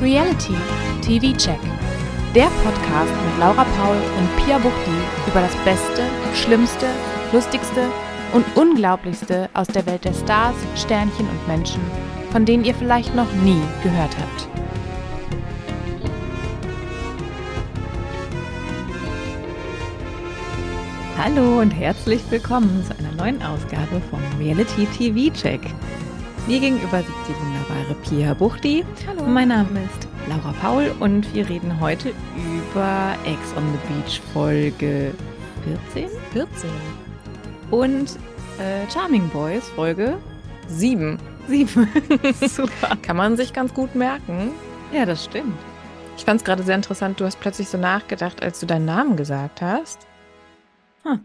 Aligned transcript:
Reality 0.00 0.54
TV 1.02 1.36
Check. 1.36 1.60
Der 2.34 2.46
Podcast 2.64 3.12
mit 3.12 3.38
Laura 3.38 3.64
Paul 3.64 3.96
und 4.16 4.36
Pia 4.38 4.56
Buchti 4.56 4.96
über 5.26 5.42
das 5.42 5.54
Beste, 5.56 6.04
Schlimmste, 6.32 6.86
Lustigste 7.32 7.86
und 8.32 8.46
Unglaublichste 8.56 9.50
aus 9.52 9.66
der 9.66 9.84
Welt 9.84 10.06
der 10.06 10.14
Stars, 10.14 10.54
Sternchen 10.74 11.28
und 11.28 11.46
Menschen, 11.46 11.82
von 12.32 12.46
denen 12.46 12.64
ihr 12.64 12.74
vielleicht 12.74 13.14
noch 13.14 13.30
nie 13.44 13.60
gehört 13.82 14.16
habt. 14.18 14.48
Hallo 21.18 21.60
und 21.60 21.72
herzlich 21.72 22.22
willkommen 22.30 22.82
zu 22.86 22.98
einer 22.98 23.12
neuen 23.22 23.42
Ausgabe 23.42 24.00
vom 24.08 24.20
Reality 24.38 24.86
TV 24.96 25.30
Check. 25.34 25.60
Mir 26.46 26.58
gegenüber 26.58 27.00
sitzt 27.00 27.28
die 27.28 27.34
wunderbare 27.90 27.94
Pia 28.02 28.34
Buchti. 28.34 28.84
Hallo. 29.06 29.24
Mein 29.24 29.48
Name 29.48 29.84
ist 29.84 30.08
Laura 30.28 30.54
Paul 30.60 30.92
und 31.00 31.32
wir 31.34 31.48
reden 31.48 31.80
heute 31.80 32.10
über 32.36 33.16
Ex 33.24 33.54
on 33.56 33.64
the 33.72 33.92
Beach 33.92 34.20
Folge 34.32 35.12
14 35.92 36.08
14. 36.32 36.70
und 37.70 38.16
äh, 38.58 38.90
Charming 38.92 39.28
Boys 39.28 39.68
Folge 39.70 40.16
Sieben. 40.68 41.18
7. 41.48 41.88
Super. 42.48 42.96
Kann 43.02 43.16
man 43.16 43.36
sich 43.36 43.52
ganz 43.52 43.74
gut 43.74 43.94
merken. 43.94 44.52
Ja, 44.92 45.04
das 45.04 45.24
stimmt. 45.24 45.58
Ich 46.16 46.24
fand 46.24 46.40
es 46.40 46.44
gerade 46.44 46.62
sehr 46.62 46.76
interessant, 46.76 47.18
du 47.18 47.24
hast 47.24 47.40
plötzlich 47.40 47.68
so 47.68 47.78
nachgedacht, 47.78 48.42
als 48.42 48.60
du 48.60 48.66
deinen 48.66 48.84
Namen 48.84 49.16
gesagt 49.16 49.62
hast. 49.62 50.06
Hm. 51.02 51.24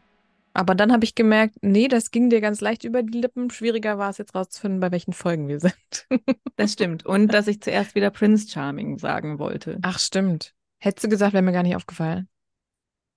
Aber 0.56 0.74
dann 0.74 0.94
habe 0.94 1.04
ich 1.04 1.16
gemerkt, 1.16 1.58
nee, 1.62 1.90
das 1.90 2.12
ging 2.12 2.30
dir 2.30 2.40
ganz 2.40 2.62
leicht 2.62 2.86
über 2.86 3.04
die 3.04 3.20
Lippen. 3.20 3.50
Schwieriger 3.50 3.98
war 3.98 4.10
es 4.10 4.18
jetzt 4.18 4.34
rauszufinden, 4.34 4.80
bei 4.80 4.90
welchen 4.90 5.12
Folgen 5.12 5.50
wir 5.50 5.60
sind. 5.60 6.08
Das 6.56 6.72
stimmt. 6.72 7.06
Und 7.06 7.34
dass 7.34 7.48
ich 7.48 7.62
zuerst 7.62 7.94
wieder 7.94 8.10
Prince 8.10 8.48
Charming 8.50 8.98
sagen 8.98 9.38
wollte. 9.38 9.80
Ach, 9.82 10.00
stimmt. 10.00 10.54
Hättest 10.80 11.04
du 11.04 11.10
gesagt, 11.10 11.34
wäre 11.34 11.44
mir 11.44 11.52
gar 11.52 11.64
nicht 11.64 11.76
aufgefallen. 11.76 12.30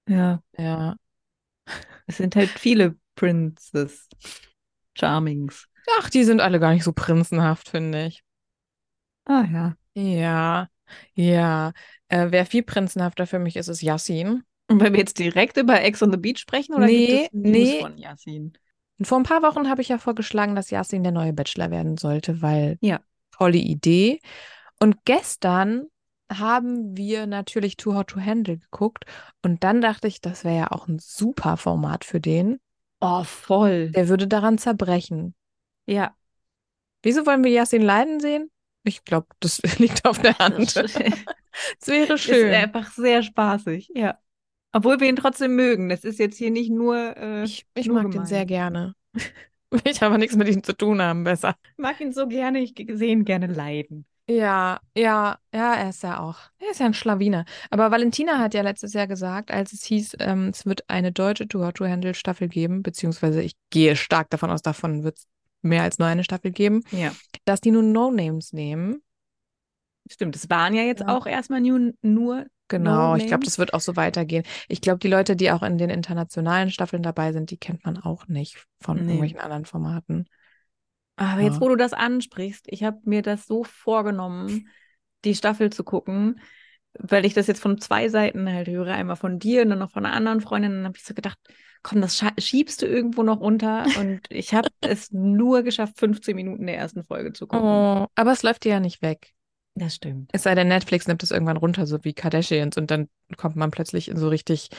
Ja. 0.09 0.43
Ja. 0.57 0.97
Es 2.07 2.17
sind 2.17 2.35
halt 2.35 2.49
viele 2.49 2.97
Princes 3.15 4.09
Charmings. 4.97 5.69
Ach, 6.01 6.11
die 6.11 6.25
sind 6.25 6.41
alle 6.41 6.59
gar 6.59 6.73
nicht 6.73 6.85
so 6.85 6.93
prinzenhaft, 6.93 7.69
finde 7.69 8.07
ich. 8.07 8.25
Ah 9.27 9.45
ja. 9.53 9.77
Ja, 9.95 10.69
ja. 11.15 11.73
Äh, 12.09 12.27
wer 12.31 12.47
viel 12.47 12.63
prinzenhafter 12.63 13.27
für 13.27 13.39
mich 13.39 13.57
ist, 13.57 13.69
ist 13.69 13.83
Yassin. 13.83 14.43
Und 14.69 14.81
wenn 14.81 14.93
wir 14.93 15.01
jetzt 15.01 15.19
direkt 15.19 15.57
über 15.57 15.81
Ex 15.83 16.03
on 16.03 16.11
the 16.13 16.19
Beach 16.19 16.39
sprechen 16.39 16.75
oder 16.75 16.87
Nee, 16.87 17.07
gibt 17.07 17.25
es 17.25 17.33
News 17.33 17.53
nee. 17.53 17.81
von 17.81 17.99
Yasin? 17.99 18.53
Vor 19.03 19.19
ein 19.19 19.23
paar 19.25 19.43
Wochen 19.43 19.69
habe 19.69 19.81
ich 19.81 19.89
ja 19.89 19.99
vorgeschlagen, 19.99 20.55
dass 20.55 20.71
Yassin 20.71 21.03
der 21.03 21.13
neue 21.13 21.33
Bachelor 21.33 21.71
werden 21.71 21.97
sollte, 21.97 22.43
weil 22.43 22.79
Ja. 22.81 23.01
tolle 23.31 23.59
Idee. 23.59 24.21
Und 24.81 25.05
gestern 25.05 25.87
haben 26.31 26.97
wir 26.97 27.27
natürlich 27.27 27.77
Too 27.77 27.95
Hot 27.95 28.09
to 28.09 28.21
Handle 28.21 28.59
geguckt. 28.59 29.05
Und 29.43 29.65
dann 29.65 29.81
dachte 29.81 30.09
ich, 30.09 30.21
das 30.21 30.45
wäre 30.45 30.57
ja 30.57 30.71
auch 30.73 30.89
ein 30.89 30.99
super 30.99 31.57
Format 31.57 32.05
für 32.05 32.21
den. 32.21 32.59
Oh, 33.01 33.23
voll. 33.25 33.91
Der 33.93 34.09
würde 34.09 34.27
daran 34.27 34.59
zerbrechen. 34.59 35.35
Ja. 35.87 36.15
Wieso 37.03 37.25
wollen 37.25 37.45
wir 37.45 37.51
Yassin 37.53 37.83
leiden 37.83 38.21
sehen? 38.21 38.51
Ich 38.83 39.05
glaube, 39.05 39.29
das 39.41 39.63
liegt 39.79 40.05
auf 40.05 40.19
der 40.21 40.39
Hand. 40.39 40.75
Das 41.81 41.89
Es 41.89 41.89
wäre 41.89 42.15
ist 42.15 42.21
schön. 42.23 42.55
einfach 42.55 42.93
sehr 42.93 43.23
spaßig. 43.23 43.91
Ja. 43.95 44.19
Obwohl 44.73 45.01
wir 45.01 45.09
ihn 45.09 45.17
trotzdem 45.17 45.57
mögen. 45.57 45.89
Das 45.89 46.05
ist 46.05 46.19
jetzt 46.19 46.37
hier 46.37 46.51
nicht 46.51 46.71
nur. 46.71 47.17
Äh, 47.17 47.45
Ich, 47.45 47.67
ich 47.75 47.87
nur 47.87 47.97
mag 47.97 48.05
den 48.05 48.11
gemein. 48.13 48.27
sehr 48.27 48.47
gerne. 48.47 48.95
Will 49.71 49.81
ich 49.85 50.03
aber 50.03 50.19
nichts 50.19 50.37
mit 50.37 50.49
ihm 50.49 50.63
zu 50.63 50.77
tun 50.77 51.01
haben, 51.03 51.25
besser. 51.25 51.55
mag 51.77 52.01
ihn 52.01 52.13
so 52.13 52.27
gerne. 52.29 52.61
Ich 52.61 52.75
sehe 52.77 53.13
ihn 53.13 53.25
gerne 53.25 53.47
leiden. 53.47 54.05
Ja, 54.31 54.79
ja, 54.95 55.39
ja, 55.55 55.75
er 55.75 55.89
ist 55.89 56.03
ja 56.03 56.21
auch. 56.21 56.37
Er 56.59 56.71
ist 56.73 56.81
ja 56.81 56.87
ein 56.87 56.93
Schlawiner. 56.93 57.47
Aber 57.71 57.91
Valentina 57.91 58.39
hat 58.39 58.53
ja 58.53 58.61
letztes 58.61 58.93
Jahr 58.93 59.07
gesagt, 59.07 59.51
als 59.51 59.73
es 59.73 59.85
hieß, 59.85 60.17
ähm, 60.21 60.49
es 60.49 60.67
wird 60.67 60.85
eine 60.89 61.13
deutsche 61.13 61.47
Hot 61.55 61.77
to 61.77 61.87
Handle 61.87 62.13
Staffel 62.13 62.49
geben, 62.49 62.83
beziehungsweise 62.83 63.41
ich 63.41 63.53
gehe 63.71 63.97
stark 63.97 64.29
davon 64.29 64.51
aus, 64.51 64.61
davon 64.61 65.03
wird 65.03 65.17
es 65.17 65.27
mehr 65.63 65.83
als 65.83 65.99
nur 65.99 66.09
eine 66.09 66.25
Staffel 66.25 66.51
geben, 66.51 66.83
Ja. 66.91 67.11
dass 67.47 67.63
die 67.63 67.71
nun 67.71 67.91
No-Names 67.93 68.53
nehmen. 68.53 69.01
Stimmt. 70.11 70.37
Es 70.37 70.51
waren 70.51 70.75
ja 70.75 70.83
jetzt 70.83 71.01
Ja. 71.01 71.17
auch 71.17 71.27
erstmal 71.27 71.63
nur. 71.63 71.93
nur 72.03 72.47
Genau, 72.69 73.17
ich 73.17 73.27
glaube, 73.27 73.45
das 73.45 73.59
wird 73.59 73.75
auch 73.75 73.81
so 73.81 73.97
weitergehen. 73.97 74.45
Ich 74.69 74.81
glaube, 74.81 74.99
die 74.99 75.09
Leute, 75.09 75.37
die 75.37 75.51
auch 75.51 75.63
in 75.63 75.79
den 75.79 75.91
internationalen 75.91 76.71
Staffeln 76.71 77.03
dabei 77.03 77.33
sind, 77.33 77.51
die 77.51 77.57
kennt 77.57 77.85
man 77.85 77.97
auch 77.99 78.27
nicht 78.29 78.67
von 78.81 78.99
Nee. 78.99 79.05
irgendwelchen 79.05 79.41
anderen 79.41 79.65
Formaten. 79.65 80.29
Aber 81.17 81.41
Ja. 81.41 81.49
jetzt, 81.49 81.61
wo 81.61 81.69
du 81.69 81.77
das 81.77 81.93
ansprichst, 81.93 82.67
ich 82.69 82.85
habe 82.85 82.99
mir 83.05 83.23
das 83.23 83.47
so 83.47 83.65
vorgenommen, 83.65 84.69
die 85.25 85.35
Staffel 85.35 85.71
zu 85.71 85.83
gucken, 85.83 86.41
weil 86.99 87.25
ich 87.25 87.35
das 87.35 87.47
jetzt 87.47 87.61
von 87.61 87.81
zwei 87.81 88.09
Seiten 88.09 88.49
halt 88.53 88.69
höre, 88.69 88.93
einmal 88.95 89.17
von 89.17 89.39
dir 89.39 89.63
und 89.63 89.71
dann 89.71 89.79
noch 89.81 89.91
von 89.91 90.07
einer 90.07 90.15
anderen 90.15 90.41
Freundin. 90.41 90.73
Dann 90.73 90.85
habe 90.87 90.97
ich 90.97 91.05
so 91.05 91.15
gedacht, 91.15 91.39
komm, 91.83 92.01
das 92.01 92.23
schiebst 92.39 92.83
du 92.83 92.87
irgendwo 92.87 93.23
noch 93.23 93.41
unter. 93.41 93.95
Und 93.97 94.27
ich 94.31 94.55
habe 94.55 94.69
es 94.81 95.11
nur 95.13 95.63
geschafft, 95.63 95.99
15 95.99 96.37
Minuten 96.37 96.67
der 96.67 96.77
ersten 96.79 97.05
Folge 97.05 97.33
zu 97.33 97.47
gucken. 97.47 97.87
Oh, 97.87 98.07
aber 98.15 98.33
es 98.33 98.43
läuft 98.43 98.65
dir 98.65 98.71
ja 98.73 98.81
nicht 98.81 99.03
weg. 99.03 99.35
Das 99.75 99.95
stimmt. 99.95 100.31
Es 100.33 100.43
sei 100.43 100.55
denn, 100.55 100.69
Netflix 100.69 101.07
nimmt 101.07 101.23
es 101.23 101.31
irgendwann 101.31 101.57
runter, 101.57 101.87
so 101.87 102.03
wie 102.03 102.13
Kardashians, 102.13 102.77
und 102.77 102.91
dann 102.91 103.09
kommt 103.37 103.55
man 103.55 103.71
plötzlich 103.71 104.09
in 104.09 104.17
so 104.17 104.29
richtig, 104.29 104.71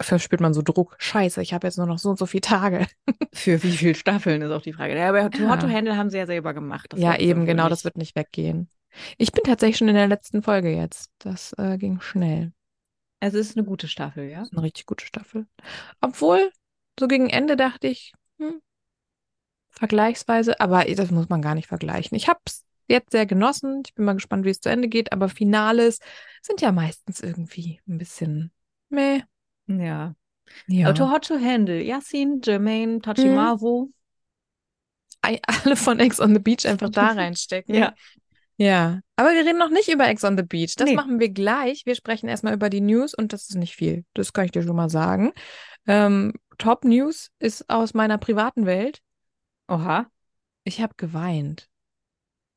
verspürt 0.00 0.40
man 0.40 0.54
so 0.54 0.62
Druck. 0.62 0.94
Scheiße, 0.98 1.42
ich 1.42 1.52
habe 1.52 1.66
jetzt 1.66 1.78
nur 1.78 1.86
noch 1.86 1.98
so 1.98 2.10
und 2.10 2.18
so 2.18 2.26
viele 2.26 2.42
Tage. 2.42 2.86
Für 3.34 3.62
wie 3.62 3.72
viele 3.72 3.94
Staffeln 3.94 4.42
ist 4.42 4.52
auch 4.52 4.62
die 4.62 4.72
Frage. 4.72 4.96
Ja, 4.96 5.08
aber 5.08 5.22
Ja. 5.34 5.50
Hot 5.50 5.60
to 5.60 5.68
Handle 5.68 5.96
haben 5.96 6.10
sie 6.10 6.18
ja 6.18 6.26
selber 6.26 6.54
gemacht. 6.54 6.92
Das 6.92 7.00
ja, 7.00 7.18
eben, 7.18 7.44
genau, 7.44 7.68
das 7.68 7.84
wird 7.84 7.96
nicht 7.96 8.14
weggehen. 8.14 8.68
Ich 9.18 9.32
bin 9.32 9.44
tatsächlich 9.44 9.78
schon 9.78 9.88
in 9.88 9.94
der 9.94 10.06
letzten 10.06 10.42
Folge 10.42 10.70
jetzt. 10.70 11.10
Das 11.18 11.52
äh, 11.58 11.76
ging 11.76 12.00
schnell. 12.00 12.52
Also 13.20 13.38
es 13.38 13.50
ist 13.50 13.56
eine 13.56 13.66
gute 13.66 13.88
Staffel, 13.88 14.28
ja? 14.28 14.44
Eine 14.50 14.62
richtig 14.62 14.86
gute 14.86 15.04
Staffel. 15.04 15.46
Obwohl, 16.00 16.50
so 16.98 17.08
gegen 17.08 17.28
Ende 17.28 17.56
dachte 17.56 17.88
ich, 17.88 18.12
hm, 18.38 18.60
vergleichsweise, 19.70 20.60
aber 20.60 20.84
das 20.84 21.10
muss 21.10 21.28
man 21.28 21.42
gar 21.42 21.54
nicht 21.54 21.68
vergleichen. 21.68 22.16
Ich 22.16 22.28
habe 22.28 22.40
es 22.46 22.65
jetzt 22.88 23.12
sehr 23.12 23.26
genossen. 23.26 23.82
Ich 23.86 23.94
bin 23.94 24.04
mal 24.04 24.14
gespannt, 24.14 24.44
wie 24.44 24.50
es 24.50 24.60
zu 24.60 24.68
Ende 24.70 24.88
geht, 24.88 25.12
aber 25.12 25.28
Finales 25.28 25.98
sind 26.42 26.60
ja 26.60 26.72
meistens 26.72 27.20
irgendwie 27.20 27.80
ein 27.88 27.98
bisschen 27.98 28.52
meh. 28.88 29.20
Ja. 29.66 30.14
Ja. 30.68 30.92
Too 30.92 31.10
Hot 31.10 31.26
to 31.26 31.34
Handle, 31.40 31.82
Yassin, 31.82 32.40
Jermaine, 32.44 33.00
Tachimaru. 33.00 33.90
Ei- 35.22 35.40
alle 35.46 35.74
von 35.76 35.98
Ex 35.98 36.20
on 36.20 36.34
the 36.34 36.40
Beach 36.40 36.66
einfach 36.66 36.90
da 36.90 37.08
reinstecken. 37.12 37.74
Ja. 37.74 37.94
Ja. 38.58 39.00
Aber 39.16 39.30
wir 39.32 39.44
reden 39.44 39.58
noch 39.58 39.70
nicht 39.70 39.88
über 39.88 40.06
Ex 40.08 40.22
on 40.24 40.36
the 40.36 40.44
Beach. 40.44 40.74
Das 40.76 40.88
Nee. 40.88 40.94
machen 40.94 41.18
wir 41.18 41.28
gleich. 41.30 41.84
Wir 41.84 41.94
sprechen 41.94 42.28
erstmal 42.28 42.54
über 42.54 42.70
die 42.70 42.80
News 42.80 43.12
und 43.12 43.32
das 43.32 43.48
ist 43.50 43.56
nicht 43.56 43.74
viel. 43.74 44.04
Das 44.14 44.32
kann 44.32 44.44
ich 44.46 44.52
dir 44.52 44.62
schon 44.62 44.76
mal 44.76 44.88
sagen. 44.88 45.32
Ähm, 45.86 46.32
Top 46.58 46.84
News 46.84 47.30
ist 47.38 47.68
aus 47.68 47.92
meiner 47.92 48.16
privaten 48.18 48.64
Welt. 48.66 49.00
Oha. 49.68 50.06
Ich 50.64 50.80
habe 50.80 50.94
geweint. 50.96 51.68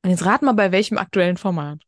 Und 0.03 0.11
jetzt 0.11 0.25
rat 0.25 0.41
mal, 0.41 0.53
bei 0.53 0.71
welchem 0.71 0.97
aktuellen 0.97 1.37
Format. 1.37 1.81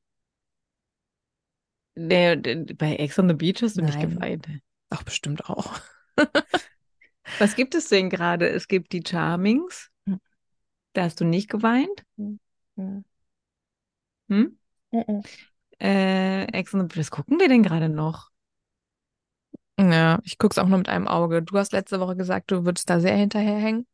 Der, 1.96 2.36
bei 2.36 2.96
Ex 2.96 3.20
on 3.20 3.28
the 3.28 3.36
Beach 3.36 3.62
hast 3.62 3.78
du 3.78 3.82
nicht 3.82 3.98
Nein. 4.00 4.16
geweint. 4.16 4.48
Ach, 4.90 5.04
bestimmt 5.04 5.50
auch. 5.50 5.80
Was 7.40 7.56
gibt 7.56 7.76
es 7.76 7.88
denn 7.88 8.10
gerade? 8.10 8.50
Es 8.50 8.68
gibt 8.68 8.92
die 8.94 9.04
Charmings. 9.06 9.90
Hm. 10.06 10.20
Da 10.94 11.04
hast 11.04 11.20
du 11.20 11.26
nicht 11.26 11.50
geweint. 11.50 12.04
Hm. 12.18 12.40
Hm? 14.30 14.58
Äh, 15.80 16.44
Ex 16.52 16.74
on 16.74 16.82
the 16.82 16.88
Beach. 16.88 16.98
Was 16.98 17.12
gucken 17.12 17.40
wir 17.40 17.48
denn 17.48 17.64
gerade 17.64 17.90
noch? 17.90 18.30
Ja, 19.80 20.20
ich 20.24 20.38
guck's 20.38 20.58
auch 20.58 20.68
nur 20.68 20.78
mit 20.78 20.90
einem 20.90 21.08
Auge. 21.08 21.42
Du 21.42 21.58
hast 21.58 21.72
letzte 21.72 22.00
Woche 22.00 22.16
gesagt, 22.16 22.52
du 22.52 22.66
würdest 22.66 22.90
da 22.90 23.00
sehr 23.00 23.16
hinterherhängen. 23.16 23.88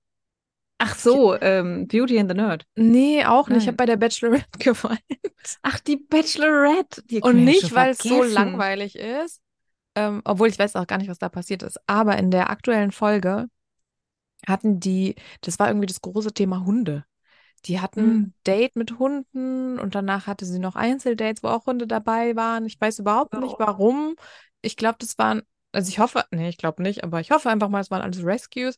Ach 0.80 0.96
so, 0.96 1.40
ähm, 1.42 1.88
Beauty 1.88 2.20
and 2.20 2.30
the 2.30 2.36
Nerd. 2.36 2.66
Nee, 2.76 3.26
auch 3.26 3.50
nicht. 3.50 3.64
Ich 3.64 3.68
habe 3.68 3.78
bei 3.78 3.86
der 3.86 3.98
Bachelorette 3.98 4.46
geweint. 4.60 5.02
Ach, 5.64 5.80
die 5.80 5.98
Bachelorette. 5.98 7.04
Die 7.04 7.22
Und 7.22 7.44
nicht, 7.44 7.74
weil 7.74 7.92
es 7.92 8.00
so 8.00 8.24
langweilig 8.24 8.96
ist, 8.96 9.42
ähm, 9.96 10.22
obwohl 10.24 10.50
ich 10.50 10.60
weiß 10.60 10.76
auch 10.76 10.86
gar 10.88 10.98
nicht, 11.00 11.10
was 11.10 11.18
da 11.20 11.30
passiert 11.30 11.64
ist. 11.64 11.80
Aber 11.88 12.18
in 12.18 12.30
der 12.30 12.50
aktuellen 12.52 12.92
Folge 12.92 13.48
hatten 14.46 14.80
die, 14.80 15.16
das 15.42 15.60
war 15.60 15.68
irgendwie 15.68 15.88
das 15.88 16.02
große 16.02 16.34
Thema 16.34 16.64
Hunde. 16.64 17.06
Die 17.66 17.82
hatten 17.82 18.00
Hm. 18.02 18.12
ein 18.22 18.34
Date 18.46 18.76
mit 18.76 19.00
Hunden 19.00 19.80
und 19.80 19.96
danach 19.96 20.28
hatte 20.28 20.46
sie 20.46 20.60
noch 20.60 20.76
Einzeldates, 20.76 21.42
wo 21.44 21.48
auch 21.48 21.66
Hunde 21.66 21.88
dabei 21.88 22.36
waren. 22.36 22.66
Ich 22.68 22.80
weiß 22.80 23.00
überhaupt 23.00 23.34
nicht, 23.34 23.56
Oh. 23.56 23.60
warum. 23.60 24.16
Ich 24.62 24.78
glaube, 24.78 24.98
das 25.00 25.18
waren, 25.18 25.42
also 25.72 25.90
ich 25.90 25.98
hoffe, 26.00 26.24
nee, 26.32 26.50
ich 26.50 26.58
glaube 26.58 26.84
nicht, 26.84 27.04
aber 27.04 27.20
ich 27.20 27.32
hoffe 27.32 27.50
einfach 27.50 27.70
mal, 27.70 27.82
es 27.82 27.90
waren 27.90 28.02
alles 28.04 28.24
Rescues. 28.24 28.76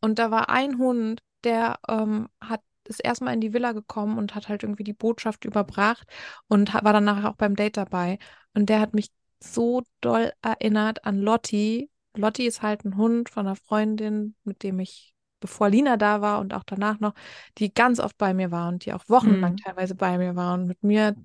Und 0.00 0.18
da 0.18 0.30
war 0.30 0.48
ein 0.48 0.78
Hund, 0.78 1.20
der 1.44 1.78
ähm, 1.88 2.28
hat 2.40 2.60
ist 2.86 3.00
erstmal 3.02 3.32
in 3.34 3.40
die 3.40 3.54
Villa 3.54 3.72
gekommen 3.72 4.18
und 4.18 4.34
hat 4.34 4.48
halt 4.48 4.62
irgendwie 4.62 4.84
die 4.84 4.92
Botschaft 4.92 5.46
überbracht 5.46 6.06
und 6.48 6.74
war 6.74 6.92
dann 6.92 7.04
nachher 7.04 7.30
auch 7.30 7.36
beim 7.36 7.56
Date 7.56 7.78
dabei. 7.78 8.18
Und 8.52 8.68
der 8.68 8.80
hat 8.80 8.92
mich 8.94 9.08
so 9.42 9.82
doll 10.02 10.32
erinnert 10.42 11.04
an 11.06 11.18
Lotti. 11.18 11.90
Lotti 12.14 12.46
ist 12.46 12.60
halt 12.62 12.84
ein 12.84 12.96
Hund 12.98 13.30
von 13.30 13.46
einer 13.46 13.56
Freundin, 13.56 14.34
mit 14.44 14.62
dem 14.62 14.80
ich 14.80 15.14
bevor 15.40 15.68
Lina 15.70 15.96
da 15.96 16.20
war 16.20 16.40
und 16.40 16.54
auch 16.54 16.64
danach 16.64 17.00
noch, 17.00 17.14
die 17.58 17.72
ganz 17.72 18.00
oft 18.00 18.16
bei 18.18 18.34
mir 18.34 18.50
war 18.50 18.68
und 18.68 18.84
die 18.86 18.92
auch 18.92 19.04
wochenlang 19.08 19.56
Mhm. 19.56 19.56
teilweise 19.56 19.94
bei 19.94 20.16
mir 20.18 20.36
war 20.36 20.54
und 20.54 20.66
mit 20.66 20.82
mir 20.82 21.16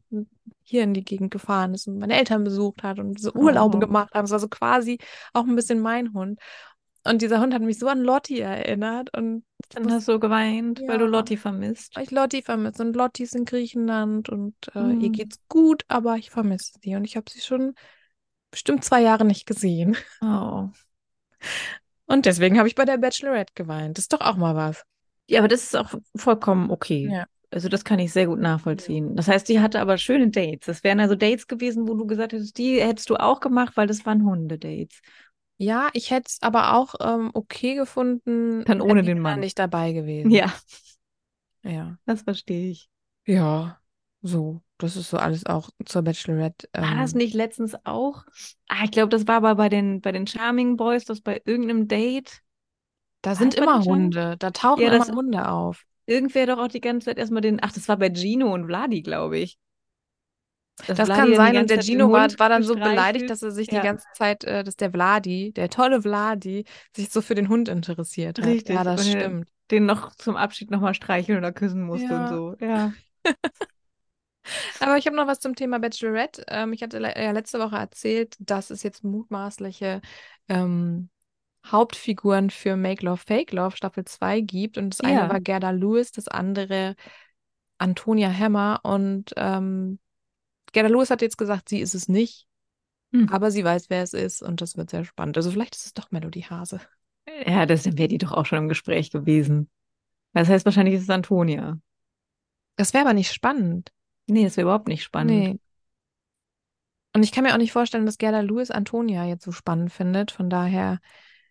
hier 0.63 0.83
in 0.83 0.93
die 0.93 1.03
Gegend 1.03 1.31
gefahren 1.31 1.73
ist 1.73 1.87
und 1.87 1.99
meine 1.99 2.17
Eltern 2.17 2.43
besucht 2.43 2.83
hat 2.83 2.99
und 2.99 3.19
so 3.19 3.33
Urlaube 3.33 3.77
Oh. 3.77 3.79
gemacht 3.79 4.13
haben. 4.13 4.25
Es 4.25 4.31
war 4.31 4.39
so 4.39 4.47
quasi 4.49 4.99
auch 5.33 5.45
ein 5.45 5.55
bisschen 5.55 5.79
mein 5.79 6.13
Hund. 6.13 6.39
Und 7.09 7.21
dieser 7.21 7.41
Hund 7.41 7.53
hat 7.53 7.61
mich 7.61 7.79
so 7.79 7.87
an 7.87 8.01
Lotti 8.01 8.39
erinnert 8.39 9.15
und 9.17 9.43
Dann 9.73 9.91
hast 9.91 10.07
du 10.07 10.19
geweint, 10.19 10.81
weil 10.87 10.97
du 10.99 11.05
Ja. 11.05 11.11
Lotti 11.11 11.37
vermisst. 11.37 11.97
ich 11.99 12.11
Lotti 12.11 12.41
vermisse 12.41 12.83
und 12.83 12.95
Lotti 12.95 13.23
ist 13.23 13.35
in 13.35 13.45
Griechenland 13.45 14.29
und 14.29 14.55
äh, 14.75 14.79
ihr 14.79 15.09
Mhm. 15.09 15.11
geht's 15.11 15.39
gut, 15.47 15.83
aber 15.87 16.17
ich 16.17 16.29
vermisse 16.29 16.73
sie 16.81 16.95
und 16.95 17.03
ich 17.05 17.15
habe 17.15 17.29
sie 17.31 17.41
schon 17.41 17.73
bestimmt 18.51 18.83
zwei 18.83 19.01
Jahre 19.01 19.25
nicht 19.25 19.45
gesehen. 19.45 19.95
Oh. 20.21 20.69
Und 22.05 22.25
deswegen 22.25 22.57
habe 22.57 22.67
ich 22.67 22.75
bei 22.75 22.85
der 22.85 22.97
Bachelorette 22.97 23.53
geweint. 23.55 23.97
Das 23.97 24.05
ist 24.05 24.13
doch 24.13 24.21
auch 24.21 24.35
mal 24.37 24.55
was. 24.55 24.83
Ja, 25.27 25.39
aber 25.39 25.47
das 25.47 25.63
ist 25.63 25.75
auch 25.75 25.93
vollkommen 26.15 26.71
okay. 26.71 27.07
Ja. 27.11 27.25
Also 27.51 27.67
das 27.69 27.83
kann 27.83 27.99
ich 27.99 28.11
sehr 28.13 28.27
gut 28.27 28.39
nachvollziehen. 28.39 29.15
Das 29.15 29.27
heißt, 29.27 29.47
die 29.49 29.59
hatte 29.59 29.79
aber 29.79 29.97
schöne 29.97 30.29
Dates. 30.29 30.65
Das 30.67 30.83
wären 30.83 30.99
also 30.99 31.15
Dates 31.15 31.47
gewesen, 31.47 31.87
wo 31.87 31.95
du 31.95 32.05
gesagt 32.05 32.33
hättest, 32.33 32.57
die 32.57 32.79
hättest 32.81 33.09
du 33.09 33.15
auch 33.15 33.39
gemacht, 33.39 33.75
weil 33.75 33.87
das 33.87 34.05
waren 34.05 34.23
Hundedates. 34.23 34.99
Ja, 35.61 35.89
ich 35.93 36.09
hätte 36.09 36.27
es 36.29 36.37
aber 36.41 36.73
auch 36.75 36.95
ähm, 37.01 37.31
okay 37.33 37.75
gefunden, 37.75 38.63
Dann 38.63 38.79
wenn 38.79 38.81
ohne 38.81 39.01
die 39.01 39.07
den 39.07 39.17
Männer 39.17 39.31
Mann. 39.35 39.39
nicht 39.41 39.59
dabei 39.59 39.91
gewesen. 39.91 40.31
Ja, 40.31 40.53
Ja. 41.63 41.97
das 42.05 42.21
verstehe 42.21 42.71
ich. 42.71 42.89
Ja, 43.25 43.79
so. 44.21 44.61
Das 44.77 44.95
ist 44.95 45.09
so 45.09 45.17
alles 45.17 45.45
auch 45.45 45.69
zur 45.85 46.03
Bachelorette. 46.03 46.69
War 46.73 46.95
das 46.95 47.11
ähm, 47.11 47.17
nicht 47.17 47.33
letztens 47.33 47.75
auch? 47.83 48.23
Ah, 48.69 48.85
ich 48.85 48.91
glaube, 48.91 49.09
das 49.09 49.27
war 49.27 49.35
aber 49.35 49.55
bei 49.55 49.67
den, 49.67 49.99
bei 49.99 50.13
den 50.13 50.25
Charming 50.25 50.77
Boys, 50.77 51.03
das 51.03 51.19
bei 51.19 51.41
irgendeinem 51.43 51.89
Date. 51.89 52.41
Da 53.21 53.35
sind 53.35 53.55
immer? 53.55 53.83
Hunde. 53.83 54.37
Da 54.39 54.51
tauchen 54.51 54.81
Ja, 54.83 54.93
immer 54.93 55.05
das- 55.05 55.13
Hunde 55.13 55.49
auf. 55.49 55.83
Irgendwer 56.05 56.45
doch 56.47 56.57
auch 56.59 56.69
die 56.69 56.79
ganze 56.79 57.05
Zeit 57.05 57.17
erstmal 57.17 57.41
den. 57.41 57.59
Ach, 57.61 57.73
das 57.73 57.89
war 57.89 57.97
bei 57.97 58.09
Gino 58.09 58.53
und 58.53 58.65
Vladi, 58.67 59.01
glaube 59.01 59.37
ich. 59.37 59.59
Das 60.87 60.97
Vladi 60.99 61.21
kann 61.21 61.35
sein. 61.35 61.57
Und 61.57 61.69
der 61.69 61.81
Gino 61.81 62.11
war, 62.11 62.29
war 62.39 62.49
dann 62.49 62.63
so 62.63 62.73
beleidigt, 62.75 63.29
dass 63.29 63.41
er 63.43 63.51
sich 63.51 63.67
Ja. 63.71 63.81
die 63.81 63.87
ganze 63.87 64.05
Zeit, 64.13 64.43
äh, 64.43 64.63
dass 64.63 64.75
der 64.75 64.91
Vladi, 64.91 65.51
der 65.53 65.69
tolle 65.69 66.01
Vladi, 66.01 66.65
sich 66.95 67.09
so 67.09 67.21
für 67.21 67.35
den 67.35 67.49
Hund 67.49 67.69
interessiert 67.69 68.39
hat. 68.39 68.45
Richtig. 68.47 68.75
Ja, 68.75 68.83
das 68.83 69.07
stimmt. 69.09 69.49
Den 69.71 69.85
noch 69.85 70.15
zum 70.15 70.35
Abschied 70.35 70.71
nochmal 70.71 70.93
streicheln 70.93 71.37
oder 71.37 71.51
küssen 71.51 71.83
musste 71.83 72.07
Ja. 72.07 72.21
und 72.21 72.27
so. 72.29 72.55
Ja. 72.59 72.93
Aber 74.79 74.97
ich 74.97 75.05
habe 75.05 75.15
noch 75.15 75.27
was 75.27 75.39
zum 75.39 75.55
Thema 75.55 75.79
Bachelorette. 75.79 76.43
Ähm, 76.47 76.73
ich 76.73 76.81
hatte 76.81 76.99
le 76.99 77.13
ja 77.15 77.31
letzte 77.31 77.59
Woche 77.59 77.75
erzählt, 77.75 78.35
dass 78.39 78.69
es 78.71 78.81
jetzt 78.83 79.03
mutmaßliche 79.03 80.01
ähm, 80.47 81.09
Hauptfiguren 81.67 82.49
für 82.49 82.75
Make 82.75 83.05
Love, 83.05 83.17
Fake 83.25 83.51
Love 83.51 83.75
Staffel 83.75 84.05
2 84.05 84.41
gibt. 84.41 84.77
Und 84.77 84.91
das 84.91 85.01
eine 85.01 85.19
Ja. 85.19 85.29
war 85.29 85.39
Gerda 85.39 85.71
Lewis, 85.71 86.11
das 86.11 86.27
andere 86.27 86.95
Antonia 87.77 88.29
Hemmer. 88.29 88.79
Und 88.83 89.33
ähm, 89.35 89.99
Gerda 90.71 90.89
Lewis 90.89 91.09
hat 91.09 91.21
jetzt 91.21 91.37
gesagt, 91.37 91.69
sie 91.69 91.79
ist 91.79 91.95
es 91.95 92.07
nicht. 92.07 92.47
Hm. 93.11 93.29
Aber 93.29 93.51
sie 93.51 93.63
weiß, 93.63 93.89
wer 93.89 94.03
es 94.03 94.13
ist. 94.13 94.41
Und 94.41 94.61
das 94.61 94.77
wird 94.77 94.89
sehr 94.89 95.03
spannend. 95.05 95.37
Also 95.37 95.51
vielleicht 95.51 95.75
ist 95.75 95.85
es 95.87 95.93
doch 95.93 96.11
Melody 96.11 96.41
Hase. 96.41 96.79
Ja, 97.45 97.65
das 97.65 97.85
wäre 97.85 98.07
die 98.07 98.17
doch 98.17 98.31
auch 98.31 98.45
schon 98.45 98.59
im 98.59 98.69
Gespräch 98.69 99.11
gewesen. 99.11 99.69
Das 100.33 100.47
heißt, 100.47 100.65
wahrscheinlich 100.65 100.95
ist 100.95 101.03
es 101.03 101.09
Antonia. 101.09 101.79
Das 102.75 102.93
wäre 102.93 103.05
aber 103.05 103.13
nicht 103.13 103.31
spannend. 103.31 103.91
Nee, 104.27 104.43
das 104.43 104.57
wäre 104.57 104.65
überhaupt 104.65 104.87
nicht 104.87 105.03
spannend. 105.03 105.31
Nee. 105.31 105.59
Und 107.15 107.23
ich 107.23 107.31
kann 107.31 107.43
mir 107.43 107.53
auch 107.53 107.57
nicht 107.57 107.71
vorstellen, 107.71 108.05
dass 108.05 108.17
Gerda 108.17 108.41
Lewis 108.41 108.71
Antonia 108.71 109.25
jetzt 109.25 109.43
so 109.43 109.51
spannend 109.51 109.91
findet. 109.91 110.31
Von 110.31 110.49
daher. 110.49 110.99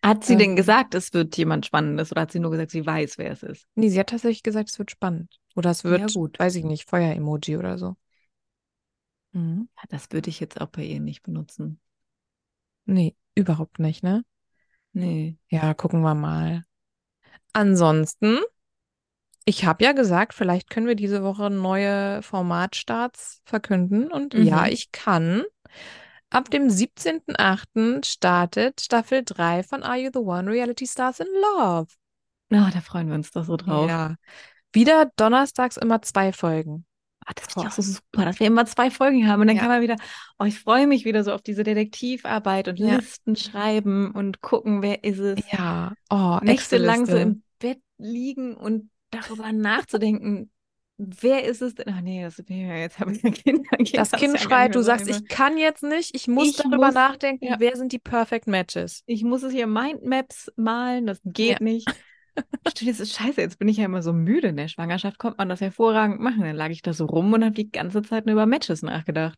Hat 0.01 0.23
sie 0.23 0.37
denn 0.37 0.51
Ähm. 0.51 0.55
gesagt, 0.55 0.95
es 0.95 1.13
wird 1.13 1.35
jemand 1.35 1.65
Spannendes 1.65 2.11
oder 2.11 2.21
hat 2.21 2.31
sie 2.31 2.39
nur 2.39 2.51
gesagt, 2.51 2.71
sie 2.71 2.85
weiß, 2.85 3.17
wer 3.17 3.31
es 3.31 3.43
ist? 3.43 3.67
Nee, 3.75 3.89
sie 3.89 3.99
hat 3.99 4.09
tatsächlich 4.09 4.43
gesagt, 4.43 4.69
es 4.69 4.79
wird 4.79 4.91
spannend. 4.91 5.39
Oder 5.55 5.71
es 5.71 5.83
Ja, 5.83 5.89
wird, 5.91 6.13
gut. 6.13 6.39
weiß 6.39 6.55
ich 6.55 6.63
nicht, 6.63 6.89
Feuer-Emoji 6.89 7.57
oder 7.57 7.77
so. 7.77 7.95
Mhm. 9.31 9.69
Ja, 9.77 9.83
Das 9.89 10.11
würde 10.11 10.29
ich 10.29 10.39
jetzt 10.39 10.59
auch 10.59 10.67
bei 10.69 10.83
ihr 10.83 10.99
nicht 10.99 11.23
benutzen. 11.23 11.79
Nee, 12.85 13.15
überhaupt 13.35 13.79
nicht, 13.79 14.03
ne? 14.03 14.23
Nee. 14.93 15.37
Ja, 15.49 15.73
gucken 15.73 16.01
wir 16.01 16.15
mal. 16.15 16.63
Ansonsten, 17.53 18.39
ich 19.45 19.65
habe 19.65 19.83
ja 19.83 19.91
gesagt, 19.91 20.33
vielleicht 20.33 20.69
können 20.69 20.87
wir 20.87 20.95
diese 20.95 21.23
Woche 21.23 21.49
neue 21.49 22.21
Formatstarts 22.23 23.41
verkünden. 23.45 24.11
Und 24.11 24.33
ja, 24.33 24.61
Mhm. 24.63 24.71
ich 24.71 24.91
kann. 24.91 25.43
Ab 26.31 26.49
dem 26.51 26.69
17.08. 26.69 28.03
startet 28.05 28.81
Staffel 28.81 29.23
3 29.23 29.63
von 29.63 29.81
Are 29.83 29.97
You 29.97 30.09
the 30.13 30.19
One? 30.19 30.49
Reality 30.51 30.85
Stars 30.85 31.19
in 31.19 31.27
Love. 31.41 31.91
Na, 32.49 32.69
da 32.71 32.81
freuen 32.81 33.07
wir 33.07 33.15
uns 33.15 33.31
doch 33.31 33.45
so 33.45 33.57
drauf. 33.57 33.89
Ja. 33.89 34.15
Wieder 34.73 35.11
donnerstags 35.15 35.77
immer 35.77 36.01
zwei 36.01 36.31
Folgen. 36.33 36.85
Ah, 37.29 37.33
das 37.35 37.53
finde 37.53 37.67
ich 37.67 37.71
auch 37.71 37.75
so 37.75 37.81
super, 37.83 38.25
dass 38.25 38.39
wir 38.39 38.47
immer 38.47 38.65
zwei 38.65 38.89
Folgen 38.89 39.27
haben 39.27 39.41
und 39.41 39.47
dann 39.47 39.55
Ja. 39.57 39.61
kann 39.61 39.71
man 39.71 39.81
wieder, 39.83 39.97
oh, 40.39 40.45
ich 40.45 40.59
freue 40.59 40.87
mich 40.87 41.05
wieder 41.05 41.23
so 41.23 41.31
auf 41.31 41.43
diese 41.43 41.61
Detektivarbeit 41.63 42.67
und 42.67 42.79
Ja. 42.79 42.95
Listen 42.95 43.35
schreiben 43.35 44.09
und 44.11 44.41
gucken, 44.41 44.81
wer 44.81 45.03
ist 45.03 45.19
es. 45.19 45.39
Ja. 45.51 45.93
Oh, 46.09 46.39
Nächtelang 46.41 47.05
so 47.05 47.15
im 47.15 47.43
Bett 47.59 47.81
liegen 47.99 48.55
und 48.55 48.89
darüber 49.11 49.51
nachzudenken, 49.51 50.49
wer 50.97 51.43
ist 51.45 51.61
es 51.61 51.75
denn? 51.75 51.85
Ach 51.95 52.01
nee, 52.01 52.23
das 52.23 52.41
ja, 52.47 52.55
jetzt 52.77 52.99
habe 52.99 53.11
ich 53.13 53.21
Kinder. 53.43 53.69
geht 53.77 53.95
Das 53.97 54.11
ja 54.11 54.17
Kind 54.17 54.39
schreit, 54.39 54.73
du 54.73 54.81
sagst, 54.81 55.07
ich 55.07 55.27
kann 55.27 55.57
jetzt 55.59 55.83
nicht, 55.83 56.15
ich 56.15 56.27
muss 56.27 56.49
Ich 56.49 56.55
darüber 56.57 56.87
muss- 56.87 56.95
nachdenken, 56.95 57.45
ja. 57.45 57.55
wer 57.59 57.75
sind 57.77 57.91
die 57.91 57.99
Perfect 57.99 58.47
Matches. 58.47 59.03
Ich 59.05 59.23
muss 59.23 59.43
es 59.43 59.53
hier 59.53 59.67
Mindmaps 59.67 60.51
malen, 60.55 61.05
das 61.05 61.19
geht 61.23 61.59
Ja. 61.59 61.63
nicht. 61.63 61.87
Stimmt, 62.67 62.99
ist 62.99 63.13
scheiße, 63.15 63.41
jetzt 63.41 63.59
bin 63.59 63.67
ich 63.67 63.77
ja 63.77 63.85
immer 63.85 64.01
so 64.01 64.13
müde 64.13 64.49
in 64.49 64.57
der 64.57 64.67
Schwangerschaft, 64.67 65.17
konnte 65.17 65.37
man 65.37 65.49
das 65.49 65.61
hervorragend 65.61 66.19
machen. 66.19 66.41
Dann 66.41 66.55
lag 66.55 66.69
ich 66.69 66.81
da 66.81 66.93
so 66.93 67.05
rum 67.05 67.31
und 67.33 67.43
habe 67.43 67.55
die 67.55 67.71
ganze 67.71 68.01
Zeit 68.01 68.25
nur 68.25 68.33
über 68.33 68.45
Matches 68.45 68.81
nachgedacht. 68.81 69.37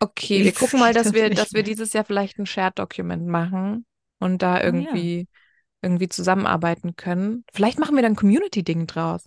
Okay, 0.00 0.38
wir 0.38 0.44
Jetzt 0.46 0.58
gucken 0.58 0.80
mal, 0.80 0.94
dass 0.94 1.04
das 1.08 1.12
wir, 1.14 1.30
dass 1.30 1.52
wir 1.52 1.62
dieses 1.62 1.92
Jahr 1.92 2.04
vielleicht 2.04 2.38
ein 2.38 2.46
Shared-Document 2.46 3.26
machen 3.26 3.84
und 4.18 4.40
da 4.42 4.56
ja. 4.58 4.64
irgendwie, 4.64 5.28
irgendwie 5.82 6.08
zusammenarbeiten 6.08 6.96
können. 6.96 7.44
Vielleicht 7.52 7.78
machen 7.78 7.96
wir 7.96 8.02
dann 8.02 8.16
Community-Ding 8.16 8.86
draus. 8.86 9.24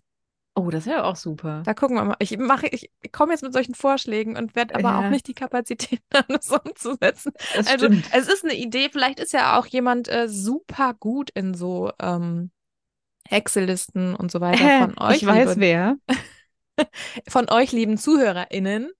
Oh, 0.55 0.69
das 0.69 0.85
wäre 0.85 1.05
auch 1.05 1.15
super. 1.15 1.63
Da 1.65 1.73
gucken 1.73 1.95
wir 1.95 2.03
mal. 2.05 2.15
Ich 2.19 2.37
mache, 2.37 2.67
ich 2.67 2.89
komme 3.11 3.31
jetzt 3.33 3.41
mit 3.41 3.53
solchen 3.53 3.73
Vorschlägen 3.73 4.37
und 4.37 4.55
werde 4.55 4.75
aber 4.75 4.99
auch 4.99 5.03
Ja. 5.03 5.09
nicht 5.09 5.27
die 5.27 5.33
Kapazität 5.33 5.99
haben, 6.13 6.25
das 6.27 6.49
umzusetzen. 6.51 7.33
Das 7.55 7.67
Also, 7.67 7.85
stimmt. 7.87 8.05
es 8.11 8.27
ist 8.27 8.43
eine 8.43 8.55
Idee. 8.55 8.89
Vielleicht 8.91 9.19
ist 9.19 9.33
ja 9.33 9.57
auch 9.57 9.65
jemand 9.65 10.07
äh, 10.09 10.29
super 10.29 10.93
gut 10.93 11.31
in 11.31 11.55
so 11.55 11.91
ähm, 11.99 12.51
Excel-Listen 13.29 14.15
und 14.15 14.31
so 14.31 14.41
weiter 14.41 14.87
von 14.87 14.97
euch, 14.97 15.17
ich 15.17 15.25
weiß 15.25 15.55
liebe, 15.55 15.61
wer. 15.61 15.97
von 17.27 17.49
euch, 17.49 17.71
lieben 17.71 17.97
ZuhörerInnen. 17.97 18.91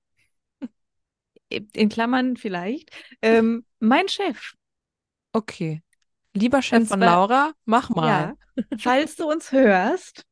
In 1.49 1.89
Klammern 1.89 2.35
vielleicht. 2.35 2.89
Ähm, 3.21 3.65
mein 3.79 4.07
Chef. 4.07 4.53
Okay. 5.33 5.83
Lieber 6.33 6.61
Chef 6.61 6.79
Und 6.79 6.87
von 6.87 6.99
zwar- 6.99 7.09
Laura, 7.09 7.51
mach 7.65 7.89
mal. 7.89 8.35
Ja. 8.55 8.65
Falls 8.79 9.15
du 9.15 9.29
uns 9.29 9.51
hörst, 9.51 10.25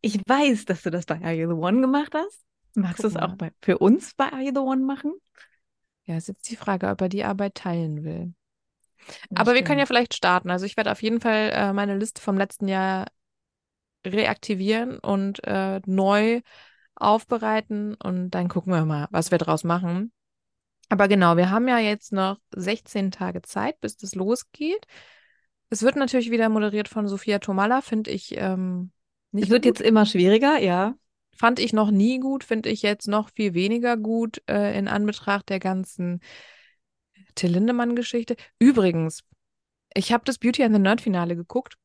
ich 0.00 0.20
weiß, 0.26 0.66
dass 0.66 0.82
du 0.82 0.90
das 0.90 1.06
bei 1.06 1.16
Are 1.22 1.32
You 1.32 1.48
the 1.48 1.54
One 1.54 1.80
gemacht 1.80 2.12
hast. 2.14 2.42
Magst 2.74 3.04
du 3.04 3.08
es 3.08 3.16
auch 3.16 3.34
bei, 3.36 3.52
für 3.62 3.78
uns 3.78 4.14
bei 4.14 4.30
Are 4.32 4.42
You 4.42 4.52
the 4.52 4.60
One 4.60 4.82
machen? 4.84 5.14
Ja, 6.04 6.16
ist 6.16 6.28
jetzt 6.28 6.50
die 6.50 6.56
Frage, 6.56 6.88
ob 6.88 7.00
er 7.00 7.08
die 7.08 7.24
Arbeit 7.24 7.54
teilen 7.54 8.04
will. 8.04 8.34
Aber 9.34 9.54
wir 9.54 9.64
können 9.64 9.78
ja 9.78 9.86
vielleicht 9.86 10.14
starten. 10.14 10.50
Also 10.50 10.66
ich 10.66 10.76
werde 10.76 10.92
auf 10.92 11.02
jeden 11.02 11.20
Fall 11.20 11.50
äh, 11.52 11.72
meine 11.72 11.96
Liste 11.96 12.20
vom 12.20 12.36
letzten 12.36 12.68
Jahr 12.68 13.06
reaktivieren 14.06 14.98
und 14.98 15.44
äh, 15.46 15.80
neu 15.86 16.40
aufbereiten 16.94 17.94
und 17.94 18.30
dann 18.30 18.48
gucken 18.48 18.72
wir 18.72 18.84
mal, 18.84 19.08
was 19.10 19.30
wir 19.30 19.38
draus 19.38 19.64
machen. 19.64 20.12
Aber 20.88 21.08
genau, 21.08 21.36
wir 21.36 21.50
haben 21.50 21.68
ja 21.68 21.78
jetzt 21.78 22.12
noch 22.12 22.38
16 22.54 23.10
Tage 23.10 23.42
Zeit, 23.42 23.80
bis 23.80 23.96
das 23.96 24.14
losgeht. 24.14 24.86
Es 25.70 25.82
wird 25.82 25.96
natürlich 25.96 26.30
wieder 26.30 26.48
moderiert 26.50 26.88
von 26.88 27.08
Sophia 27.08 27.38
Tomalla, 27.38 27.80
finde 27.80 28.10
ich 28.10 28.36
ähm, 28.36 28.92
nicht 29.30 29.44
Es 29.44 29.50
wird 29.50 29.64
gut. 29.64 29.78
jetzt 29.78 29.80
immer 29.80 30.04
schwieriger, 30.04 30.58
ja. 30.58 30.94
Fand 31.34 31.58
ich 31.60 31.72
noch 31.72 31.90
nie 31.90 32.20
gut, 32.20 32.44
finde 32.44 32.68
ich 32.68 32.82
jetzt 32.82 33.08
noch 33.08 33.30
viel 33.30 33.54
weniger 33.54 33.96
gut 33.96 34.42
äh, 34.50 34.78
in 34.78 34.86
Anbetracht 34.86 35.48
der 35.48 35.60
ganzen 35.60 36.20
Till 37.34 37.52
Lindemann-Geschichte. 37.52 38.36
Übrigens, 38.58 39.24
ich 39.94 40.12
habe 40.12 40.24
das 40.24 40.38
Beauty 40.38 40.62
and 40.64 40.74
the 40.74 40.80
Nerd-Finale 40.80 41.36
geguckt. 41.36 41.76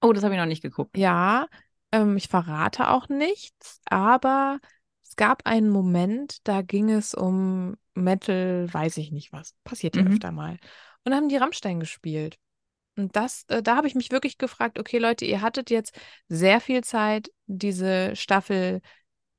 Oh, 0.00 0.12
das 0.12 0.22
habe 0.24 0.34
ich 0.34 0.40
noch 0.40 0.46
nicht 0.46 0.62
geguckt. 0.62 0.96
Ja, 0.96 1.46
ähm, 1.92 2.16
ich 2.16 2.28
verrate 2.28 2.90
auch 2.90 3.08
nichts, 3.08 3.80
aber 3.86 4.60
es 5.02 5.16
gab 5.16 5.46
einen 5.46 5.70
Moment, 5.70 6.46
da 6.46 6.62
ging 6.62 6.90
es 6.90 7.14
um 7.14 7.76
Metal, 7.94 8.72
weiß 8.72 8.98
ich 8.98 9.10
nicht 9.10 9.32
was. 9.32 9.54
Passiert 9.64 9.96
ja 9.96 10.02
Mhm. 10.02 10.12
öfter 10.12 10.30
mal. 10.32 10.58
Und 11.04 11.10
da 11.12 11.16
haben 11.16 11.28
die 11.28 11.36
Rammstein 11.36 11.80
gespielt. 11.80 12.38
Und 12.96 13.16
das, 13.16 13.44
äh, 13.48 13.62
da 13.62 13.76
habe 13.76 13.86
ich 13.86 13.94
mich 13.94 14.10
wirklich 14.10 14.38
gefragt, 14.38 14.78
okay, 14.78 14.98
Leute, 14.98 15.24
ihr 15.24 15.40
hattet 15.40 15.70
jetzt 15.70 15.98
sehr 16.28 16.60
viel 16.60 16.82
Zeit, 16.84 17.30
diese 17.46 18.14
Staffel 18.16 18.80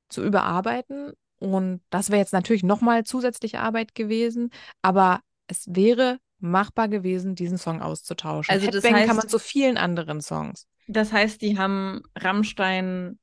zu 0.09 0.23
überarbeiten. 0.23 1.13
Und 1.39 1.81
das 1.89 2.09
wäre 2.09 2.19
jetzt 2.19 2.33
natürlich 2.33 2.63
nochmal 2.63 3.03
zusätzliche 3.05 3.59
Arbeit 3.59 3.95
gewesen, 3.95 4.49
aber 4.81 5.21
es 5.49 5.65
wäre 5.67 6.19
machbar 6.39 6.87
gewesen, 6.87 7.35
diesen 7.35 7.57
Song 7.57 7.81
auszutauschen. 7.81 8.53
Also 8.53 8.67
das 8.67 8.83
Headbang 8.83 9.05
kann 9.07 9.15
man 9.17 9.25
heißt- 9.25 9.29
zu 9.29 9.39
vielen 9.39 9.77
anderen 9.77 10.21
Songs. 10.21 10.67
Das 10.87 11.11
heißt, 11.11 11.41
die 11.41 11.57
haben 11.57 12.01
Rammstein, 12.15 13.19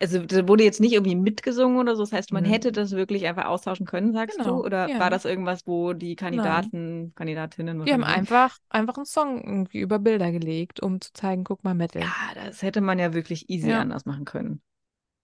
also 0.00 0.20
da 0.24 0.46
wurde 0.46 0.62
jetzt 0.62 0.80
nicht 0.80 0.92
irgendwie 0.92 1.16
mitgesungen 1.16 1.78
oder 1.78 1.96
so. 1.96 2.02
Das 2.02 2.12
heißt, 2.12 2.32
man 2.32 2.44
Nö. 2.44 2.50
hätte 2.50 2.70
das 2.70 2.92
wirklich 2.92 3.26
einfach 3.26 3.46
austauschen 3.46 3.84
können, 3.86 4.12
sagst 4.12 4.38
Genau, 4.38 4.58
du? 4.58 4.64
Oder 4.64 4.88
ja. 4.88 4.98
war 5.00 5.10
das 5.10 5.24
irgendwas, 5.24 5.66
wo 5.66 5.92
die 5.94 6.14
Kandidaten, 6.16 7.12
Kandidatinnen 7.16 7.84
Die 7.84 7.92
haben 7.92 8.04
einfach, 8.04 8.56
einfach 8.68 8.96
einen 8.96 9.06
Song 9.06 9.42
irgendwie 9.42 9.80
über 9.80 9.98
Bilder 9.98 10.30
gelegt, 10.30 10.80
um 10.80 11.00
zu 11.00 11.12
zeigen, 11.12 11.44
guck 11.44 11.64
mal, 11.64 11.74
Metal. 11.74 12.02
Ja, 12.02 12.34
das 12.44 12.62
hätte 12.62 12.80
man 12.80 12.98
ja 13.00 13.12
wirklich 13.14 13.50
easy 13.50 13.70
Ja. 13.70 13.80
anders 13.80 14.04
machen 14.06 14.24
können. 14.24 14.62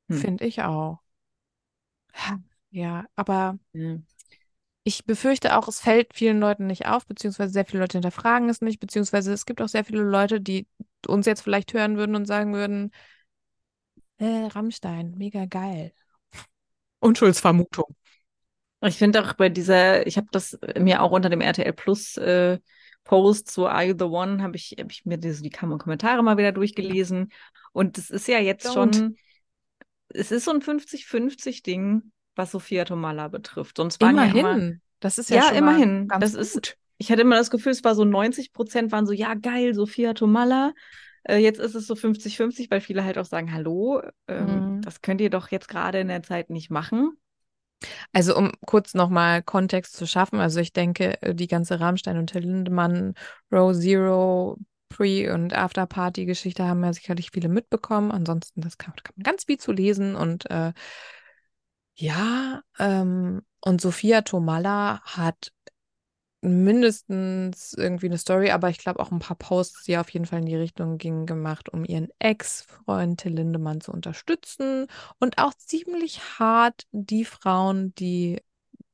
hm. 0.08 0.18
Finde 0.18 0.44
ich 0.46 0.62
auch. 0.62 0.98
Ja, 2.70 3.04
aber 3.16 3.58
Ja. 3.72 3.96
Ich 4.84 5.04
befürchte 5.06 5.56
auch, 5.56 5.68
es 5.68 5.80
fällt 5.80 6.14
vielen 6.14 6.40
Leuten 6.40 6.66
nicht 6.66 6.86
auf, 6.86 7.06
beziehungsweise 7.06 7.52
sehr 7.52 7.64
viele 7.64 7.80
Leute 7.80 7.98
hinterfragen 7.98 8.48
es 8.48 8.60
nicht, 8.60 8.80
beziehungsweise 8.80 9.32
es 9.32 9.46
gibt 9.46 9.62
auch 9.62 9.68
sehr 9.68 9.84
viele 9.84 10.02
Leute, 10.02 10.40
die 10.40 10.66
uns 11.06 11.26
jetzt 11.26 11.42
vielleicht 11.42 11.72
hören 11.72 11.96
würden 11.96 12.16
und 12.16 12.26
sagen 12.26 12.54
würden, 12.54 12.90
äh, 14.18 14.46
Rammstein, 14.48 15.14
mega 15.16 15.44
geil. 15.46 15.92
Unschuldsvermutung. 17.00 17.94
Ich 18.82 18.98
finde 18.98 19.22
auch 19.24 19.32
bei 19.34 19.48
dieser, 19.48 20.06
ich 20.06 20.16
habe 20.18 20.26
das 20.30 20.58
mir 20.78 21.02
auch 21.02 21.10
unter 21.12 21.30
dem 21.30 21.40
RTL 21.40 21.72
Plus 21.72 22.16
äh, 22.18 22.58
Post, 23.04 23.50
so 23.50 23.66
Are 23.66 23.84
You 23.84 23.94
the 23.98 24.04
One, 24.04 24.42
habe 24.42 24.56
ich, 24.56 24.76
hab 24.78 24.90
ich 24.90 25.06
mir 25.06 25.16
diese, 25.18 25.42
die 25.42 25.50
Kam- 25.50 25.78
Kommentare 25.78 26.22
mal 26.22 26.36
wieder 26.36 26.52
durchgelesen. 26.52 27.32
Und 27.72 27.96
es 27.98 28.10
ist 28.10 28.28
ja 28.28 28.38
jetzt 28.40 28.64
Don't. 28.66 28.74
schon, 28.74 29.16
es 30.10 30.32
ist 30.32 30.44
so 30.44 30.52
ein 30.52 30.62
50-50-Ding, 30.62 32.12
was 32.36 32.50
Sophia 32.50 32.84
Tomalla 32.84 33.28
betrifft. 33.28 33.76
Sonst 33.76 34.00
waren 34.00 34.16
ja 34.16 34.24
immer, 34.24 34.38
Immerhin. 34.38 34.80
Das 35.00 35.18
ist 35.18 35.30
ja, 35.30 35.36
Ja, 35.36 35.42
schon 35.54 35.64
mal 35.64 35.74
immerhin. 35.80 36.08
ganz 36.08 36.20
Das 36.32 36.34
ist- 36.34 36.54
gut. 36.54 36.76
ich 36.98 37.10
hatte 37.12 37.22
immer 37.22 37.36
das 37.36 37.50
Gefühl, 37.50 37.72
es 37.72 37.84
war 37.84 37.94
so 37.94 38.04
90 38.04 38.52
Prozent 38.52 38.90
waren 38.92 39.06
so, 39.06 39.12
ja, 39.12 39.34
geil, 39.34 39.74
Sophia 39.74 40.14
Tomalla. 40.14 40.72
Äh, 41.24 41.38
jetzt 41.38 41.58
ist 41.60 41.74
es 41.74 41.86
so 41.86 41.94
50-50, 41.94 42.70
weil 42.70 42.80
viele 42.80 43.04
halt 43.04 43.16
auch 43.18 43.24
sagen, 43.24 43.52
hallo, 43.52 44.02
ähm, 44.28 44.76
Mhm. 44.76 44.82
das 44.82 45.00
könnt 45.00 45.20
ihr 45.20 45.30
doch 45.30 45.50
jetzt 45.50 45.68
gerade 45.68 45.98
in 46.00 46.08
der 46.08 46.22
Zeit 46.22 46.50
nicht 46.50 46.70
machen. 46.70 47.16
Also 48.12 48.36
um 48.36 48.52
kurz 48.64 48.94
nochmal 48.94 49.42
Kontext 49.42 49.94
zu 49.96 50.06
schaffen, 50.06 50.38
also 50.40 50.60
ich 50.60 50.72
denke, 50.72 51.20
äh, 51.22 51.34
die 51.34 51.48
ganze 51.48 51.80
Rammstein 51.80 52.16
und 52.18 52.28
Till 52.28 52.42
Lindemann, 52.42 53.14
Row 53.52 53.74
Zero, 53.74 54.58
Pre- 54.88 55.32
und 55.34 55.52
After-Party-Geschichte 55.52 56.64
haben 56.64 56.84
ja 56.84 56.92
sicherlich 56.92 57.30
viele 57.32 57.48
mitbekommen. 57.48 58.10
Ansonsten, 58.12 58.60
das 58.60 58.78
kann, 58.78 58.94
kann 59.02 59.12
man 59.16 59.24
ganz 59.24 59.44
viel 59.44 59.58
zu 59.58 59.72
lesen. 59.72 60.14
Und 60.14 60.48
äh, 60.50 60.72
ja, 61.96 62.62
ähm, 62.78 63.42
und 63.60 63.80
Sophia 63.80 64.22
Tomalla 64.22 65.00
hat 65.02 65.52
mindestens 66.42 67.72
irgendwie 67.72 68.06
eine 68.06 68.18
Story, 68.18 68.50
aber 68.50 68.68
ich 68.68 68.78
glaube 68.78 69.00
auch 69.00 69.10
ein 69.10 69.18
paar 69.18 69.36
Posts, 69.36 69.84
die 69.84 69.96
auf 69.96 70.10
jeden 70.10 70.26
Fall 70.26 70.40
in 70.40 70.46
die 70.46 70.56
Richtung 70.56 70.98
gingen, 70.98 71.24
gemacht, 71.26 71.70
um 71.70 71.84
ihren 71.84 72.08
Ex-Freund 72.18 73.20
Till 73.20 73.32
Lindemann 73.32 73.80
zu 73.80 73.92
unterstützen 73.92 74.86
und 75.18 75.38
auch 75.38 75.54
ziemlich 75.54 76.38
hart 76.38 76.86
die 76.92 77.24
Frauen, 77.24 77.94
die 77.94 78.42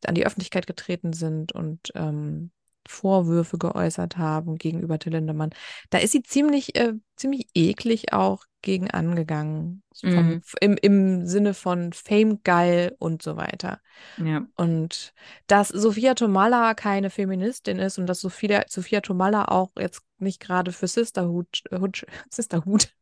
an 0.06 0.14
die 0.14 0.24
Öffentlichkeit 0.24 0.66
getreten 0.66 1.12
sind 1.12 1.52
und 1.52 1.90
ähm, 1.96 2.52
Vorwürfe 2.88 3.58
geäußert 3.58 4.16
haben 4.16 4.56
gegenüber 4.56 4.98
Till 4.98 5.12
Lindemann. 5.12 5.50
Da 5.90 5.98
ist 5.98 6.12
sie 6.12 6.22
ziemlich, 6.22 6.76
äh, 6.76 6.94
ziemlich 7.16 7.46
eklig 7.54 8.12
auch 8.12 8.44
gegen 8.62 8.90
angegangen. 8.90 9.82
Vom, 9.98 10.10
Mhm. 10.28 10.42
im, 10.60 10.76
Im 10.80 11.26
Sinne 11.26 11.54
von 11.54 11.92
Fame 11.92 12.42
geil 12.42 12.94
und 12.98 13.22
so 13.22 13.36
weiter. 13.36 13.80
Ja. 14.18 14.46
Und 14.56 15.12
dass 15.46 15.68
Sophia 15.68 16.14
Tomalla 16.14 16.74
keine 16.74 17.10
Feministin 17.10 17.78
ist 17.78 17.98
und 17.98 18.06
dass 18.06 18.20
Sophia, 18.20 18.64
Sophia 18.68 19.00
Tomalla 19.00 19.46
auch 19.46 19.70
jetzt 19.78 20.02
nicht 20.18 20.40
gerade 20.40 20.72
für 20.72 20.88
Sisterhood, 20.88 21.62
Hood, 21.72 22.04
Sisterhood, 22.30 22.94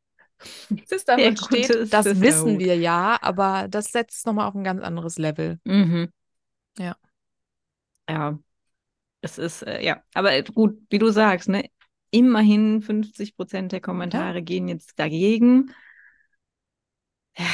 Sisterhood 0.87 1.38
steht, 1.38 1.92
das 1.92 2.06
wissen 2.06 2.20
Sisterhood. 2.20 2.58
wir 2.61 2.76
ja, 2.76 3.18
aber 3.20 3.66
das 3.68 3.90
setzt 3.92 4.18
es 4.18 4.25
nochmal 4.25 4.47
auf 4.49 4.54
ein 4.54 4.64
ganz 4.64 4.82
anderes 4.82 5.18
Level. 5.18 5.58
Mhm. 5.64 6.12
Ja. 6.78 6.97
Ja. 8.08 8.38
Es 9.20 9.38
ist, 9.38 9.62
äh, 9.62 9.82
ja, 9.84 10.02
aber 10.14 10.40
gut, 10.42 10.78
wie 10.90 10.98
du 10.98 11.10
sagst, 11.10 11.48
ne? 11.48 11.68
Immerhin 12.10 12.80
50 12.80 13.37
Prozent 13.37 13.72
der 13.72 13.80
Kommentare 13.80 14.42
gehen 14.42 14.68
jetzt 14.68 14.98
dagegen. 14.98 15.72
Ja. 17.37 17.46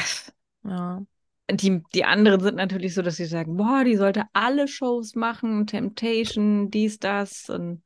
Ja. 0.63 1.05
Die, 1.51 1.83
die 1.93 2.05
anderen 2.05 2.41
sind 2.41 2.55
natürlich 2.55 2.95
so, 2.95 3.01
dass 3.03 3.17
sie 3.17 3.25
sagen, 3.25 3.55
boah, 3.57 3.83
die 3.83 3.95
sollte 3.97 4.23
alle 4.33 4.67
Shows 4.67 5.13
machen, 5.15 5.67
Temptation, 5.67 6.71
dies, 6.71 6.97
das 6.99 7.49
und 7.49 7.83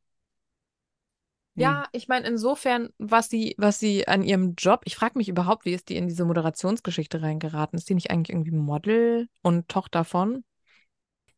Ja, 1.55 1.87
ich 1.91 2.07
meine, 2.07 2.25
insofern, 2.27 2.89
was 2.99 3.27
sie, 3.29 3.53
was 3.57 3.79
sie 3.79 4.07
an 4.07 4.23
ihrem 4.23 4.53
Job, 4.57 4.81
ich 4.85 4.95
frage 4.95 5.17
mich 5.17 5.27
überhaupt, 5.27 5.65
wie 5.65 5.73
ist 5.73 5.89
die 5.89 5.97
in 5.97 6.07
diese 6.07 6.23
Moderationsgeschichte 6.23 7.21
reingeraten? 7.21 7.77
Ist 7.77 7.89
die 7.89 7.95
nicht 7.95 8.11
eigentlich 8.11 8.29
irgendwie 8.33 8.51
Model 8.51 9.27
und 9.41 9.67
Tochter 9.67 10.05
von? 10.05 10.45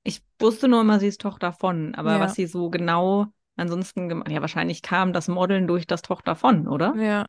Ich 0.04 0.22
wusste 0.40 0.68
nur 0.68 0.82
immer, 0.82 1.00
sie 1.00 1.08
ist 1.08 1.22
Tochter 1.22 1.54
von, 1.54 1.96
aber 1.96 2.14
Ja. 2.14 2.20
was 2.22 2.36
sie 2.36 2.48
so 2.48 2.70
genau 2.70 3.28
ansonsten 3.56 4.10
gemacht, 4.10 4.30
ja, 4.32 4.42
wahrscheinlich 4.42 4.82
kam 4.82 5.14
das 5.14 5.28
Modeln 5.28 5.68
durch 5.68 5.86
das 5.86 6.02
Tochter 6.02 6.36
von, 6.36 6.68
oder? 6.68 6.96
Ja. 6.98 7.26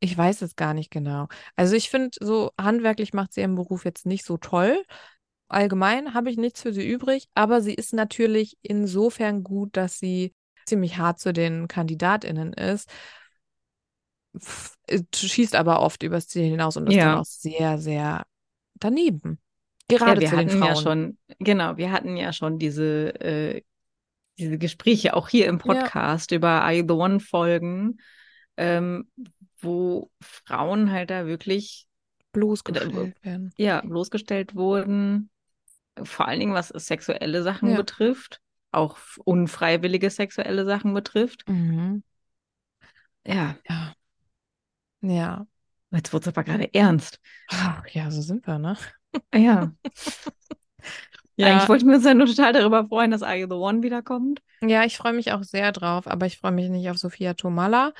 Ich 0.00 0.16
weiß 0.16 0.42
es 0.42 0.56
gar 0.56 0.74
nicht 0.74 0.90
genau. 0.90 1.28
Also 1.56 1.76
ich 1.76 1.90
finde, 1.90 2.10
so 2.20 2.52
handwerklich 2.60 3.12
macht 3.12 3.34
sie 3.34 3.40
ihren 3.42 3.54
Beruf 3.54 3.84
jetzt 3.84 4.06
nicht 4.06 4.24
so 4.24 4.38
toll. 4.38 4.82
Allgemein 5.48 6.14
habe 6.14 6.30
ich 6.30 6.36
nichts 6.36 6.62
für 6.62 6.72
sie 6.72 6.88
übrig, 6.88 7.28
aber 7.34 7.60
sie 7.60 7.74
ist 7.74 7.92
natürlich 7.92 8.56
insofern 8.62 9.44
gut, 9.44 9.76
dass 9.76 9.98
sie 9.98 10.32
ziemlich 10.66 10.98
hart 10.98 11.20
zu 11.20 11.32
den 11.32 11.68
KandidatInnen 11.68 12.52
ist. 12.54 12.88
Äh, 14.86 15.00
Schießt 15.14 15.54
aber 15.54 15.80
oft 15.80 16.02
übers 16.02 16.28
Ziel 16.28 16.44
hinaus 16.44 16.76
und 16.76 16.86
ist 16.86 16.94
Ja. 16.96 17.12
dann 17.12 17.20
auch 17.20 17.24
sehr, 17.24 17.78
sehr 17.78 18.24
daneben. 18.74 19.38
Ja, 19.92 19.98
Gerade 19.98 20.20
wir 20.20 20.28
zu 20.28 20.36
den 20.36 20.48
hatten 20.48 20.62
ja 20.62 20.76
schon, 20.76 21.18
genau, 21.38 21.76
wir 21.76 21.92
hatten 21.92 22.16
ja 22.16 22.32
schon 22.32 22.58
diese, 22.58 23.14
äh, 23.20 23.62
diese 24.38 24.58
Gespräche 24.58 25.14
auch 25.14 25.28
hier 25.28 25.46
im 25.46 25.58
Podcast 25.58 26.32
über 26.32 26.62
Are 26.62 26.72
You 26.72 26.84
the 26.86 26.94
One 26.94 27.20
Folgen, 27.20 28.00
ähm, 28.56 29.10
wo 29.60 30.10
Frauen 30.20 30.90
halt 30.90 31.10
da 31.10 31.26
wirklich 31.26 31.86
bloßgestellt 32.32 33.16
werden. 33.24 33.52
ja, 33.56 33.80
bloßgestellt 33.80 34.54
wurden, 34.54 35.30
vor 36.02 36.28
allen 36.28 36.40
Dingen 36.40 36.54
was 36.54 36.68
sexuelle 36.68 37.42
Sachen 37.42 37.70
Ja. 37.70 37.76
betrifft, 37.76 38.40
auch 38.70 38.96
unfreiwillige 39.24 40.08
sexuelle 40.10 40.64
Sachen 40.64 40.94
betrifft. 40.94 41.48
Mhm. 41.48 42.02
Ja, 43.26 43.56
Ja. 43.68 43.92
Ja. 45.02 45.46
jetzt 45.90 46.12
wurde 46.12 46.22
es 46.22 46.28
aber 46.28 46.44
gerade 46.44 46.72
ernst. 46.72 47.20
Ach, 47.48 47.86
ja, 47.88 48.10
so 48.10 48.22
sind 48.22 48.46
wir, 48.46 48.58
ne? 48.58 48.76
Ja. 49.34 49.72
Ja. 51.36 51.46
Eigentlich 51.46 51.68
wollten 51.68 51.88
wir 51.88 51.96
uns 51.96 52.04
ja 52.04 52.12
nur 52.12 52.26
total 52.26 52.52
darüber 52.52 52.86
freuen, 52.86 53.10
dass 53.10 53.22
Are 53.22 53.36
You 53.36 53.46
the 53.48 53.54
One 53.54 53.82
wiederkommt. 53.82 54.42
Ja, 54.60 54.84
ich 54.84 54.98
freue 54.98 55.14
mich 55.14 55.32
auch 55.32 55.42
sehr 55.42 55.72
drauf, 55.72 56.06
aber 56.06 56.26
ich 56.26 56.38
freue 56.38 56.52
mich 56.52 56.68
nicht 56.68 56.90
auf 56.90 56.98
Sophia 56.98 57.32
Tomalla. 57.32 57.94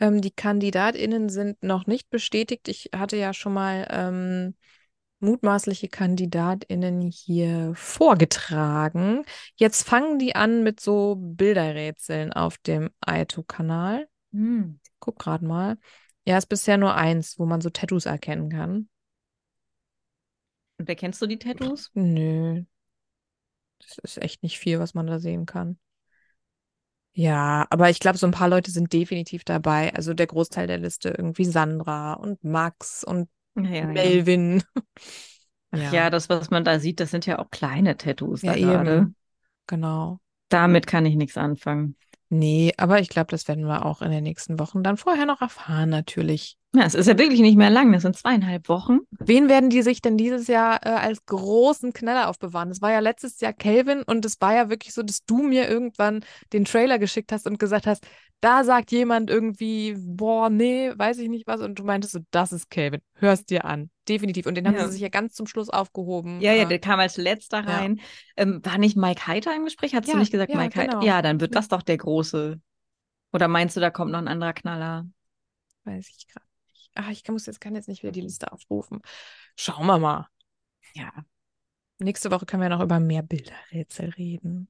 Ähm, 0.00 0.22
die 0.22 0.30
KandidatInnen 0.30 1.28
sind 1.28 1.62
noch 1.62 1.86
nicht 1.86 2.08
bestätigt. 2.08 2.68
Ich 2.68 2.90
hatte 2.96 3.16
ja 3.16 3.34
schon 3.34 3.52
mal 3.52 3.86
ähm, 3.90 4.54
mutmaßliche 5.20 5.88
KandidatInnen 5.88 7.02
hier 7.02 7.72
vorgetragen. 7.74 9.24
Jetzt 9.56 9.86
fangen 9.86 10.18
die 10.18 10.34
an 10.34 10.62
mit 10.62 10.80
so 10.80 11.16
Bilderrätseln 11.18 12.32
auf 12.32 12.56
dem 12.58 12.90
Aito-Kanal. 13.00 14.08
Hm. 14.32 14.80
Guck 15.00 15.18
gerade 15.18 15.44
mal. 15.44 15.76
Ja, 16.26 16.38
ist 16.38 16.48
bisher 16.48 16.78
nur 16.78 16.94
eins, 16.94 17.38
wo 17.38 17.46
man 17.46 17.60
so 17.60 17.70
Tattoos 17.70 18.06
erkennen 18.06 18.48
kann. 18.50 18.88
Und 20.78 20.88
erkennst 20.88 21.20
du 21.22 21.26
die 21.26 21.38
Tattoos? 21.38 21.90
Nö. 21.94 22.64
Das 23.78 23.98
ist 23.98 24.18
echt 24.22 24.42
nicht 24.42 24.58
viel, 24.58 24.78
was 24.78 24.94
man 24.94 25.06
da 25.06 25.18
sehen 25.18 25.46
kann. 25.46 25.78
Ja, 27.12 27.66
aber 27.70 27.88
ich 27.88 27.98
glaube, 27.98 28.18
so 28.18 28.26
ein 28.26 28.32
paar 28.32 28.48
Leute 28.48 28.70
sind 28.70 28.92
definitiv 28.92 29.42
dabei. 29.42 29.94
Also 29.94 30.12
der 30.12 30.26
Großteil 30.26 30.66
der 30.66 30.76
Liste 30.78 31.14
irgendwie 31.16 31.46
Sandra 31.46 32.12
und 32.12 32.44
Max 32.44 33.04
und 33.04 33.30
Ja, 33.54 33.62
ja, 33.62 33.90
ja. 33.92 33.94
Melvin. 33.94 34.62
Ach 35.70 35.92
ja. 35.92 36.10
das, 36.10 36.28
was 36.28 36.50
man 36.50 36.64
da 36.64 36.78
sieht, 36.78 37.00
das 37.00 37.10
sind 37.10 37.24
ja 37.26 37.38
auch 37.38 37.50
kleine 37.50 37.96
Tattoos 37.96 38.42
Ja, 38.42 38.52
da 38.52 38.58
gerade. 38.58 39.12
Genau. 39.66 40.20
Damit 40.48 40.86
kann 40.86 41.06
ich 41.06 41.16
nichts 41.16 41.36
anfangen. 41.36 41.96
Nee, 42.28 42.72
aber 42.76 43.00
ich 43.00 43.08
glaube, 43.08 43.28
das 43.30 43.46
werden 43.46 43.66
wir 43.66 43.86
auch 43.86 44.02
in 44.02 44.10
den 44.10 44.24
nächsten 44.24 44.58
Wochen 44.58 44.82
dann 44.82 44.96
vorher 44.96 45.26
noch 45.26 45.40
erfahren, 45.40 45.90
natürlich. 45.90 46.56
Ja, 46.74 46.84
es 46.84 46.94
ist 46.94 47.06
ja 47.06 47.16
wirklich 47.16 47.40
nicht 47.40 47.56
mehr 47.56 47.70
lang. 47.70 47.92
Das 47.92 48.02
sind 48.02 48.16
zweieinhalb 48.16 48.68
Wochen. 48.68 48.98
Wen 49.12 49.48
werden 49.48 49.70
die 49.70 49.80
sich 49.82 50.02
denn 50.02 50.18
dieses 50.18 50.46
Jahr 50.46 50.84
äh, 50.84 50.90
als 50.90 51.24
großen 51.24 51.92
Knaller 51.92 52.28
aufbewahren? 52.28 52.68
Das 52.68 52.82
war 52.82 52.90
ja 52.90 52.98
letztes 52.98 53.40
Jahr 53.40 53.52
Calvin 53.52 54.02
und 54.02 54.24
es 54.24 54.40
war 54.40 54.54
ja 54.54 54.68
wirklich 54.68 54.92
so, 54.92 55.02
dass 55.02 55.24
du 55.24 55.42
mir 55.42 55.68
irgendwann 55.70 56.24
den 56.52 56.64
Trailer 56.64 56.98
geschickt 56.98 57.32
hast 57.32 57.46
und 57.46 57.58
gesagt 57.58 57.86
hast, 57.86 58.06
da 58.40 58.64
sagt 58.64 58.92
jemand 58.92 59.30
irgendwie, 59.30 59.94
boah, 59.98 60.50
nee, 60.50 60.92
weiß 60.96 61.18
ich 61.18 61.28
nicht 61.28 61.46
was. 61.46 61.60
Und 61.60 61.78
du 61.78 61.84
meintest 61.84 62.12
so, 62.12 62.20
das 62.30 62.52
ist 62.52 62.70
Calvin. 62.70 63.00
Hörst 63.14 63.50
dir 63.50 63.64
an. 63.64 63.90
Definitiv. 64.08 64.46
Und 64.46 64.54
den 64.54 64.66
haben 64.68 64.76
Ja. 64.76 64.86
sie 64.86 64.92
sich 64.92 65.00
ja 65.00 65.08
ganz 65.08 65.34
zum 65.34 65.46
Schluss 65.46 65.68
aufgehoben. 65.70 66.40
Ja, 66.40 66.52
ja, 66.52 66.64
Äh, 66.64 66.68
der 66.68 66.78
kam 66.78 67.00
als 67.00 67.16
letzter 67.16 67.58
ja. 67.64 67.78
rein. 67.78 68.00
Ähm, 68.36 68.60
war 68.64 68.78
nicht 68.78 68.96
Mike 68.96 69.26
Heiter 69.26 69.54
im 69.56 69.64
Gespräch? 69.64 69.92
Du 69.92 69.98
Ja, 70.00 70.16
nicht 70.16 70.30
gesagt, 70.30 70.52
ja, 70.52 70.58
Mike 70.58 70.78
Heiter? 70.78 70.92
genau. 70.92 71.04
Ja, 71.04 71.22
dann 71.22 71.40
wird 71.40 71.54
das 71.56 71.68
doch 71.68 71.82
der 71.82 71.96
große. 71.96 72.60
Oder 73.32 73.48
meinst 73.48 73.76
du, 73.76 73.80
da 73.80 73.90
kommt 73.90 74.12
noch 74.12 74.18
ein 74.18 74.28
anderer 74.28 74.52
Knaller? 74.52 75.06
Weiß 75.84 76.08
ich 76.08 76.28
gerade 76.28 76.46
nicht. 76.72 76.90
Ach, 76.94 77.10
ich 77.10 77.26
muss 77.28 77.46
jetzt, 77.46 77.60
kann 77.60 77.74
jetzt 77.74 77.88
nicht 77.88 78.02
wieder 78.02 78.12
die 78.12 78.20
Liste 78.20 78.52
aufrufen. 78.52 79.00
Schauen 79.56 79.86
wir 79.86 79.98
mal. 79.98 80.28
Ja. 80.94 81.12
Nächste 81.98 82.30
Woche 82.30 82.46
können 82.46 82.62
wir 82.62 82.68
noch 82.68 82.82
über 82.82 83.00
mehr 83.00 83.22
Bilderrätsel 83.22 84.10
reden. 84.10 84.68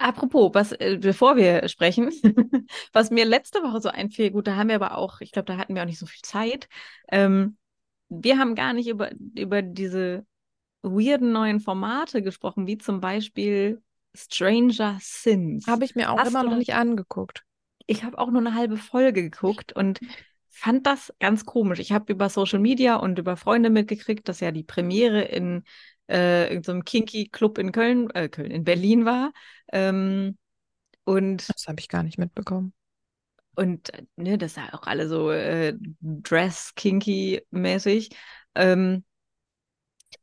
Apropos, 0.00 0.50
was, 0.54 0.72
äh, 0.72 0.96
bevor 0.98 1.36
wir 1.36 1.68
sprechen, 1.68 2.10
was 2.94 3.10
mir 3.10 3.26
letzte 3.26 3.62
Woche 3.62 3.82
so 3.82 3.90
einfiel, 3.90 4.30
gut, 4.30 4.46
da 4.46 4.56
haben 4.56 4.68
wir 4.68 4.76
aber 4.76 4.96
auch, 4.96 5.20
ich 5.20 5.30
glaube, 5.30 5.44
da 5.44 5.58
hatten 5.58 5.74
wir 5.74 5.82
auch 5.82 5.86
nicht 5.86 5.98
so 5.98 6.06
viel 6.06 6.22
Zeit. 6.22 6.68
Ähm, 7.12 7.58
wir 8.08 8.38
haben 8.38 8.54
gar 8.54 8.72
nicht 8.72 8.88
über, 8.88 9.10
über 9.36 9.60
diese 9.60 10.24
weirden 10.80 11.32
neuen 11.32 11.60
Formate 11.60 12.22
gesprochen, 12.22 12.66
wie 12.66 12.78
zum 12.78 13.00
Beispiel 13.00 13.82
Stranger 14.14 14.96
Sins. 15.02 15.66
Habe 15.66 15.84
ich 15.84 15.94
mir 15.94 16.10
auch 16.10 16.18
Hast 16.18 16.30
immer 16.30 16.44
noch 16.44 16.56
nicht 16.56 16.74
angeguckt. 16.74 17.44
ich 17.86 18.02
habe 18.02 18.18
auch 18.18 18.30
nur 18.30 18.40
eine 18.40 18.54
halbe 18.54 18.78
Folge 18.78 19.22
geguckt 19.22 19.74
und 19.74 20.00
fand 20.48 20.86
das 20.86 21.12
ganz 21.20 21.44
komisch. 21.44 21.78
Ich 21.78 21.92
habe 21.92 22.10
über 22.10 22.30
Social 22.30 22.58
Media 22.58 22.96
und 22.96 23.18
über 23.18 23.36
Freunde 23.36 23.68
mitgekriegt, 23.68 24.28
dass 24.28 24.40
ja 24.40 24.50
die 24.50 24.64
Premiere 24.64 25.20
in 25.22 25.62
äh, 26.10 26.48
irgendeinem 26.48 26.84
Kinky 26.84 27.28
Club 27.28 27.56
in 27.58 27.72
Köln, 27.72 28.10
äh, 28.10 28.28
Köln, 28.28 28.50
in 28.50 28.64
Berlin 28.64 29.04
war. 29.06 29.32
Ähm, 29.72 30.36
und 31.04 31.48
Das 31.48 31.66
habe 31.68 31.80
ich 31.80 31.88
gar 31.90 32.02
nicht 32.02 32.16
mitbekommen. 32.18 32.72
und 33.56 33.92
äh, 33.94 34.04
ne, 34.16 34.38
das 34.38 34.56
ja 34.56 34.72
auch 34.74 34.84
alle 34.86 35.08
so 35.08 35.30
äh, 35.30 35.74
Dress-Kinky-mäßig. 36.00 38.10
Ähm, 38.54 39.04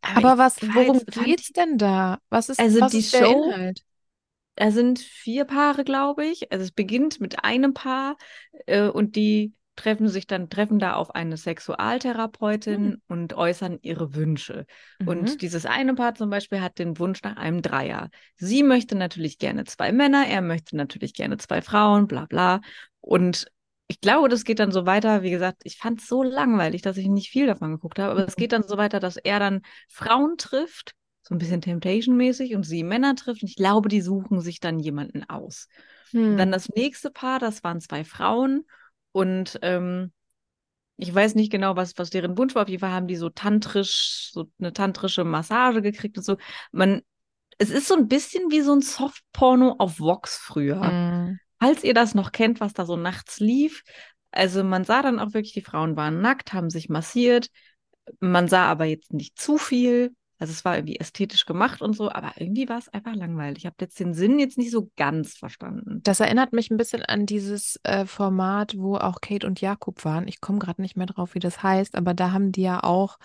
Aber 0.02 0.38
was, 0.38 0.62
ich 0.62 0.76
war 0.76 0.76
worum 0.76 1.02
geht's 1.10 1.52
denn 1.54 1.78
da? 1.78 2.20
Was 2.30 2.50
ist, 2.50 2.58
Also 2.58 2.80
was 2.80 2.82
die 2.82 2.98
ist 2.98 3.14
der 3.14 3.26
Show- 3.26 3.28
Inhalt? 3.28 3.84
Da 4.56 4.72
sind 4.72 5.00
vier 5.00 5.46
Paare, 5.46 5.84
glaube 5.84 6.26
ich. 6.26 6.52
Also 6.52 6.64
es 6.66 6.72
beginnt 6.72 7.20
mit 7.22 7.44
einem 7.44 7.74
Paar 7.76 8.18
äh, 8.66 8.88
und 8.90 9.16
die 9.16 9.54
treffen 9.78 10.10
sich 10.10 10.28
dann, 10.28 10.50
treffen 10.50 10.80
da 10.80 10.96
auf 10.96 11.16
eine 11.16 11.38
Sexualtherapeutin 11.38 13.02
und 13.08 13.34
äußern 13.34 13.80
ihre 13.82 14.16
Wünsche. 14.16 14.66
Mhm. 15.00 15.08
Und 15.08 15.42
dieses 15.42 15.66
eine 15.66 15.94
Paar 15.94 16.16
zum 16.16 16.30
Beispiel 16.30 16.60
hat 16.60 16.80
den 16.80 17.00
Wunsch 17.00 17.22
nach 17.24 17.38
einem 17.38 17.62
Dreier. 17.62 18.10
Sie 18.36 18.64
möchte 18.64 18.96
natürlich 18.96 19.38
gerne 19.38 19.64
zwei 19.64 19.94
Männer, 19.94 20.26
er 20.28 20.42
möchte 20.42 20.76
natürlich 20.76 21.14
gerne 21.14 21.38
zwei 21.38 21.62
Frauen, 21.62 22.08
bla 22.08 22.26
bla. 22.26 22.60
Und 23.00 23.48
ich 23.88 24.02
glaube, 24.02 24.28
das 24.28 24.44
geht 24.44 24.60
dann 24.60 24.72
so 24.72 24.86
weiter. 24.86 25.24
Wie 25.24 25.32
gesagt, 25.32 25.62
ich 25.64 25.78
fand 25.78 26.02
es 26.02 26.08
so 26.08 26.22
langweilig, 26.22 26.82
dass 26.82 26.98
ich 26.98 27.08
nicht 27.08 27.30
viel 27.30 27.48
davon 27.48 27.72
geguckt 27.72 28.00
habe. 28.00 28.12
Aber 28.12 28.28
es 28.28 28.36
geht 28.36 28.52
dann 28.52 28.64
so 28.64 28.78
weiter, 28.78 29.00
dass 29.00 29.16
er 29.16 29.40
dann 29.40 29.62
Frauen 29.88 30.38
trifft, 30.38 30.94
so 31.22 31.34
ein 31.34 31.38
bisschen 31.38 31.62
Temptation-mäßig, 31.62 32.56
und 32.56 32.64
sie 32.64 32.84
Männer 32.84 33.16
trifft. 33.16 33.44
Und 33.44 33.50
ich 33.50 33.56
glaube, 33.56 33.88
die 33.88 34.02
suchen 34.02 34.42
sich 34.42 34.60
dann 34.60 34.80
jemanden 34.80 35.24
aus. 35.30 35.70
Hm. 36.12 36.36
Dann 36.36 36.52
das 36.52 36.68
nächste 36.70 37.12
Paar, 37.12 37.40
das 37.40 37.64
waren 37.64 37.80
zwei 37.80 38.04
Frauen. 38.04 38.66
Und 39.18 39.58
ähm, 39.64 40.12
ich 40.96 41.14
weiß 41.14 41.34
nicht 41.34 41.52
genau, 41.52 41.76
was, 41.76 41.98
was 41.98 42.12
deren 42.12 42.38
Wunsch 42.38 42.54
war. 42.54 42.62
Auf 42.62 42.70
jeden 42.70 42.82
Fall 42.82 42.92
haben 42.92 43.08
die 43.08 43.16
so 43.16 43.30
tantrisch, 43.30 44.30
so 44.32 44.46
eine 44.60 44.74
tantrische 44.74 45.24
Massage 45.24 45.82
gekriegt 45.82 46.20
und 46.20 46.24
so. 46.24 46.38
Man, 46.72 47.02
es 47.58 47.72
ist 47.72 47.88
so 47.88 47.96
ein 47.96 48.08
bisschen 48.08 48.52
wie 48.52 48.62
so 48.62 48.74
ein 48.74 48.82
Softporno 48.82 49.74
auf 49.80 50.00
Vox 50.00 50.38
früher. 50.38 50.88
Hm. 50.88 51.40
Falls 51.60 51.84
ihr 51.84 51.96
das 51.96 52.14
noch 52.14 52.32
kennt, 52.32 52.60
was 52.60 52.74
da 52.74 52.86
so 52.86 52.96
nachts 52.96 53.40
lief. 53.40 53.82
Also 54.30 54.64
man 54.64 54.84
sah 54.84 55.02
dann 55.02 55.18
auch 55.18 55.34
wirklich, 55.34 55.54
die 55.54 55.62
Frauen 55.62 55.98
waren 55.98 56.22
nackt, 56.22 56.54
haben 56.54 56.70
sich 56.70 56.88
massiert. 56.88 57.48
Man 58.20 58.48
sah 58.48 58.68
aber 58.68 58.86
jetzt 58.86 59.14
nicht 59.14 59.40
zu 59.40 59.58
viel. 59.58 60.14
Also 60.40 60.52
es 60.52 60.64
war 60.64 60.76
irgendwie 60.76 61.00
ästhetisch 61.00 61.46
gemacht 61.46 61.82
und 61.82 61.96
so, 61.96 62.12
aber 62.12 62.34
irgendwie 62.38 62.70
war 62.70 62.78
es 62.78 62.90
einfach 62.90 63.16
langweilig. 63.16 63.60
Ich 63.60 63.66
habe 63.66 63.78
jetzt 63.82 64.00
den 64.00 64.14
Sinn 64.14 64.38
jetzt 64.38 64.58
nicht 64.58 64.70
so 64.70 64.92
ganz 64.96 65.36
verstanden. 65.36 66.02
Das 66.04 66.20
erinnert 66.20 66.54
mich 66.54 66.70
ein 66.70 66.78
bisschen 66.78 67.04
an 67.04 67.26
dieses 67.26 67.80
äh, 67.84 68.06
Format, 68.06 68.78
wo 68.78 68.98
auch 68.98 69.20
Kate 69.20 69.48
und 69.48 69.62
Jakob 69.62 70.06
waren. 70.06 70.28
Ich 70.28 70.40
komme 70.40 70.60
gerade 70.60 70.82
nicht 70.82 70.96
mehr 70.96 71.08
drauf, 71.08 71.34
wie 71.34 71.40
das 71.40 71.64
heißt, 71.64 71.96
aber 71.96 72.14
da 72.14 72.34
haben 72.34 72.52
die 72.52 72.62
ja 72.62 72.84
auch, 72.84 73.18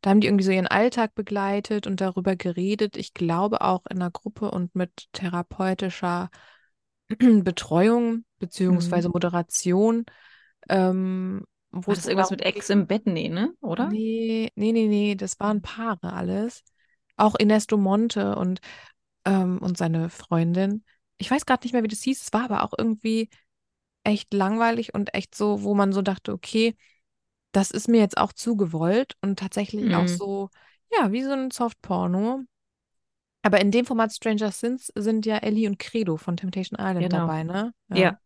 da 0.00 0.10
haben 0.10 0.20
die 0.20 0.26
irgendwie 0.26 0.44
so 0.44 0.50
ihren 0.50 0.66
Alltag 0.66 1.14
begleitet 1.14 1.86
und 1.86 2.00
darüber 2.00 2.34
geredet. 2.34 2.96
Ich 2.96 3.14
glaube 3.14 3.60
auch 3.60 3.86
in 3.88 3.98
einer 3.98 4.10
Gruppe 4.10 4.50
und 4.50 4.74
mit 4.74 5.06
therapeutischer 5.12 6.30
Betreuung 7.08 8.24
beziehungsweise 8.40 9.08
Moderation. 9.08 10.04
Ähm, 10.68 11.44
wo 11.84 11.92
das 11.94 12.06
irgendwas 12.06 12.30
mit 12.30 12.42
Ex 12.42 12.70
im 12.70 12.86
Bett? 12.86 13.06
Nee, 13.06 13.28
ne? 13.28 13.54
Oder? 13.60 13.92
Nee, 13.92 14.50
nee, 14.54 14.72
nee, 14.72 14.86
nee, 14.88 15.14
das 15.16 15.38
waren 15.38 15.60
Paare 15.62 16.12
alles. 16.12 16.62
Auch 17.16 17.34
Ernesto 17.38 17.76
Monte 17.76 18.36
und, 18.36 18.60
ähm, 19.24 19.58
und 19.58 19.78
seine 19.78 20.10
Freundin. 20.10 20.84
Ich 21.18 21.30
weiß 21.30 21.46
gerade 21.46 21.64
nicht 21.66 21.72
mehr, 21.72 21.82
wie 21.82 21.88
das 21.88 22.02
hieß. 22.02 22.22
Es 22.22 22.32
war 22.32 22.44
aber 22.44 22.64
auch 22.64 22.74
irgendwie 22.78 23.30
echt 24.04 24.32
langweilig 24.34 24.94
und 24.94 25.14
echt 25.14 25.34
so, 25.34 25.62
wo 25.62 25.74
man 25.74 25.92
so 25.92 26.02
dachte, 26.02 26.32
okay, 26.32 26.76
das 27.52 27.70
ist 27.70 27.88
mir 27.88 28.00
jetzt 28.00 28.18
auch 28.18 28.32
zu 28.32 28.56
gewollt 28.56 29.14
und 29.22 29.38
tatsächlich 29.38 29.94
auch 29.94 30.06
Mhm. 30.06 30.16
so, 30.18 30.50
ja, 30.92 31.12
wie 31.12 31.24
so 31.24 31.32
ein 31.32 31.50
Softporno. 31.50 32.44
Aber 33.42 33.60
in 33.60 33.70
dem 33.70 33.86
Format 33.86 34.12
Stranger 34.12 34.50
Sins 34.52 34.92
sind 34.96 35.24
ja 35.26 35.38
Ellie 35.38 35.68
und 35.68 35.78
Credo 35.78 36.16
von 36.16 36.36
Temptation 36.36 36.78
Island 36.80 37.12
Genau. 37.12 37.26
dabei, 37.26 37.44
ne? 37.44 37.72
Ja. 37.88 38.18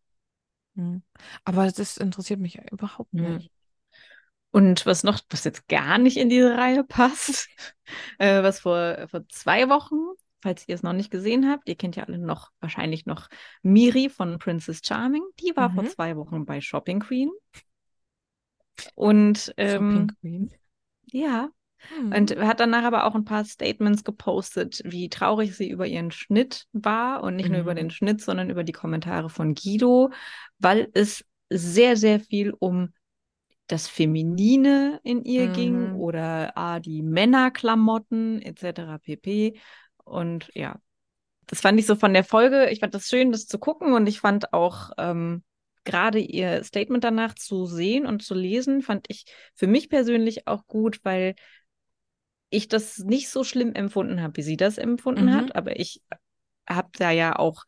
Hm. 0.81 1.03
Aber 1.45 1.71
das 1.71 1.97
interessiert 1.97 2.41
mich 2.41 2.59
überhaupt 2.71 3.13
nicht. 3.15 3.51
Und 4.53 4.85
was 4.85 5.05
noch, 5.05 5.21
was 5.31 5.45
jetzt 5.45 5.69
gar 5.69 5.99
nicht 5.99 6.17
in 6.17 6.29
diese 6.29 6.57
Reihe 6.57 6.83
passt, 6.83 7.49
äh, 8.19 8.43
was 8.43 8.61
vor, 8.61 9.07
vor 9.09 9.29
zwei 9.29 9.69
Wochen, 9.69 9.95
falls 10.43 10.67
ihr 10.69 10.75
es 10.75 10.83
noch 10.83 10.93
nicht 10.93 11.11
gesehen 11.11 11.49
habt, 11.49 11.69
ihr 11.69 11.77
kennt 11.77 11.97
ja 11.97 12.05
alle 12.05 12.19
noch, 12.19 12.51
wahrscheinlich 12.61 13.07
noch 13.07 13.29
Miri 13.63 14.09
von 14.09 14.39
Princess 14.39 14.81
Charming, 14.85 15.23
die 15.41 15.55
war 15.57 15.71
vor 15.71 15.85
Mhm. 15.85 15.89
zwei 15.91 16.17
Wochen 16.17 16.47
bei 16.47 16.61
Shopping 16.61 17.01
Queen. 17.01 17.31
Und 18.95 19.53
ähm, 19.57 20.07
Shopping 20.07 20.17
Queen. 20.21 20.51
ja, 21.13 21.51
Hm. 21.89 22.13
und 22.15 22.37
hat 22.37 22.61
danach 22.61 22.85
aber 22.85 23.07
auch 23.07 23.15
ein 23.15 23.25
paar 23.25 23.45
Statements 23.45 24.05
gepostet, 24.05 24.83
wie 24.85 25.09
traurig 25.09 25.57
sie 25.57 25.69
über 25.69 25.87
ihren 25.87 26.11
Schnitt 26.11 26.67
war 26.73 27.23
und 27.23 27.37
nicht 27.37 27.51
nur 27.51 27.61
über 27.61 27.73
Mhm. 27.73 27.79
den 27.79 27.91
Schnitt, 27.91 28.21
sondern 28.21 28.51
über 28.51 28.65
die 28.65 28.73
Kommentare 28.73 29.31
von 29.31 29.55
Guido, 29.55 30.11
weil 30.59 30.89
es 30.95 31.25
sehr, 31.49 31.97
sehr 31.97 32.21
viel 32.21 32.53
um 32.59 32.93
das 33.67 33.87
Feminine 33.89 35.01
in 35.05 35.25
ihr 35.25 35.49
ging 35.49 35.93
Mhm. 35.93 35.95
oder 35.95 36.57
ah, 36.57 36.81
die 36.81 37.03
Männerklamotten 37.03 38.43
etc. 38.43 38.99
pp. 38.99 39.59
Und 40.05 40.51
ja, 40.55 40.81
das 41.47 41.61
fand 41.61 41.79
ich 41.79 41.87
so 41.87 41.97
von 41.97 42.13
der 42.15 42.25
Folge, 42.25 42.71
ich 42.71 42.81
fand 42.81 42.95
das 42.95 43.09
schön, 43.09 43.33
das 43.33 43.47
zu 43.47 43.59
gucken 43.59 43.93
und 43.95 44.07
ich 44.07 44.21
fand 44.21 44.53
auch 44.53 44.91
ähm, 44.99 45.43
gerade 45.85 46.19
ihr 46.19 46.63
Statement 46.65 47.05
danach 47.05 47.35
zu 47.35 47.67
sehen 47.67 48.07
und 48.07 48.23
zu 48.23 48.35
lesen, 48.35 48.83
fand 48.83 49.07
ich 49.09 49.25
für 49.55 49.67
mich 49.67 49.89
persönlich 49.89 50.47
auch 50.47 50.67
gut, 50.67 51.01
weil 51.05 51.35
ich 52.51 52.69
das 52.69 52.99
nicht 52.99 53.29
so 53.31 53.45
schlimm 53.45 53.75
empfunden 53.75 54.23
habe, 54.23 54.37
wie 54.37 54.43
sie 54.43 54.57
das 54.57 54.79
empfunden 54.79 55.33
Mhm. 55.33 55.37
hat, 55.37 55.57
aber 55.57 55.79
ich 55.79 56.03
habe 56.69 56.91
da 56.99 57.11
ja 57.11 57.37
auch 57.37 57.65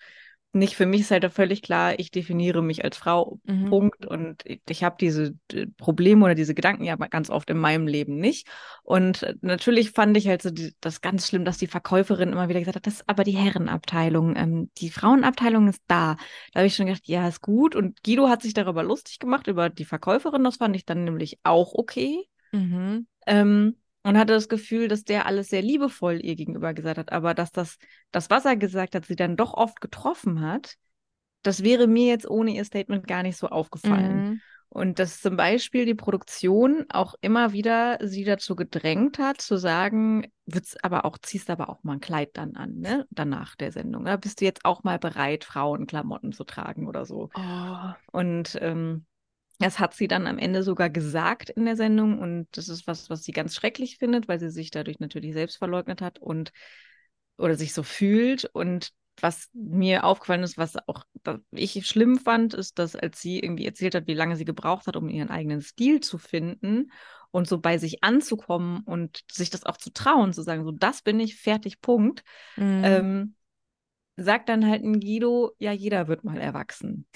nicht, 0.54 0.76
für 0.76 0.84
mich 0.84 1.00
ist 1.00 1.10
halt 1.10 1.24
auch 1.24 1.32
völlig 1.32 1.62
klar, 1.62 1.98
ich 1.98 2.10
definiere 2.10 2.62
mich 2.62 2.84
als 2.84 2.98
Frau, 2.98 3.40
Mhm. 3.44 3.68
Punkt. 3.70 4.04
Und 4.04 4.42
ich, 4.44 4.60
ich 4.68 4.84
habe 4.84 4.96
diese 5.00 5.34
äh, 5.50 5.66
Probleme 5.78 6.24
oder 6.26 6.34
diese 6.34 6.54
Gedanken 6.54 6.84
ja 6.84 6.96
ganz 6.96 7.30
oft 7.30 7.48
in 7.48 7.56
meinem 7.56 7.86
Leben 7.86 8.16
nicht. 8.16 8.46
Und 8.82 9.22
äh, 9.22 9.34
natürlich 9.40 9.92
fand 9.92 10.14
ich 10.16 10.28
halt 10.28 10.42
so 10.42 10.50
die, 10.50 10.74
das 10.80 11.00
ganz 11.00 11.26
schlimm, 11.26 11.46
dass 11.46 11.56
die 11.56 11.66
Verkäuferin 11.68 12.32
immer 12.32 12.50
wieder 12.50 12.60
gesagt 12.60 12.76
hat, 12.76 12.86
das 12.86 12.94
ist 12.96 13.08
aber 13.08 13.24
die 13.24 13.36
Herrenabteilung. 13.36 14.36
Ähm, 14.36 14.70
die 14.76 14.90
Frauenabteilung 14.90 15.68
ist 15.68 15.82
da. 15.86 16.16
Da 16.52 16.60
habe 16.60 16.66
ich 16.66 16.74
schon 16.76 16.86
gedacht, 16.86 17.06
ja, 17.08 17.26
ist 17.28 17.40
gut. 17.40 17.74
Und 17.74 18.02
Guido 18.04 18.28
hat 18.28 18.42
sich 18.42 18.52
darüber 18.52 18.82
lustig 18.82 19.18
gemacht, 19.20 19.46
über 19.46 19.70
die 19.70 19.86
Verkäuferin. 19.86 20.44
Das 20.44 20.56
fand 20.56 20.76
ich 20.76 20.84
dann 20.84 21.04
nämlich 21.04 21.38
auch 21.44 21.72
okay. 21.72 22.28
Mhm. 22.52 23.06
Ähm, 23.26 23.76
und 24.02 24.18
hatte 24.18 24.32
das 24.32 24.48
Gefühl, 24.48 24.88
dass 24.88 25.04
der 25.04 25.26
alles 25.26 25.48
sehr 25.48 25.62
liebevoll 25.62 26.24
ihr 26.24 26.36
gegenüber 26.36 26.74
gesagt 26.74 26.98
hat, 26.98 27.12
aber 27.12 27.34
dass 27.34 27.52
das, 27.52 27.76
das, 28.10 28.30
was 28.30 28.44
er 28.44 28.56
gesagt 28.56 28.94
hat, 28.94 29.06
sie 29.06 29.16
dann 29.16 29.36
doch 29.36 29.54
oft 29.54 29.80
getroffen 29.80 30.40
hat, 30.40 30.76
das 31.42 31.62
wäre 31.62 31.86
mir 31.86 32.06
jetzt 32.06 32.28
ohne 32.28 32.52
ihr 32.52 32.64
Statement 32.64 33.06
gar 33.06 33.22
nicht 33.22 33.36
so 33.36 33.48
aufgefallen. 33.48 34.24
Mhm. 34.24 34.40
Und 34.68 34.98
dass 34.98 35.20
zum 35.20 35.36
Beispiel 35.36 35.84
die 35.84 35.94
Produktion 35.94 36.86
auch 36.88 37.14
immer 37.20 37.52
wieder 37.52 37.98
sie 38.00 38.24
dazu 38.24 38.56
gedrängt 38.56 39.18
hat, 39.18 39.42
zu 39.42 39.58
sagen, 39.58 40.26
wird's 40.46 40.82
aber 40.82 41.04
auch, 41.04 41.18
ziehst 41.18 41.50
aber 41.50 41.68
auch 41.68 41.84
mal 41.84 41.94
ein 41.94 42.00
Kleid 42.00 42.30
dann 42.38 42.56
an, 42.56 42.78
ne? 42.78 43.06
Danach 43.10 43.54
der 43.54 43.70
Sendung. 43.70 44.02
Oder 44.02 44.16
bist 44.16 44.40
du 44.40 44.46
jetzt 44.46 44.64
auch 44.64 44.82
mal 44.82 44.98
bereit, 44.98 45.44
Frauenklamotten 45.44 46.32
zu 46.32 46.44
tragen 46.44 46.88
oder 46.88 47.04
so? 47.04 47.28
Oh. 47.34 47.92
Und 48.12 48.56
ähm, 48.62 49.04
das 49.58 49.78
hat 49.78 49.94
sie 49.94 50.08
dann 50.08 50.26
am 50.26 50.38
Ende 50.38 50.62
sogar 50.62 50.90
gesagt 50.90 51.50
in 51.50 51.64
der 51.64 51.76
Sendung 51.76 52.18
und 52.18 52.48
das 52.52 52.68
ist 52.68 52.86
was, 52.86 53.10
was 53.10 53.22
sie 53.24 53.32
ganz 53.32 53.54
schrecklich 53.54 53.98
findet, 53.98 54.28
weil 54.28 54.40
sie 54.40 54.50
sich 54.50 54.70
dadurch 54.70 54.98
natürlich 54.98 55.32
selbst 55.34 55.56
verleugnet 55.56 56.00
hat 56.00 56.18
und 56.18 56.52
oder 57.38 57.56
sich 57.56 57.72
so 57.72 57.82
fühlt 57.82 58.44
und 58.46 58.92
was 59.20 59.50
mir 59.52 60.04
aufgefallen 60.04 60.42
ist, 60.42 60.56
was 60.56 60.76
auch 60.88 61.04
ich 61.50 61.86
schlimm 61.86 62.18
fand, 62.18 62.54
ist, 62.54 62.78
dass 62.78 62.96
als 62.96 63.20
sie 63.20 63.40
irgendwie 63.40 63.66
erzählt 63.66 63.94
hat, 63.94 64.06
wie 64.06 64.14
lange 64.14 64.36
sie 64.36 64.44
gebraucht 64.44 64.86
hat, 64.86 64.96
um 64.96 65.08
ihren 65.08 65.28
eigenen 65.28 65.60
Stil 65.60 66.00
zu 66.00 66.18
finden 66.18 66.90
und 67.30 67.46
so 67.46 67.58
bei 67.58 67.78
sich 67.78 68.02
anzukommen 68.02 68.82
und 68.84 69.22
sich 69.30 69.50
das 69.50 69.64
auch 69.64 69.76
zu 69.76 69.92
trauen, 69.92 70.32
zu 70.32 70.42
sagen, 70.42 70.64
so 70.64 70.72
das 70.72 71.02
bin 71.02 71.20
ich, 71.20 71.36
fertig, 71.36 71.80
Punkt. 71.80 72.24
Mhm. 72.56 72.84
Ähm, 72.84 73.34
sagt 74.16 74.48
dann 74.48 74.66
halt 74.66 74.82
ein 74.82 75.00
Guido, 75.00 75.52
ja, 75.58 75.72
jeder 75.72 76.08
wird 76.08 76.24
mal 76.24 76.38
erwachsen. 76.38 77.06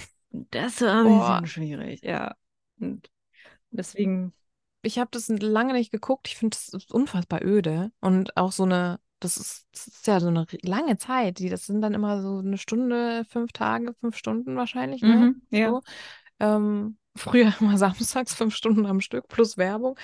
Das 0.51 0.81
war 0.81 1.01
ein 1.01 1.05
Boah. 1.05 1.40
bisschen 1.40 1.46
schwierig, 1.46 2.03
ja. 2.03 2.35
Und 2.81 3.11
deswegen, 3.70 4.33
ich 4.83 4.99
habe 4.99 5.11
das 5.12 5.29
lange 5.29 5.72
nicht 5.72 5.90
geguckt. 5.90 6.29
Ich 6.29 6.37
finde, 6.37 6.57
das 6.57 6.68
ist 6.68 6.92
unfassbar 6.92 7.42
öde. 7.42 7.90
Und 8.01 8.37
auch 8.37 8.53
so 8.53 8.64
eine, 8.64 9.01
das 9.20 9.37
ist, 9.37 9.66
das 9.72 9.87
ist 9.88 10.07
ja 10.07 10.20
so 10.20 10.29
eine 10.29 10.46
lange 10.62 10.96
Zeit. 10.99 11.38
Die, 11.38 11.49
das 11.49 11.66
sind 11.66 11.81
dann 11.81 11.94
immer 11.94 12.22
so 12.22 12.38
eine 12.38 12.59
Stunde, 12.59 13.25
fünf 13.29 13.53
Tage, 13.53 13.94
fünf 14.01 14.16
Stunden 14.16 14.57
wahrscheinlich, 14.57 15.03
ne? 15.03 15.16
mhm, 15.16 15.42
ja. 15.51 15.70
So. 15.70 15.81
Ähm, 16.38 16.99
früher 17.16 17.52
immer 17.61 17.79
samstags 17.79 18.35
fünf 18.35 18.55
Stunden 18.55 18.87
am 18.87 19.00
Stück 19.00 19.29
plus 19.29 19.57
Werbung. 19.59 19.98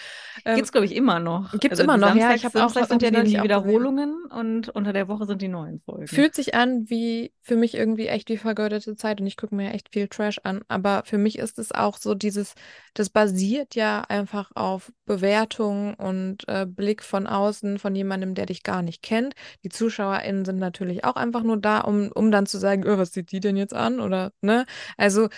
Ähm, 0.44 0.56
Gibt's, 0.56 0.72
glaube 0.72 0.86
ich, 0.86 0.94
immer 0.94 1.18
noch. 1.18 1.52
Gibt's 1.52 1.70
Also 1.80 1.82
immer 1.84 1.96
noch, 1.96 2.14
ja. 2.14 2.30
Samstags- 2.30 2.36
Ich 2.36 2.44
habe 2.44 2.58
auch 2.58 2.60
Samstags 2.70 2.88
sind 2.88 3.02
ja 3.02 3.10
dann 3.10 3.24
die. 3.26 3.42
Wiederholungen 3.42 4.24
und 4.30 4.68
unter 4.70 4.92
der 4.92 5.08
Woche 5.08 5.26
sind 5.26 5.42
die 5.42 5.48
neuen 5.48 5.80
Folgen. 5.80 6.06
Fühlt 6.06 6.34
sich 6.34 6.54
an 6.54 6.88
wie 6.88 7.32
für 7.40 7.56
mich 7.56 7.74
irgendwie 7.74 8.06
echt 8.06 8.28
wie 8.28 8.36
vergeudete 8.36 8.94
Zeit 8.96 9.20
und 9.20 9.26
ich 9.26 9.36
gucke 9.36 9.54
mir 9.54 9.72
echt 9.72 9.88
viel 9.92 10.08
Trash 10.08 10.40
an. 10.44 10.62
Aber 10.68 11.02
für 11.04 11.18
mich 11.18 11.38
ist 11.38 11.58
es 11.58 11.72
auch 11.72 11.96
so 11.98 12.14
dieses, 12.14 12.54
das 12.94 13.10
basiert 13.10 13.74
ja 13.74 14.02
einfach 14.08 14.50
auf 14.54 14.92
Bewertung 15.06 15.94
und 15.94 16.46
äh, 16.48 16.66
Blick 16.66 17.02
von 17.02 17.26
außen 17.26 17.78
von 17.78 17.94
jemandem, 17.94 18.34
der 18.34 18.46
dich 18.46 18.62
gar 18.62 18.82
nicht 18.82 19.02
kennt. 19.02 19.34
Die 19.64 19.68
ZuschauerInnen 19.68 20.44
sind 20.44 20.58
natürlich 20.58 21.04
auch 21.04 21.16
einfach 21.16 21.42
nur 21.42 21.56
da, 21.56 21.80
um, 21.80 22.10
um 22.12 22.30
dann 22.30 22.46
zu 22.46 22.58
sagen, 22.58 22.84
oh, 22.86 22.98
was 22.98 23.12
sieht 23.12 23.32
die 23.32 23.40
denn 23.40 23.56
jetzt 23.56 23.74
an? 23.74 24.00
Oder, 24.00 24.32
ne? 24.40 24.64
Also 24.96 25.28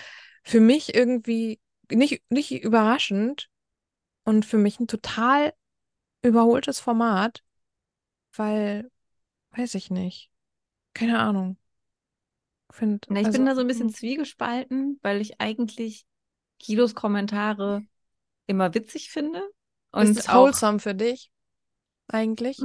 für 0.42 0.60
mich 0.60 0.94
irgendwie 0.94 1.58
nicht, 1.90 2.22
nicht 2.30 2.52
überraschend 2.52 3.50
und 4.24 4.44
für 4.44 4.58
mich 4.58 4.80
ein 4.80 4.86
total 4.86 5.54
überholtes 6.22 6.80
Format, 6.80 7.44
weil, 8.34 8.90
weiß 9.50 9.74
ich 9.74 9.90
nicht. 9.90 10.30
Keine 10.94 11.18
Ahnung. 11.18 11.56
Find, 12.70 13.06
Na, 13.08 13.20
ich 13.20 13.26
also, 13.26 13.38
bin 13.38 13.46
da 13.46 13.54
so 13.54 13.60
ein 13.60 13.66
bisschen 13.66 13.88
hm. 13.88 13.94
zwiegespalten, 13.94 14.98
weil 15.02 15.20
ich 15.20 15.40
eigentlich 15.40 16.06
Guidos 16.64 16.94
Kommentare 16.94 17.84
immer 18.46 18.74
witzig 18.74 19.10
finde. 19.10 19.42
Und 19.92 20.10
Ist 20.10 20.20
es 20.20 20.28
auch 20.28 20.46
wholesome 20.46 20.80
für 20.80 20.94
dich 20.94 21.30
eigentlich? 22.08 22.58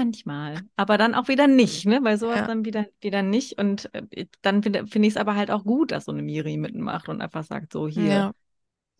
Hm, 0.00 0.06
manchmal. 0.06 0.68
Aber 0.76 0.98
dann 0.98 1.14
auch 1.14 1.28
wieder 1.28 1.46
nicht, 1.46 1.86
ne? 1.86 2.00
Bei 2.00 2.16
sowas 2.16 2.40
Ja. 2.40 2.46
dann 2.46 2.64
wieder, 2.64 2.86
wieder 3.00 3.22
nicht. 3.22 3.58
Und 3.58 3.92
äh, 3.94 4.26
dann 4.42 4.62
finde 4.62 4.86
finde 4.86 5.08
ich 5.08 5.14
es 5.14 5.16
aber 5.20 5.34
halt 5.36 5.50
auch 5.50 5.64
gut, 5.64 5.92
dass 5.92 6.06
so 6.06 6.12
eine 6.12 6.22
Miri 6.22 6.56
mitmacht 6.56 7.08
und 7.08 7.20
einfach 7.22 7.44
sagt, 7.44 7.72
so 7.72 7.88
hier, 7.88 8.26
Ja, 8.26 8.32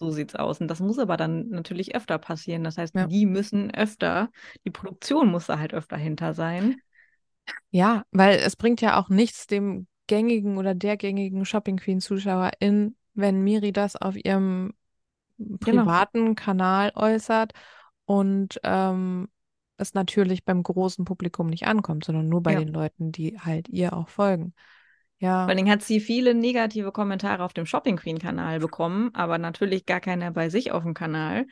so 0.01 0.11
sieht's 0.13 0.37
aus. 0.37 0.61
Und 0.61 0.69
das 0.69 0.81
muss 0.81 0.99
aber 0.99 1.17
dann 1.17 1.49
natürlich 1.51 1.95
öfter 1.97 2.19
passieren. 2.19 2.65
Das 2.65 2.79
heißt, 2.79 2.95
Ja. 2.95 3.11
die 3.11 3.27
müssen 3.27 3.73
öfter, 3.75 4.31
die 4.67 4.71
Produktion 4.71 5.31
muss 5.31 5.47
da 5.47 5.59
halt 5.59 5.75
öfter 5.75 5.97
hinter 5.97 6.35
sein. 6.35 6.83
ja, 7.71 8.05
weil 8.11 8.39
es 8.39 8.57
bringt 8.57 8.81
ja 8.81 8.99
auch 9.01 9.09
nichts 9.09 9.47
dem 9.47 9.87
gängigen 10.07 10.59
oder 10.59 10.75
der 10.75 10.97
gängigen 10.97 11.45
Shopping 11.45 11.77
Queen 11.77 12.01
Zuschauerin, 12.01 12.97
wenn 13.15 13.43
Miri 13.43 13.73
das 13.73 13.97
auf 13.97 14.17
ihrem 14.17 14.75
Genau. 15.39 15.85
privaten 15.85 16.35
Kanal 16.37 16.93
äußert 16.95 17.53
und 18.07 18.61
ähm, 18.65 19.29
es 19.81 19.95
natürlich 19.95 20.45
beim 20.45 20.63
großen 20.63 21.05
Publikum 21.05 21.49
nicht 21.49 21.67
ankommt, 21.67 22.05
sondern 22.05 22.29
nur 22.29 22.43
bei 22.43 22.53
Ja. 22.53 22.61
den 22.61 22.69
Leuten, 22.69 23.13
die 23.13 23.39
halt 23.39 23.69
ihr 23.69 23.93
auch 23.93 24.09
folgen. 24.09 24.55
Ja, 25.19 25.43
Vor 25.43 25.49
allen 25.49 25.57
Dingen 25.59 25.71
hat 25.71 25.83
sie 25.83 26.01
viele 26.01 26.35
negative 26.35 26.93
Kommentare 26.93 27.45
auf 27.45 27.53
dem 27.53 27.67
Shopping 27.67 27.97
Queen-Kanal 27.97 28.59
bekommen, 28.61 29.11
aber 29.15 29.39
natürlich 29.39 29.85
gar 29.87 30.01
keiner 30.01 30.31
bei 30.31 30.49
sich 30.49 30.73
auf 30.73 30.83
dem 30.83 30.95
Kanal. 30.95 31.47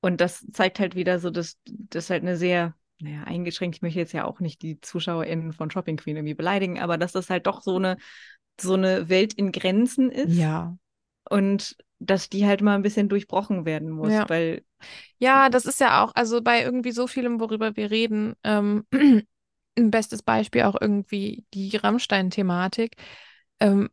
Und 0.00 0.20
das 0.20 0.44
zeigt 0.52 0.80
halt 0.80 0.94
wieder 0.94 1.18
so, 1.18 1.30
dass 1.30 1.58
das 1.64 2.10
halt 2.10 2.22
eine 2.22 2.36
sehr, 2.36 2.74
naja, 2.98 3.24
eingeschränkt, 3.24 3.76
ich 3.76 3.82
möchte 3.82 3.98
jetzt 4.00 4.12
ja 4.12 4.24
auch 4.24 4.40
nicht 4.40 4.62
die 4.62 4.80
ZuschauerInnen 4.80 5.52
von 5.52 5.70
Shopping 5.70 5.96
Queen 5.96 6.16
irgendwie 6.16 6.34
beleidigen, 6.34 6.80
aber 6.80 6.98
dass 6.98 7.12
das 7.12 7.30
halt 7.30 7.46
doch 7.46 7.62
so 7.62 7.76
eine, 7.76 7.98
so 8.60 8.74
eine 8.74 9.08
Welt 9.08 9.34
in 9.34 9.52
Grenzen 9.52 10.10
ist 10.10 10.36
ja. 10.36 10.76
und 11.28 11.76
dass 12.06 12.28
die 12.28 12.46
halt 12.46 12.60
mal 12.62 12.74
ein 12.74 12.82
bisschen 12.82 13.08
durchbrochen 13.08 13.64
werden 13.64 13.90
muss, 13.90 14.12
Ja. 14.12 14.28
weil 14.28 14.64
Ja, 15.18 15.48
das 15.50 15.66
ist 15.66 15.80
ja 15.80 16.02
auch, 16.04 16.14
also 16.14 16.42
bei 16.42 16.62
irgendwie 16.62 16.92
so 16.92 17.06
vielem, 17.06 17.38
worüber 17.40 17.76
wir 17.76 17.90
reden, 17.90 18.34
ähm, 18.44 18.86
ein 19.78 19.90
bestes 19.90 20.22
Beispiel 20.22 20.62
auch 20.62 20.76
irgendwie 20.80 21.44
die 21.54 21.76
Rammstein-Thematik. 21.76 22.96
Ähm, 23.60 23.88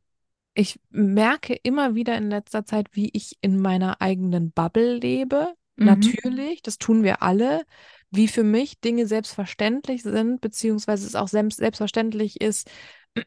ich 0.53 0.79
merke 0.89 1.53
immer 1.63 1.95
wieder 1.95 2.17
in 2.17 2.29
letzter 2.29 2.65
Zeit, 2.65 2.87
wie 2.91 3.09
ich 3.13 3.37
in 3.41 3.61
meiner 3.61 4.01
eigenen 4.01 4.51
Bubble 4.51 4.95
lebe. 4.95 5.53
Mhm. 5.77 5.85
Natürlich, 5.85 6.61
das 6.61 6.77
tun 6.77 7.03
wir 7.03 7.21
alle. 7.21 7.63
Wie 8.11 8.27
für 8.27 8.43
mich 8.43 8.79
Dinge 8.81 9.05
selbstverständlich 9.05 10.01
sind, 10.03 10.41
beziehungsweise 10.41 11.05
es 11.05 11.15
auch 11.15 11.27
selbst, 11.27 11.57
selbstverständlich 11.59 12.41
ist, 12.41 12.69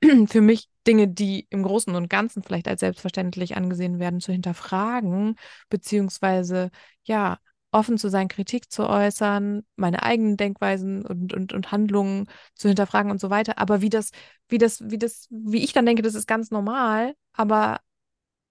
für 0.29 0.41
mich 0.41 0.69
Dinge, 0.87 1.09
die 1.09 1.47
im 1.51 1.63
Großen 1.63 1.95
und 1.95 2.09
Ganzen 2.11 2.43
vielleicht 2.43 2.69
als 2.69 2.81
selbstverständlich 2.81 3.57
angesehen 3.57 3.99
werden, 3.99 4.21
zu 4.21 4.33
hinterfragen, 4.33 5.37
beziehungsweise 5.69 6.71
ja, 7.05 7.39
offen 7.73 7.97
zu 7.99 8.09
sein, 8.11 8.29
Kritik 8.29 8.71
zu 8.71 8.89
äußern, 8.89 9.65
meine 9.77 10.03
eigenen 10.03 10.37
Denkweisen 10.37 11.05
und, 11.07 11.33
und, 11.33 11.53
und 11.53 11.73
Handlungen 11.73 12.27
zu 12.55 12.69
hinterfragen 12.69 13.11
und 13.11 13.21
so 13.21 13.31
weiter. 13.31 13.59
Aber 13.59 13.81
wie 13.81 13.89
das, 13.89 14.11
wie 14.49 14.59
das, 14.59 14.81
wie 14.91 14.99
das, 14.99 15.27
wie 15.31 15.65
ich 15.65 15.73
dann 15.73 15.87
denke, 15.87 16.03
das 16.03 16.15
ist 16.15 16.27
ganz 16.27 16.51
normal, 16.51 17.15
aber 17.33 17.81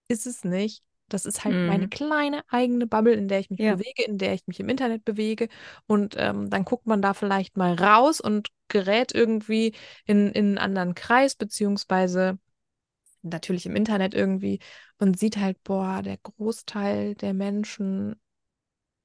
ist 0.07 0.27
es 0.27 0.43
nicht. 0.43 0.83
Das 1.13 1.25
ist 1.25 1.43
halt 1.45 1.57
meine 1.65 1.87
Mhm. 1.87 1.89
kleine 1.89 2.43
eigene 2.49 2.87
Bubble, 2.87 3.13
in 3.13 3.27
der 3.27 3.39
ich 3.39 3.49
mich 3.49 3.59
Ja. 3.59 3.75
bewege, 3.75 4.03
in 4.03 4.17
der 4.17 4.33
ich 4.33 4.47
mich 4.47 4.59
im 4.59 4.69
Internet 4.69 5.05
bewege. 5.05 5.49
Und 5.87 6.15
ähm, 6.17 6.49
dann 6.49 6.65
guckt 6.65 6.87
man 6.87 7.01
da 7.01 7.13
vielleicht 7.13 7.57
mal 7.57 7.73
raus 7.75 8.21
und 8.21 8.49
gerät 8.69 9.13
irgendwie 9.13 9.73
in, 10.05 10.29
in 10.31 10.57
einen 10.57 10.57
anderen 10.57 10.95
Kreis, 10.95 11.35
beziehungsweise 11.35 12.39
natürlich 13.23 13.65
im 13.65 13.75
Internet 13.75 14.13
irgendwie 14.13 14.59
und 14.99 15.19
sieht 15.19 15.37
halt, 15.37 15.63
boah, 15.63 16.01
der 16.03 16.17
Großteil 16.17 17.15
der 17.15 17.33
Menschen 17.33 18.15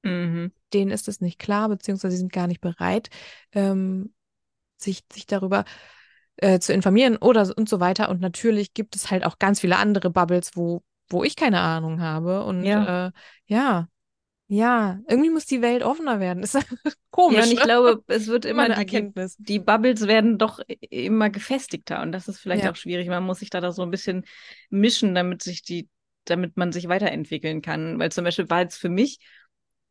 Mhm. 0.03 0.51
denen 0.73 0.91
ist 0.91 1.07
es 1.07 1.21
nicht 1.21 1.39
klar, 1.39 1.69
beziehungsweise 1.69 2.11
sie 2.13 2.19
sind 2.19 2.33
gar 2.33 2.47
nicht 2.47 2.61
bereit, 2.61 3.09
ähm, 3.53 4.13
sich, 4.77 5.03
sich 5.13 5.25
darüber 5.27 5.65
äh, 6.37 6.59
zu 6.59 6.73
informieren 6.73 7.17
oder 7.17 7.51
und 7.57 7.69
so 7.69 7.79
weiter. 7.79 8.09
Und 8.09 8.21
natürlich 8.21 8.73
gibt 8.73 8.95
es 8.95 9.11
halt 9.11 9.25
auch 9.25 9.39
ganz 9.39 9.61
viele 9.61 9.77
andere 9.77 10.09
Bubbles, 10.11 10.51
wo, 10.55 10.83
wo 11.09 11.23
ich 11.23 11.35
keine 11.35 11.59
Ahnung 11.61 12.01
habe. 12.01 12.43
Und 12.43 12.65
Ja. 12.65 12.83
äh, 12.85 13.11
ja, 13.47 13.87
ja, 14.47 14.99
irgendwie 15.07 15.29
muss 15.29 15.45
die 15.45 15.61
Welt 15.61 15.83
offener 15.83 16.19
werden. 16.19 16.43
Ist 16.43 16.57
komisch, 17.11 17.37
Ja, 17.37 17.43
und 17.45 17.51
ich 17.51 17.61
ne? 17.61 17.61
glaube, 17.61 18.03
es 18.07 18.27
wird 18.27 18.45
Immer 18.49 18.63
immer, 18.63 18.63
eine 18.63 18.75
die, 18.75 18.77
Erkenntnis. 18.77 19.37
die 19.37 19.59
Bubbles 19.59 20.07
werden 20.07 20.37
doch 20.37 20.59
immer 20.89 21.29
gefestigter 21.29 22.01
und 22.01 22.11
das 22.11 22.27
ist 22.27 22.39
vielleicht 22.39 22.63
Ja. 22.63 22.71
auch 22.71 22.75
schwierig. 22.75 23.07
Man 23.09 23.23
muss 23.23 23.39
sich 23.39 23.49
da, 23.49 23.61
da 23.61 23.71
so 23.71 23.83
ein 23.83 23.91
bisschen 23.91 24.25
mischen, 24.69 25.15
damit 25.15 25.43
sich 25.43 25.61
die, 25.63 25.89
damit 26.25 26.57
man 26.57 26.71
sich 26.71 26.87
weiterentwickeln 26.87 27.61
kann. 27.61 27.99
Weil 27.99 28.11
zum 28.11 28.23
Beispiel 28.23 28.49
war 28.49 28.61
jetzt 28.61 28.77
für 28.77 28.89
mich, 28.89 29.19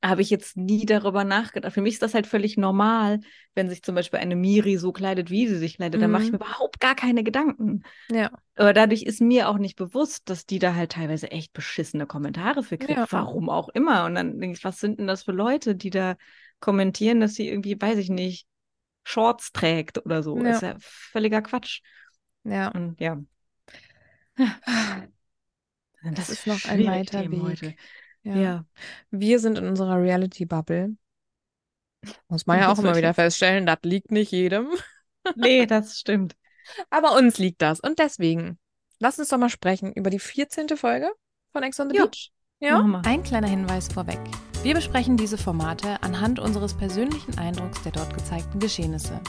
habe 0.05 0.23
ich 0.23 0.31
jetzt 0.31 0.57
nie 0.57 0.87
darüber 0.87 1.25
nachgedacht. 1.25 1.73
Für 1.73 1.81
mich 1.81 1.95
ist 1.95 2.03
das 2.03 2.15
halt 2.15 2.27
völlig 2.27 2.57
normal, 2.57 3.21
wenn 3.55 3.69
sich 3.69 3.83
zum 3.83 3.95
Beispiel 3.95 4.21
eine 4.21 4.37
Miri 4.37 4.77
so 4.77 4.93
kleidet, 4.93 5.31
wie 5.31 5.49
sie 5.49 5.57
sich 5.59 5.77
kleidet. 5.77 6.01
Da 6.01 6.07
mache 6.09 6.23
ich 6.25 6.29
Mhm. 6.31 6.39
mir 6.39 6.45
überhaupt 6.45 6.81
gar 6.81 6.95
keine 6.95 7.25
Gedanken. 7.25 7.83
Ja, 8.11 8.31
Aber 8.55 8.73
dadurch 8.73 9.03
ist 9.03 9.21
mir 9.21 9.49
auch 9.49 9.59
nicht 9.59 9.77
bewusst, 9.77 10.29
dass 10.31 10.47
die 10.47 10.59
da 10.59 10.75
halt 10.75 10.93
teilweise 10.93 11.31
echt 11.31 11.53
beschissene 11.53 12.07
Kommentare 12.07 12.63
für 12.63 12.79
kriegt. 12.79 12.99
Ja. 12.99 13.07
Warum 13.11 13.49
auch 13.51 13.69
immer. 13.71 14.05
Und 14.05 14.15
dann 14.15 14.39
denke 14.39 14.57
ich, 14.57 14.65
was 14.65 14.79
sind 14.79 14.99
denn 15.01 15.07
das 15.07 15.25
für 15.25 15.33
Leute, 15.33 15.75
die 15.75 15.91
da 15.91 16.17
kommentieren, 16.61 17.21
dass 17.21 17.35
sie 17.35 17.49
irgendwie, 17.49 17.81
weiß 17.81 17.99
ich 17.99 18.09
nicht, 18.11 18.47
Shorts 19.05 19.53
trägt 19.53 20.05
oder 20.05 20.23
so. 20.23 20.37
Ja. 20.39 20.51
Ist 20.51 20.63
ja 20.63 20.77
völliger 20.81 21.43
Quatsch. 21.43 21.81
ja. 22.45 22.69
Und 22.69 23.01
ja, 23.01 23.19
Das 26.03 26.15
das 26.29 26.31
ist 26.31 26.47
noch 26.47 26.65
ein 26.67 26.87
weiter 26.87 27.31
Weg. 27.31 27.41
heute. 27.41 27.75
Ja. 28.27 28.37
Ja. 28.37 28.65
Wir 29.11 29.39
sind 29.39 29.57
in 29.57 29.67
unserer 29.67 30.01
Reality-Bubble. 30.03 30.97
Muss 32.29 32.47
man 32.47 32.59
ja 32.59 32.73
auch 32.73 32.79
immer 32.79 32.97
wieder 32.97 33.15
feststellen, 33.15 33.67
das 33.67 33.79
liegt 33.83 34.11
nicht 34.11 34.33
jedem. 34.33 34.69
Nee, 35.35 35.67
das 35.67 35.99
stimmt. 35.99 36.37
Aber 36.89 37.17
uns 37.17 37.39
liegt 37.39 37.61
das. 37.61 37.81
Und 37.81 37.99
deswegen, 37.99 38.61
lass 39.01 39.19
uns 39.19 39.29
doch 39.31 39.39
mal 39.39 39.49
sprechen 39.51 39.93
über 39.93 40.09
die 40.09 40.21
14. 40.21 40.69
Folge 40.77 41.11
von 41.51 41.65
Ex 41.65 41.81
on 41.81 41.91
the 41.91 41.97
Ja. 41.97 42.05
Beach. 42.05 42.31
Ja? 42.61 43.01
Ein 43.05 43.25
kleiner 43.25 43.49
Hinweis 43.49 43.89
vorweg. 43.89 44.21
Wir 44.63 44.75
besprechen 44.75 45.17
diese 45.17 45.37
Formate 45.37 46.01
anhand 46.05 46.39
unseres 46.39 46.75
persönlichen 46.75 47.37
Eindrucks 47.39 47.83
der 47.83 47.91
dort 47.91 48.15
gezeigten 48.15 48.61
Geschehnisse. 48.61 49.21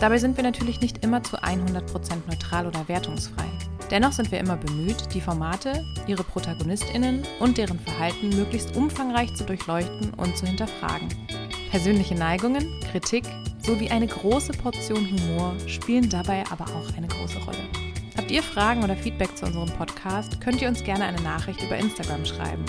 Dabei 0.00 0.18
sind 0.18 0.36
wir 0.36 0.44
natürlich 0.44 0.82
nicht 0.82 1.02
immer 1.02 1.22
zu 1.22 1.42
100% 1.42 2.26
neutral 2.26 2.66
oder 2.66 2.86
wertungsfrei. 2.88 3.48
Dennoch 3.92 4.12
sind 4.12 4.32
wir 4.32 4.40
immer 4.40 4.56
bemüht, 4.56 5.12
die 5.12 5.20
Formate, 5.20 5.84
ihre 6.06 6.24
ProtagonistInnen 6.24 7.24
und 7.40 7.58
deren 7.58 7.78
Verhalten 7.78 8.30
möglichst 8.30 8.74
umfangreich 8.74 9.34
zu 9.34 9.44
durchleuchten 9.44 10.14
und 10.14 10.34
zu 10.34 10.46
hinterfragen. 10.46 11.08
Persönliche 11.70 12.14
Neigungen, 12.14 12.80
Kritik 12.90 13.24
sowie 13.58 13.90
eine 13.90 14.06
große 14.06 14.52
Portion 14.52 15.10
Humor 15.10 15.54
spielen 15.66 16.08
dabei 16.08 16.42
aber 16.50 16.64
auch 16.64 16.96
eine 16.96 17.06
große 17.06 17.38
Rolle. 17.40 17.68
Habt 18.16 18.30
ihr 18.30 18.42
Fragen 18.42 18.82
oder 18.82 18.96
Feedback 18.96 19.36
zu 19.36 19.44
unserem 19.44 19.68
Podcast, 19.68 20.40
könnt 20.40 20.62
ihr 20.62 20.68
uns 20.68 20.82
gerne 20.82 21.04
eine 21.04 21.20
Nachricht 21.20 21.62
über 21.62 21.76
Instagram 21.76 22.24
schreiben. 22.24 22.64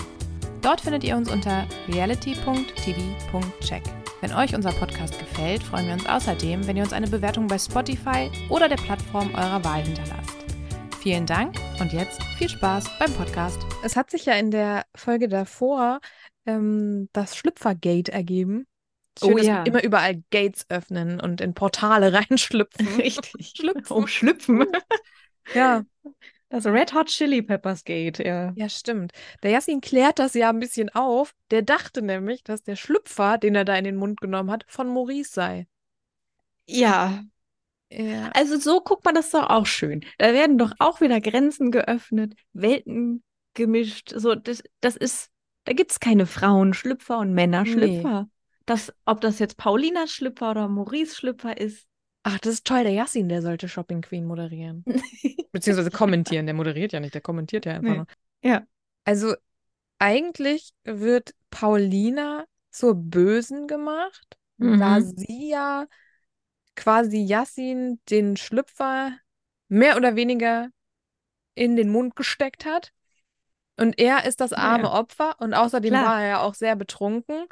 Dort 0.60 0.82
findet 0.82 1.04
ihr 1.04 1.16
uns 1.16 1.32
unter 1.32 1.64
reality.tv.check. 1.88 3.82
Wenn 4.20 4.34
euch 4.34 4.54
unser 4.54 4.72
Podcast 4.72 5.18
gefällt, 5.18 5.62
freuen 5.62 5.86
wir 5.86 5.94
uns 5.94 6.06
außerdem, 6.06 6.66
wenn 6.66 6.76
ihr 6.76 6.82
uns 6.82 6.92
eine 6.92 7.08
Bewertung 7.08 7.46
bei 7.46 7.58
Spotify 7.58 8.30
oder 8.50 8.68
der 8.68 8.76
Plattform 8.76 9.34
eurer 9.34 9.64
Wahl 9.64 9.82
hinterlasst. 9.82 10.33
Vielen 11.04 11.26
Dank 11.26 11.54
und 11.80 11.92
jetzt 11.92 12.22
viel 12.38 12.48
Spaß 12.48 12.98
beim 12.98 13.12
Podcast. 13.12 13.58
Es 13.84 13.94
hat 13.94 14.10
sich 14.10 14.24
ja 14.24 14.36
in 14.36 14.50
der 14.50 14.86
Folge 14.96 15.28
davor 15.28 16.00
ähm, 16.46 17.10
das 17.12 17.36
Schlüpfergate 17.36 18.10
ergeben. 18.10 18.66
Schön, 19.18 19.34
Oh 19.34 19.36
dass 19.36 19.46
ja. 19.46 19.58
wir 19.58 19.66
immer 19.66 19.84
überall 19.84 20.22
Gates 20.30 20.64
öffnen 20.70 21.20
und 21.20 21.42
in 21.42 21.52
Portale 21.52 22.10
reinschlüpfen. 22.14 22.88
Richtig. 22.96 23.52
Schlüpfen. 23.54 23.94
Um 23.94 24.06
Schlüpfen. 24.06 24.64
Ja, 25.52 25.84
Das 26.48 26.64
Red 26.64 26.94
Hot 26.94 27.08
Chili 27.08 27.42
Peppers 27.42 27.84
Gate, 27.84 28.20
ja. 28.20 28.54
ja, 28.56 28.70
stimmt. 28.70 29.12
Der 29.42 29.50
Yassin 29.50 29.82
klärt 29.82 30.18
das 30.18 30.32
ja 30.32 30.48
ein 30.48 30.58
bisschen 30.58 30.88
auf. 30.88 31.34
Der 31.50 31.60
dachte 31.60 32.00
nämlich, 32.00 32.44
dass 32.44 32.62
der 32.62 32.76
Schlüpfer, 32.76 33.36
den 33.36 33.54
er 33.54 33.66
da 33.66 33.76
in 33.76 33.84
den 33.84 33.96
Mund 33.96 34.22
genommen 34.22 34.50
hat, 34.50 34.64
von 34.68 34.88
Maurice 34.88 35.34
sei. 35.34 35.66
Ja, 36.66 37.22
Ja, 37.96 38.30
also 38.34 38.58
so 38.58 38.80
guckt 38.80 39.04
man 39.04 39.14
das 39.14 39.30
doch 39.30 39.48
auch 39.48 39.66
schön. 39.66 40.04
Da 40.18 40.32
werden 40.32 40.58
doch 40.58 40.72
auch 40.78 41.00
wieder 41.00 41.20
Grenzen 41.20 41.70
geöffnet, 41.70 42.34
Welten 42.52 43.22
gemischt. 43.54 44.12
So, 44.14 44.34
das, 44.34 44.62
das 44.80 44.96
ist, 44.96 45.30
da 45.64 45.72
gibt 45.72 45.92
es 45.92 46.00
keine 46.00 46.26
Frauenschlüpfer 46.26 47.18
und 47.18 47.32
Männerschlüpfer. 47.34 48.28
Das, 48.66 48.92
ob 49.04 49.20
das 49.20 49.38
jetzt 49.38 49.56
Paulinas 49.56 50.10
Schlüpfer 50.10 50.50
oder 50.50 50.68
Maurice 50.68 51.14
Schlüpfer 51.14 51.56
ist. 51.58 51.86
Ach, 52.22 52.38
das 52.38 52.54
ist 52.54 52.66
toll. 52.66 52.82
Der 52.84 52.92
Yassin, 52.92 53.28
der 53.28 53.42
sollte 53.42 53.68
Shopping 53.68 54.00
Queen 54.00 54.24
moderieren. 54.24 54.84
Beziehungsweise 55.52 55.90
kommentieren. 55.90 56.46
Der 56.46 56.54
moderiert 56.54 56.92
ja 56.92 57.00
nicht, 57.00 57.14
der 57.14 57.20
kommentiert 57.20 57.66
ja 57.66 57.74
einfach 57.74 57.90
Nee. 57.90 57.96
nur. 57.96 58.06
Ja. 58.42 58.66
Also, 59.04 59.34
eigentlich 59.98 60.72
wird 60.84 61.34
Paulina 61.50 62.46
zur 62.70 62.94
Bösen 62.94 63.66
gemacht, 63.66 64.36
da 64.58 64.98
Mhm. 64.98 65.14
sie 65.16 65.50
ja 65.50 65.86
quasi 66.76 67.18
Yassin 67.18 68.00
den 68.10 68.36
Schlüpfer 68.36 69.12
mehr 69.68 69.96
oder 69.96 70.16
weniger 70.16 70.68
in 71.54 71.76
den 71.76 71.90
Mund 71.90 72.16
gesteckt 72.16 72.64
hat. 72.64 72.92
Und 73.76 73.98
er 73.98 74.24
ist 74.24 74.40
das 74.40 74.52
arme 74.52 74.84
Ja. 74.84 74.92
Opfer 74.92 75.36
und 75.40 75.54
außerdem 75.54 75.90
Klar. 75.90 76.04
war 76.06 76.22
er 76.22 76.28
ja 76.28 76.40
auch 76.40 76.54
sehr 76.54 76.76
betrunken. 76.76 77.46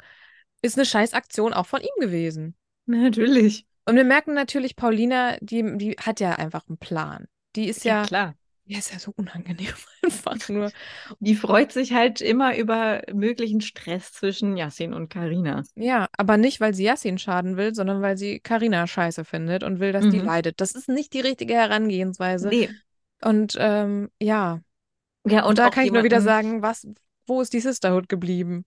Ist 0.61 0.77
eine 0.77 0.85
Scheißaktion 0.85 1.53
auch 1.53 1.65
von 1.65 1.81
ihm 1.81 1.99
gewesen. 1.99 2.55
Natürlich. 2.85 3.65
Und 3.85 3.95
wir 3.97 4.05
merken 4.05 4.33
natürlich, 4.33 4.75
Paulina, 4.75 5.37
die, 5.41 5.77
die 5.77 5.91
hat 5.99 6.19
ja 6.21 6.33
einfach 6.33 6.67
einen 6.67 6.77
Plan. 6.77 7.27
Die 7.55 7.67
ist 7.67 7.83
ja, 7.83 8.03
klar. 8.03 8.35
Die 8.65 8.75
ist 8.75 8.91
ja 8.93 8.99
so 8.99 9.11
unangenehm 9.15 9.73
einfach 10.03 10.37
nur. 10.49 10.71
Die 11.19 11.35
freut 11.35 11.71
sich 11.71 11.93
halt 11.93 12.21
immer 12.21 12.57
über 12.57 13.01
möglichen 13.13 13.61
Stress 13.61 14.13
zwischen 14.13 14.57
Yassin 14.57 14.93
und 14.93 15.09
Karina. 15.09 15.63
Ja, 15.75 16.07
aber 16.17 16.37
nicht, 16.37 16.61
weil 16.61 16.73
sie 16.73 16.83
Yassin 16.83 17.17
schaden 17.17 17.57
will, 17.57 17.73
sondern 17.73 18.01
weil 18.01 18.17
sie 18.17 18.39
Karina 18.39 18.85
scheiße 18.87 19.25
findet 19.25 19.63
und 19.63 19.79
will, 19.79 19.91
dass 19.91 20.07
die 20.07 20.19
Mhm. 20.19 20.25
leidet. 20.25 20.61
Das 20.61 20.73
ist 20.73 20.87
nicht 20.87 21.13
die 21.13 21.19
richtige 21.21 21.53
Herangehensweise. 21.55 22.49
Nee. 22.49 22.69
Und 23.21 23.55
ähm, 23.59 24.09
ja, 24.21 24.61
Ja, 25.27 25.45
und, 25.45 25.57
da 25.59 25.67
auch 25.67 25.71
kann 25.71 25.85
ich 25.85 25.91
nur 25.91 26.03
wieder 26.03 26.21
sagen, 26.21 26.61
was, 26.61 26.87
wo 27.27 27.41
ist 27.41 27.53
die 27.53 27.59
Sisterhood 27.61 28.09
geblieben? 28.09 28.65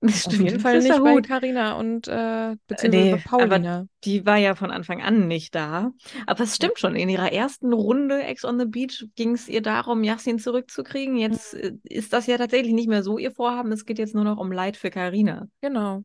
Das 0.00 0.26
Auf 0.26 0.32
stimmt, 0.32 0.44
jeden 0.44 0.54
das 0.54 0.62
Fall 0.62 0.78
nicht 0.78 1.02
bei 1.02 1.12
gut. 1.14 1.26
Karina 1.26 1.72
und 1.72 2.06
äh, 2.06 2.56
beziehungsweise 2.68 3.16
nee, 3.16 3.22
Paulina. 3.24 3.86
Die 4.04 4.24
war 4.24 4.36
ja 4.36 4.54
von 4.54 4.70
Anfang 4.70 5.02
an 5.02 5.26
nicht 5.26 5.56
da. 5.56 5.90
Aber 6.26 6.44
es 6.44 6.54
stimmt 6.54 6.78
schon, 6.78 6.94
in 6.94 7.08
ihrer 7.08 7.32
ersten 7.32 7.72
Runde 7.72 8.22
Ex 8.22 8.44
on 8.44 8.60
the 8.60 8.66
Beach 8.66 9.06
ging 9.16 9.32
es 9.32 9.48
ihr 9.48 9.60
darum, 9.60 10.04
Yassin 10.04 10.38
zurückzukriegen. 10.38 11.16
Jetzt 11.16 11.54
äh, 11.54 11.72
ist 11.82 12.12
das 12.12 12.28
ja 12.28 12.38
tatsächlich 12.38 12.74
nicht 12.74 12.88
mehr 12.88 13.02
so 13.02 13.18
ihr 13.18 13.32
Vorhaben. 13.32 13.72
Es 13.72 13.86
geht 13.86 13.98
jetzt 13.98 14.14
nur 14.14 14.24
noch 14.24 14.38
um 14.38 14.52
Leid 14.52 14.76
für 14.76 14.90
Karina. 14.90 15.48
Genau. 15.60 16.04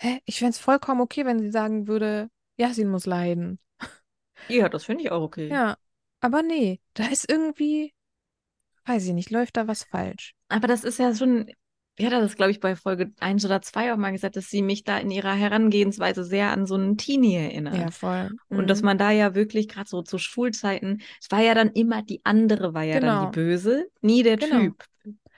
Hä? 0.00 0.18
Ich 0.24 0.40
fände 0.40 0.50
es 0.50 0.58
vollkommen 0.58 1.00
okay, 1.02 1.24
wenn 1.24 1.38
sie 1.38 1.50
sagen 1.50 1.86
würde, 1.86 2.28
Yassin 2.56 2.90
muss 2.90 3.06
leiden. 3.06 3.60
Ja, 4.48 4.68
das 4.68 4.84
finde 4.84 5.04
ich 5.04 5.12
auch 5.12 5.22
okay. 5.22 5.48
Ja, 5.48 5.76
aber 6.20 6.42
nee, 6.42 6.80
da 6.94 7.06
ist 7.06 7.30
irgendwie, 7.30 7.94
weiß 8.86 9.06
ich 9.06 9.12
nicht, 9.12 9.30
läuft 9.30 9.56
da 9.56 9.68
was 9.68 9.84
falsch. 9.84 10.34
Aber 10.48 10.66
das 10.66 10.82
ist 10.82 10.98
ja 10.98 11.14
schon, 11.14 11.50
wie 11.96 12.06
hat 12.06 12.12
er 12.12 12.20
das, 12.20 12.36
glaube 12.36 12.50
ich, 12.52 12.60
bei 12.60 12.74
Folge 12.76 13.12
1 13.20 13.44
oder 13.44 13.62
2 13.62 13.92
auch 13.92 13.96
mal 13.98 14.12
gesagt, 14.12 14.36
dass 14.36 14.48
sie 14.48 14.62
mich 14.62 14.84
da 14.84 14.98
in 14.98 15.10
ihrer 15.10 15.34
Herangehensweise 15.34 16.24
sehr 16.24 16.50
an 16.50 16.66
so 16.66 16.74
einen 16.74 16.96
Teenie 16.96 17.36
erinnert. 17.36 17.76
Ja, 17.76 17.90
voll. 17.90 18.30
Und 18.48 18.68
dass 18.70 18.80
Mhm. 18.80 18.86
man 18.86 18.98
da 18.98 19.10
ja 19.10 19.34
wirklich 19.34 19.68
gerade 19.68 19.88
so 19.88 20.02
zu 20.02 20.18
Schulzeiten, 20.18 21.02
es 21.20 21.30
war 21.30 21.40
ja 21.40 21.54
dann 21.54 21.70
immer 21.72 22.02
die 22.02 22.20
andere, 22.24 22.74
war 22.74 22.82
ja 22.84 23.00
dann 23.00 23.10
Genau. 23.10 23.26
die 23.26 23.26
Böse, 23.26 23.86
nie 24.00 24.22
der 24.22 24.38
Genau. 24.38 24.48
Typ. 24.48 24.84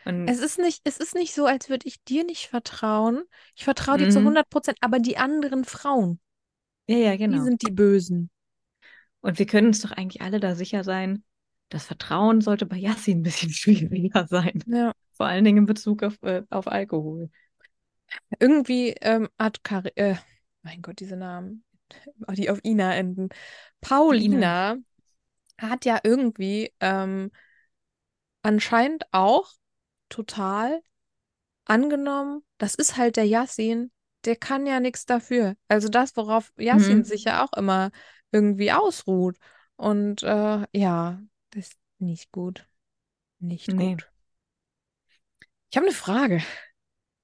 Und 0.04 0.26
Es 0.26 0.40
ist 0.40 0.58
nicht, 0.58 0.82
es 0.84 0.98
ist 0.98 1.14
nicht 1.14 1.34
so, 1.34 1.46
als 1.46 1.68
würde 1.70 1.86
ich 1.88 2.02
dir 2.04 2.24
nicht 2.24 2.48
vertrauen. 2.48 3.24
Ich 3.56 3.64
vertraue 3.64 3.98
dir 3.98 4.08
zu 4.08 4.20
Mhm. 4.20 4.24
100 4.24 4.50
Prozent, 4.50 4.78
aber 4.82 4.98
die 5.00 5.16
anderen 5.18 5.64
Frauen, 5.64 6.20
ja, 6.86 6.96
ja, 6.98 7.16
die 7.26 7.40
genau. 7.40 7.42
sind 7.42 7.62
die 7.62 7.70
Bösen. 7.70 8.30
Und 9.20 9.38
wir 9.38 9.46
können 9.46 9.68
uns 9.68 9.80
doch 9.82 9.92
eigentlich 9.92 10.22
alle 10.22 10.40
da 10.40 10.54
sicher 10.54 10.84
sein, 10.84 11.24
das 11.68 11.86
Vertrauen 11.86 12.40
sollte 12.40 12.66
bei 12.66 12.76
Yassin 12.76 13.18
ein 13.20 13.22
bisschen 13.22 13.50
schwieriger 13.52 14.26
sein. 14.26 14.62
Ja. 14.66 14.92
Vor 15.12 15.26
allen 15.26 15.44
Dingen 15.44 15.58
in 15.58 15.66
Bezug 15.66 16.02
auf, 16.02 16.22
äh, 16.22 16.42
auf 16.50 16.66
Alkohol. 16.66 17.30
Irgendwie 18.38 18.90
ähm, 19.00 19.28
hat 19.38 19.64
Kari 19.64 19.90
äh, 19.96 20.16
mein 20.62 20.82
Gott, 20.82 21.00
diese 21.00 21.16
Namen, 21.16 21.64
die 22.32 22.50
auf 22.50 22.60
Ina 22.64 22.94
enden. 22.94 23.28
Paulina 23.80 24.76
hat 25.58 25.84
ja 25.84 26.00
irgendwie 26.02 26.72
ähm, 26.80 27.30
anscheinend 28.42 29.04
auch 29.12 29.50
total 30.08 30.82
angenommen, 31.64 32.42
das 32.58 32.74
ist 32.74 32.96
halt 32.96 33.16
der 33.16 33.26
Yassin, 33.26 33.90
der 34.24 34.36
kann 34.36 34.66
ja 34.66 34.80
nichts 34.80 35.06
dafür. 35.06 35.54
Also 35.68 35.88
das, 35.88 36.16
worauf 36.16 36.52
Yassin 36.58 36.98
Mhm. 36.98 37.04
sich 37.04 37.24
ja 37.24 37.44
auch 37.44 37.52
immer 37.56 37.90
irgendwie 38.32 38.72
ausruht. 38.72 39.38
Und 39.76 40.22
äh, 40.22 40.66
ja, 40.72 41.20
das 41.54 41.68
ist 41.68 41.78
nicht 41.98 42.32
gut. 42.32 42.66
Nicht 43.38 43.68
Nee. 43.68 43.92
gut. 43.92 44.10
Ich 45.70 45.76
habe 45.76 45.86
eine 45.86 45.94
Frage. 45.94 46.42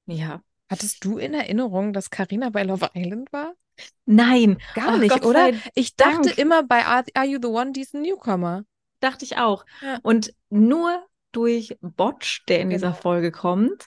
Ja. 0.07 0.43
Hattest 0.69 1.05
du 1.05 1.19
in 1.19 1.35
Erinnerung, 1.35 1.93
dass 1.93 2.11
Karina 2.11 2.51
bei 2.51 2.63
Love 2.63 2.91
Island 2.95 3.33
war? 3.33 3.55
Nein, 4.05 4.59
Gar 4.75 4.95
Ach 4.95 4.99
nicht, 4.99 5.11
Gott 5.11 5.25
oder? 5.25 5.51
Ich 5.75 5.97
dachte 5.97 6.29
Dank. 6.29 6.39
immer 6.39 6.63
bei 6.63 6.85
Are, 6.85 7.05
Are 7.15 7.27
You 7.27 7.39
the 7.41 7.49
One, 7.49 7.73
die 7.73 7.81
ist 7.83 7.95
ein 7.95 8.03
Newcomer. 8.03 8.65
dachte 9.01 9.25
ich 9.25 9.39
auch. 9.39 9.65
Ja. 9.81 9.99
Und 10.03 10.35
nur 10.51 11.07
durch 11.33 11.77
Botch, 11.81 12.45
der 12.47 12.61
in 12.61 12.71
dieser 12.71 12.89
Genau. 12.89 13.01
Folge 13.01 13.33
kommt, 13.33 13.87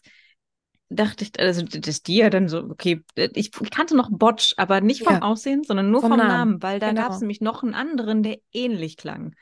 dachte 0.89 1.23
ich, 1.25 1.39
also 1.39 1.63
dass 1.63 2.01
die 2.03 2.17
ja 2.17 2.29
dann 2.29 2.49
so, 2.49 2.59
okay, 2.69 3.01
ich 3.15 3.51
kannte 3.51 3.95
noch 3.95 4.09
Botch, 4.11 4.53
aber 4.57 4.81
nicht 4.81 5.03
vom 5.03 5.13
Ja. 5.15 5.21
Aussehen, 5.21 5.63
sondern 5.63 5.91
nur 5.91 6.01
Vom 6.01 6.11
vom, 6.11 6.17
Namen. 6.17 6.29
Namen, 6.29 6.63
weil 6.63 6.79
da 6.79 6.89
Genau. 6.89 7.01
gab 7.01 7.11
es 7.11 7.19
nämlich 7.19 7.41
noch 7.41 7.63
einen 7.63 7.73
anderen, 7.75 8.23
der 8.23 8.39
ähnlich 8.51 8.97
klang. 8.97 9.35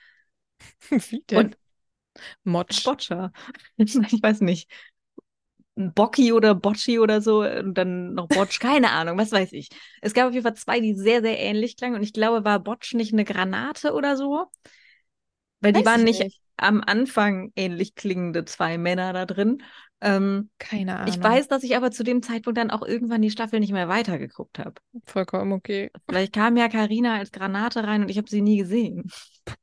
Wie 0.89 1.23
Und 1.33 1.57
Motsch. 2.43 2.83
Botcher. 2.85 3.31
Ich 3.77 3.95
weiß 4.21 4.41
nicht. 4.41 4.69
Bocki 5.75 6.33
oder 6.33 6.53
Bocci 6.53 6.99
oder 6.99 7.21
so 7.21 7.43
und 7.43 7.73
dann 7.75 8.13
noch 8.13 8.27
Botch, 8.27 8.59
keine 8.59 8.91
Ahnung, 8.91 9.17
was 9.17 9.31
weiß 9.31 9.53
ich. 9.53 9.69
Es 10.01 10.13
gab 10.13 10.27
auf 10.27 10.33
jeden 10.33 10.43
Fall 10.43 10.53
zwei, 10.53 10.79
die 10.79 10.93
sehr, 10.93 11.21
sehr 11.21 11.39
ähnlich 11.39 11.77
klangen 11.77 11.95
und 11.95 12.03
ich 12.03 12.13
glaube, 12.13 12.43
war 12.43 12.59
Botch 12.59 12.93
nicht 12.93 13.13
eine 13.13 13.23
Granate 13.23 13.93
oder 13.93 14.17
so? 14.17 14.45
Weil 15.61 15.73
die 15.73 15.79
Weiß 15.79 15.85
waren 15.85 16.03
ich 16.03 16.03
nicht, 16.03 16.19
nicht. 16.19 16.41
am 16.57 16.81
Anfang 16.85 17.51
ähnlich 17.55 17.95
klingende 17.95 18.45
zwei 18.45 18.77
Männer 18.77 19.13
da 19.13 19.25
drin. 19.25 19.63
Ähm, 20.01 20.49
Keine 20.59 20.97
Ahnung. 20.99 21.13
ich 21.13 21.21
weiß, 21.23 21.47
dass 21.47 21.63
ich 21.63 21.75
aber 21.77 21.91
zu 21.91 22.03
dem 22.03 22.21
Zeitpunkt 22.21 22.57
dann 22.57 22.71
auch 22.71 22.81
irgendwann 22.83 23.21
die 23.21 23.31
Staffel 23.31 23.59
nicht 23.59 23.71
mehr 23.71 23.87
weitergeguckt 23.87 24.59
habe. 24.59 24.75
Vollkommen 25.05 25.53
okay. 25.53 25.89
Vielleicht 26.07 26.33
kam 26.33 26.57
ja 26.57 26.67
Karina 26.69 27.15
als 27.17 27.31
Granate 27.31 27.83
rein 27.85 28.01
und 28.03 28.09
ich 28.09 28.17
habe 28.17 28.29
sie 28.29 28.41
nie 28.41 28.57
gesehen. 28.57 29.09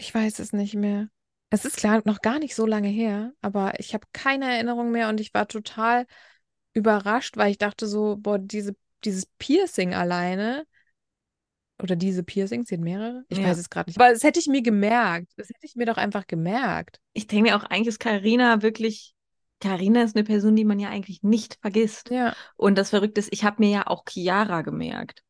Ich 0.00 0.14
weiß 0.14 0.38
es 0.38 0.54
nicht 0.54 0.74
mehr. 0.74 1.08
Es 1.50 1.66
ist 1.66 1.76
klar 1.76 2.00
noch 2.06 2.22
gar 2.22 2.38
nicht 2.38 2.54
so 2.54 2.64
lange 2.64 2.88
her, 2.88 3.32
aber 3.42 3.78
ich 3.78 3.92
habe 3.92 4.06
keine 4.14 4.46
Erinnerung 4.46 4.90
mehr 4.90 5.10
und 5.10 5.20
ich 5.20 5.34
war 5.34 5.46
total 5.46 6.06
überrascht, 6.72 7.36
weil 7.36 7.50
ich 7.50 7.58
dachte 7.58 7.86
so, 7.86 8.16
boah, 8.16 8.38
diese, 8.38 8.74
dieses 9.04 9.26
Piercing 9.38 9.92
alleine 9.92 10.64
oder 11.82 11.96
diese 11.96 12.22
Piercings, 12.22 12.70
hat 12.70 12.80
mehrere? 12.80 13.24
Ich 13.28 13.38
Ja. 13.38 13.44
weiß 13.44 13.58
es 13.58 13.68
gerade 13.68 13.90
nicht. 13.90 14.00
Aber 14.00 14.10
das 14.10 14.22
hätte 14.22 14.40
ich 14.40 14.46
mir 14.46 14.62
gemerkt. 14.62 15.32
Das 15.36 15.48
hätte 15.50 15.66
ich 15.66 15.76
mir 15.76 15.86
doch 15.86 15.98
einfach 15.98 16.26
gemerkt. 16.26 16.98
Ich 17.12 17.26
denke 17.26 17.50
mir 17.50 17.56
auch, 17.56 17.64
eigentlich 17.64 17.88
ist 17.88 18.00
Karina 18.00 18.62
wirklich. 18.62 19.14
Karina 19.60 20.02
ist 20.02 20.16
eine 20.16 20.24
Person, 20.24 20.56
die 20.56 20.64
man 20.64 20.78
ja 20.78 20.88
eigentlich 20.88 21.22
nicht 21.22 21.58
vergisst. 21.60 22.08
Ja. 22.10 22.34
Und 22.56 22.78
das 22.78 22.88
Verrückte 22.88 23.20
ist, 23.20 23.32
ich 23.32 23.44
habe 23.44 23.56
mir 23.58 23.70
ja 23.70 23.86
auch 23.86 24.04
Chiara 24.08 24.62
gemerkt. 24.62 25.22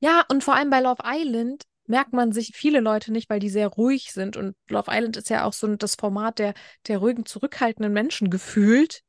Ja, 0.00 0.24
und 0.30 0.44
vor 0.44 0.54
allem 0.54 0.68
bei 0.68 0.80
Love 0.80 1.02
Island 1.04 1.64
merkt 1.88 2.12
man 2.12 2.32
sich 2.32 2.52
viele 2.54 2.80
Leute 2.80 3.12
nicht, 3.12 3.28
weil 3.30 3.40
die 3.40 3.48
sehr 3.50 3.68
ruhig 3.68 4.12
sind. 4.12 4.36
Und 4.36 4.54
Love 4.68 4.90
Island 4.90 5.16
ist 5.16 5.30
ja 5.30 5.44
auch 5.44 5.52
so 5.52 5.74
das 5.76 5.94
Format 5.94 6.38
der, 6.38 6.54
der 6.86 6.98
ruhigen, 6.98 7.26
zurückhaltenden 7.26 7.92
Menschen 7.92 8.30
gefühlt. 8.30 9.02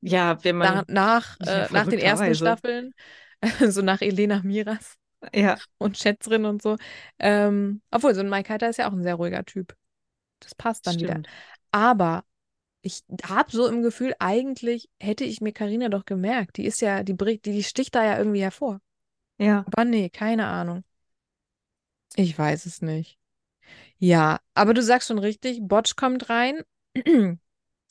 Ja, 0.00 0.42
wenn 0.44 0.56
man. 0.56 0.84
nach, 0.88 1.38
Ja, 1.40 1.64
äh, 1.66 1.72
nach 1.72 1.86
den 1.86 1.98
ersten 1.98 2.24
verrückterweise. 2.24 2.34
Staffeln. 2.34 2.94
so 3.72 3.82
nach 3.82 4.00
Elena 4.00 4.42
Miras 4.42 4.96
Ja, 5.32 5.58
und 5.78 5.98
Schätzrin 5.98 6.44
und 6.44 6.62
so. 6.62 6.76
Ähm, 7.18 7.80
obwohl, 7.90 8.14
so 8.14 8.20
ein 8.20 8.28
Mike 8.30 8.52
Heiter 8.52 8.68
ist 8.68 8.78
ja 8.78 8.88
auch 8.88 8.92
ein 8.92 9.02
sehr 9.02 9.14
ruhiger 9.14 9.44
Typ. 9.44 9.74
Das 10.40 10.54
passt 10.54 10.86
dann 10.86 10.96
wieder. 11.00 11.14
stimmt. 11.14 11.28
Aber 11.72 12.24
ich 12.82 13.02
habe 13.24 13.50
so 13.50 13.66
im 13.66 13.82
Gefühl, 13.82 14.14
eigentlich 14.18 14.90
hätte 15.00 15.24
ich 15.24 15.40
mir 15.40 15.52
Karina 15.52 15.88
doch 15.88 16.04
gemerkt. 16.04 16.58
Die 16.58 16.66
ist 16.66 16.80
ja, 16.80 17.02
die, 17.02 17.16
die 17.40 17.62
sticht 17.64 17.94
da 17.94 18.04
ja 18.04 18.18
irgendwie 18.18 18.42
hervor. 18.42 18.80
Ja. 19.38 19.64
Aber 19.66 19.84
nee, 19.84 20.10
keine 20.10 20.46
Ahnung. 20.46 20.84
Ich 22.16 22.38
weiß 22.38 22.66
es 22.66 22.82
nicht. 22.82 23.18
Ja, 23.98 24.40
aber 24.54 24.74
du 24.74 24.82
sagst 24.82 25.08
schon 25.08 25.18
richtig, 25.18 25.60
Botsch 25.62 25.96
kommt 25.96 26.28
rein. 26.30 26.62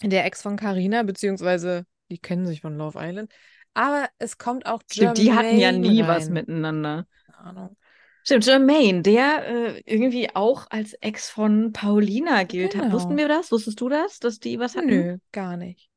Der 0.03 0.25
Ex 0.25 0.41
von 0.41 0.57
Karina, 0.57 1.03
beziehungsweise 1.03 1.85
die 2.09 2.17
kennen 2.19 2.45
sich 2.45 2.61
von 2.61 2.77
Love 2.77 2.99
Island. 3.01 3.31
Aber 3.73 4.09
es 4.19 4.37
kommt 4.37 4.65
auch 4.65 4.83
Stimmt, 4.91 5.17
die 5.17 5.33
hatten 5.33 5.57
ja 5.57 5.71
Jermaine 5.71 5.79
nie 5.79 6.05
was 6.07 6.27
rein. 6.27 6.33
miteinander. 6.33 7.07
Keine 7.25 7.37
Ahnung. 7.37 7.77
Stimmt, 8.25 8.45
Jermaine, 8.45 9.01
der 9.01 9.47
äh, 9.47 9.81
irgendwie 9.85 10.33
auch 10.35 10.67
als 10.69 10.93
Ex 10.95 11.29
von 11.29 11.73
Paulina 11.73 12.43
gilt. 12.43 12.73
Genau. 12.73 12.91
Wussten 12.91 13.17
wir 13.17 13.27
das? 13.27 13.51
Wusstest 13.51 13.81
du 13.81 13.89
das, 13.89 14.19
dass 14.19 14.39
die 14.39 14.59
was 14.59 14.75
hatten? 14.75 14.89
Nö, 14.89 15.17
gar 15.31 15.57
nicht. 15.57 15.89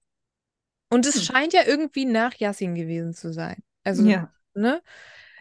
Und 0.88 1.06
es 1.06 1.16
Hm. 1.16 1.24
scheint 1.24 1.52
ja 1.52 1.62
irgendwie 1.66 2.04
nach 2.04 2.34
Yassin 2.34 2.74
gewesen 2.74 3.12
zu 3.14 3.32
sein. 3.32 3.62
Also, 3.84 4.02
Ja. 4.02 4.32
ne? 4.54 4.82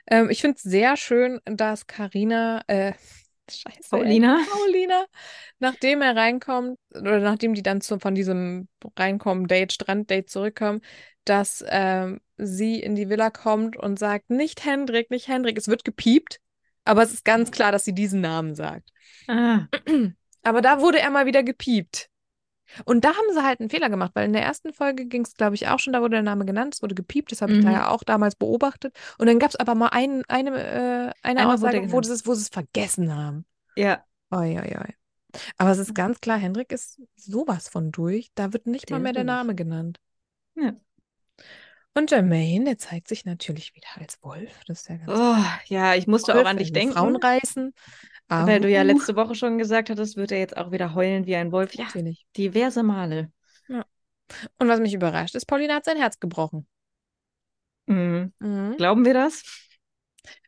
Ähm, 0.08 0.30
ich 0.30 0.42
finde 0.42 0.58
es 0.58 0.64
sehr 0.64 0.98
schön, 0.98 1.40
dass 1.46 1.88
Karina, 1.88 2.64
äh, 2.68 2.94
scheiße, 3.50 3.78
ey, 3.82 3.90
Paulina. 3.90 4.40
Paulina, 4.50 5.06
nachdem 5.60 6.02
er 6.02 6.16
reinkommt, 6.16 6.78
oder 6.94 7.20
nachdem 7.20 7.54
die 7.54 7.64
dann 7.64 7.82
zu, 7.82 8.00
von 8.00 8.16
diesem 8.16 8.68
Reinkommen-Date, 8.98 9.74
Strand-Date 9.74 10.30
zurückkommen, 10.30 10.82
dass 11.26 11.64
ähm, 11.68 12.22
sie 12.38 12.80
in 12.80 12.96
die 12.96 13.10
Villa 13.10 13.30
kommt 13.32 13.78
und 13.78 13.98
sagt, 13.98 14.30
nicht 14.30 14.64
Hendrik, 14.64 15.10
nicht 15.10 15.28
Hendrik. 15.28 15.58
Es 15.58 15.68
wird 15.68 15.84
gepiept, 15.84 16.40
aber 16.84 17.02
es 17.04 17.14
ist 17.14 17.26
ganz 17.26 17.52
klar, 17.52 17.72
dass 17.72 17.84
sie 17.84 17.94
diesen 17.94 18.22
Namen 18.22 18.56
sagt. 18.56 18.90
Ah, 19.28 19.68
Aber 20.44 20.62
da 20.62 20.80
wurde 20.80 21.00
er 21.00 21.10
mal 21.10 21.26
wieder 21.26 21.42
gepiept. 21.42 22.10
Und 22.86 23.04
da 23.06 23.10
haben 23.10 23.34
sie 23.34 23.44
halt 23.44 23.60
einen 23.60 23.70
Fehler 23.70 23.90
gemacht, 23.90 24.12
weil 24.16 24.26
in 24.26 24.34
der 24.34 24.44
ersten 24.44 24.74
Folge 24.74 25.06
ging 25.06 25.24
es, 25.24 25.34
glaube 25.36 25.56
ich, 25.56 25.68
auch 25.68 25.80
schon, 25.80 25.94
da 25.94 26.02
wurde 26.02 26.12
der 26.16 26.24
Name 26.24 26.46
genannt, 26.46 26.76
es 26.76 26.82
wurde 26.82 26.96
gepiept, 26.96 27.32
das 27.32 27.42
habe 27.42 27.54
ich 27.54 27.64
da 27.64 27.70
Mhm. 27.70 27.74
ja 27.76 27.90
auch 27.90 28.04
damals 28.04 28.36
beobachtet. 28.36 28.96
Und 29.18 29.28
dann 29.28 29.40
gab 29.40 29.50
es 29.50 29.56
aber 29.56 29.76
mal 29.76 29.90
ein, 29.90 30.24
eine, 30.28 30.50
äh, 30.52 31.12
eine 31.24 31.40
Einmal 31.42 31.56
Aussage, 31.56 31.92
wo 31.92 32.00
es, 32.00 32.26
wo 32.28 32.34
sie 32.34 32.42
es 32.44 32.50
vergessen 32.50 33.16
haben. 33.16 33.46
ja. 33.76 34.04
Oi, 34.32 34.58
oi, 34.60 34.76
oi. 34.78 34.94
Aber 35.58 35.70
es 35.72 35.78
ist 35.78 35.94
ganz 35.94 36.20
klar, 36.20 36.38
Hendrik 36.38 36.72
ist 36.72 37.00
sowas 37.16 37.70
von 37.70 37.92
durch. 37.92 38.32
Da 38.36 38.54
wird 38.54 38.66
nicht 38.68 38.90
mal 38.90 39.00
mehr 39.00 39.14
der. 39.14 39.24
Name 39.24 39.54
genannt. 39.54 40.00
Ja. 40.56 40.74
Und 41.94 42.12
Jermaine, 42.12 42.66
der 42.66 42.78
zeigt 42.78 43.08
sich 43.08 43.24
natürlich 43.24 43.74
wieder 43.76 43.88
als 43.96 44.22
Wolf. 44.22 44.64
Das 44.68 44.82
ist 44.82 44.90
ja 44.90 44.98
ganz 44.98 45.12
Oh, 45.14 45.46
ja, 45.68 45.96
ich 45.96 46.08
musste 46.08 46.34
Wolf, 46.34 46.46
auch 46.46 46.50
an 46.50 46.58
dich 46.58 46.74
denken, 46.74 46.94
Frauen 46.94 47.16
reißen. 47.16 47.74
Weil 48.28 48.60
du 48.60 48.70
ja 48.70 48.82
letzte 48.82 49.16
Woche 49.16 49.36
schon 49.36 49.58
gesagt 49.58 49.90
hattest, 49.90 50.18
wird 50.18 50.32
er 50.32 50.40
jetzt 50.40 50.58
auch 50.58 50.72
wieder 50.72 50.94
heulen 50.94 51.26
wie 51.26 51.36
ein 51.36 51.52
Wolf. 51.52 51.74
Ja, 51.76 51.86
Natürlich. 51.86 52.26
diverse 52.36 52.84
Male. 52.84 53.32
Und 54.58 54.68
was 54.68 54.80
mich 54.80 54.94
überrascht 54.94 55.36
ist, 55.36 55.46
Paulina 55.46 55.76
hat 55.76 55.86
sein 55.86 55.98
Herz 55.98 56.20
gebrochen. 56.20 56.68
Mhm. 57.88 58.34
Mhm. 58.40 58.78
Glauben 58.78 59.06
wir 59.06 59.14
das? 59.14 59.44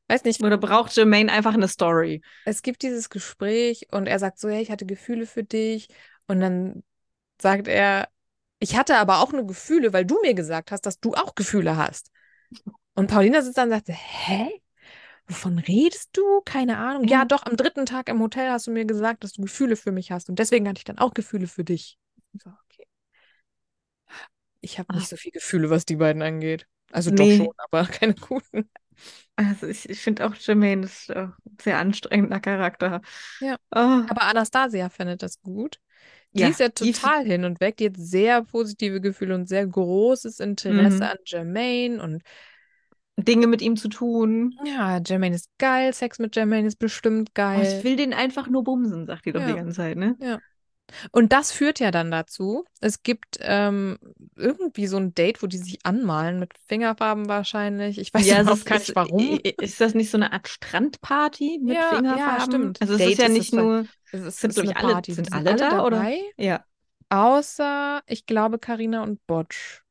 Weiß 0.08 0.24
nicht, 0.24 0.42
Oder 0.42 0.58
braucht 0.58 0.96
Jermaine 0.96 1.32
einfach 1.32 1.54
eine 1.54 1.68
Story? 1.68 2.22
es 2.46 2.62
gibt 2.62 2.82
dieses 2.82 3.10
Gespräch 3.10 3.88
und 3.92 4.08
er 4.08 4.20
sagt 4.20 4.40
so, 4.40 4.50
hey, 4.50 4.62
ich 4.62 4.72
hatte 4.72 4.86
Gefühle 4.86 5.26
für 5.26 5.44
dich. 5.44 5.90
Und 6.28 6.40
dann 6.40 6.84
sagt 7.42 7.68
er, 7.68 8.08
ich 8.60 8.78
hatte 8.78 8.98
aber 8.98 9.20
auch 9.22 9.34
nur 9.34 9.46
Gefühle, 9.46 9.94
weil 9.94 10.06
du 10.06 10.20
mir 10.22 10.34
gesagt 10.34 10.72
hast, 10.72 10.86
dass 10.86 11.00
du 11.00 11.14
auch 11.14 11.36
Gefühle 11.36 11.76
hast. 11.78 12.10
Und 12.96 13.12
Paulina 13.12 13.42
sitzt 13.42 13.58
dann 13.58 13.70
und 13.70 13.76
sagt, 13.76 13.90
hä? 13.90 14.62
Wovon 15.28 15.60
redest 15.60 16.10
du? 16.14 16.42
Keine 16.46 16.78
Ahnung. 16.78 17.06
Ja, 17.08 17.20
Ja. 17.20 17.26
doch, 17.26 17.44
am 17.46 17.58
dritten 17.58 17.86
Tag 17.86 18.08
im 18.10 18.20
Hotel 18.22 18.50
hast 18.50 18.68
du 18.68 18.72
mir 18.72 18.86
gesagt, 18.86 19.24
dass 19.24 19.34
du 19.34 19.42
Gefühle 19.42 19.76
für 19.76 19.92
mich 19.92 20.12
hast. 20.12 20.30
Und 20.30 20.40
deswegen 20.40 20.68
hatte 20.68 20.80
ich 20.80 20.86
dann 20.86 20.98
auch 21.00 21.14
Gefühle 21.14 21.48
für 21.48 21.64
dich. 21.64 21.98
Ich 22.34 22.42
so, 22.44 22.50
okay. 22.50 22.88
Ich 24.62 24.80
habe 24.80 24.90
Ah. 24.90 24.94
nicht 24.96 25.08
so 25.10 25.18
viel 25.18 25.32
Gefühle, 25.32 25.70
was 25.70 25.86
die 25.86 25.96
beiden 25.96 26.22
angeht. 26.22 26.68
Also 26.92 27.12
doch 27.12 27.30
Nee. 27.30 27.32
schon, 27.32 27.54
aber 27.58 27.86
keine 27.88 28.14
guten. 28.16 28.70
Also 29.36 29.68
ich, 29.68 29.88
ich 29.90 30.02
finde 30.02 30.26
auch 30.26 30.36
Jermaine 30.36 30.86
ist 30.86 31.10
äh, 31.10 31.28
ein 31.28 31.34
sehr 31.62 31.78
anstrengender 31.80 32.40
Charakter. 32.40 33.02
Ja. 33.40 33.58
Oh, 33.76 34.04
Aber 34.08 34.24
Anastasia 34.24 34.90
findet 34.90 35.22
das 35.24 35.42
gut. 35.42 35.80
Die 36.38 36.44
Ja, 36.44 36.50
ist 36.50 36.60
ja 36.60 36.70
total 36.70 37.26
hin 37.26 37.46
und 37.46 37.60
weg. 37.60 37.78
Die 37.78 37.88
hat 37.88 37.98
sehr 37.98 38.44
positive 38.44 39.02
Gefühle 39.02 39.36
und 39.36 39.48
sehr 39.48 39.66
großes 39.68 40.40
Interesse 40.40 41.08
Mhm. 41.08 41.10
an 41.10 41.18
Jermaine. 41.26 42.02
Und 42.02 42.24
Dinge 43.18 43.48
mit 43.48 43.62
ihm 43.62 43.76
zu 43.78 43.90
tun. 43.90 44.60
ja, 44.64 45.00
Jermaine 45.06 45.36
ist 45.36 45.50
geil. 45.58 45.94
Sex 45.94 46.20
mit 46.20 46.36
Jermaine 46.36 46.68
ist 46.68 46.78
bestimmt 46.80 47.34
Oh, 47.54 47.62
ich 47.62 47.84
geil. 47.84 47.84
will 47.84 47.96
den 47.98 48.14
einfach 48.14 48.48
nur 48.48 48.64
bumsen, 48.64 49.06
sagt 49.06 49.26
die 49.26 49.32
doch 49.34 49.44
die 49.44 49.54
Ja. 49.54 49.56
ganze 49.56 49.76
Zeit, 49.76 49.98
ne? 49.98 50.18
Und 51.12 51.34
das 51.34 51.52
führt 51.52 51.80
ja 51.80 51.92
dann 51.92 52.12
dazu, 52.12 52.66
es 52.80 53.04
gibt 53.04 53.38
ähm, 53.42 53.98
irgendwie 54.36 54.88
so 54.88 54.98
ein 54.98 55.14
Date, 55.14 55.44
wo 55.44 55.48
die 55.48 55.58
sich 55.58 55.86
anmalen 55.86 56.40
mit 56.40 56.54
Fingerfarben 56.68 57.28
wahrscheinlich. 57.28 57.98
Ich 58.00 58.14
weiß 58.14 58.26
Ja, 58.26 58.42
überhaupt 58.42 58.66
gar 58.66 58.80
nicht 58.80 58.96
warum. 58.96 59.40
Ist 59.44 59.82
das 59.82 59.94
nicht 59.94 60.10
so 60.10 60.18
eine 60.18 60.32
Art 60.34 60.48
Strandparty 60.48 61.60
mit 61.62 61.78
Ja, 61.78 61.84
ja, 62.10 62.40
Fingerfarben? 62.40 62.42
stimmt. 62.42 62.82
Also 62.82 62.94
es 62.94 63.02
Date 63.02 63.06
ist 63.06 63.18
ja 63.20 63.30
nicht 63.30 63.54
nur, 63.54 63.88
Es 64.12 64.22
ist, 64.22 64.40
sind, 64.40 64.54
glaube 64.54 64.68
ich, 64.68 64.78
alle, 64.78 64.94
Party. 64.94 65.14
sind 65.16 65.34
Die 65.34 65.34
alle 65.34 65.56
da, 65.56 65.84
oder? 65.84 66.08
Ja. 66.38 66.66
außer, 67.10 68.02
ich 68.08 68.26
glaube, 68.26 68.60
Karina 68.60 69.04
und 69.04 69.26
Botsch. 69.28 69.82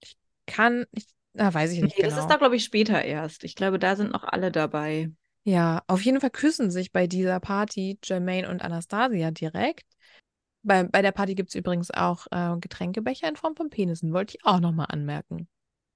Ich 0.00 0.16
kann, 0.46 0.86
ich, 0.92 1.06
ah, 1.36 1.52
weiß 1.52 1.72
ich 1.72 1.78
Nee, 1.78 1.84
nicht 1.86 1.98
das 1.98 2.10
genau. 2.10 2.22
ist 2.22 2.28
da, 2.28 2.36
glaube 2.36 2.56
ich, 2.56 2.64
später 2.64 3.02
erst. 3.02 3.44
Ich 3.44 3.54
glaube, 3.54 3.78
da 3.78 3.96
sind 3.96 4.12
noch 4.12 4.24
alle 4.24 4.50
dabei. 4.52 5.10
Ja, 5.44 5.82
auf 5.88 6.00
jeden 6.02 6.20
Fall 6.20 6.30
küssen 6.30 6.70
sich 6.70 6.90
bei 6.92 7.06
dieser 7.06 7.38
Party 7.40 7.98
Jermaine 8.02 8.48
und 8.48 8.62
Anastasia 8.62 9.30
direkt. 9.30 9.84
Bei, 10.62 10.84
bei 10.84 11.02
der 11.02 11.12
Party 11.12 11.34
gibt 11.34 11.50
es 11.50 11.54
übrigens 11.54 11.90
auch 11.90 12.26
äh, 12.30 12.56
Getränkebecher 12.58 13.28
in 13.28 13.36
Form 13.36 13.54
von 13.54 13.68
Penissen, 13.68 14.12
wollte 14.14 14.36
ich 14.36 14.44
auch 14.46 14.60
nochmal 14.60 14.86
anmerken. 14.88 15.48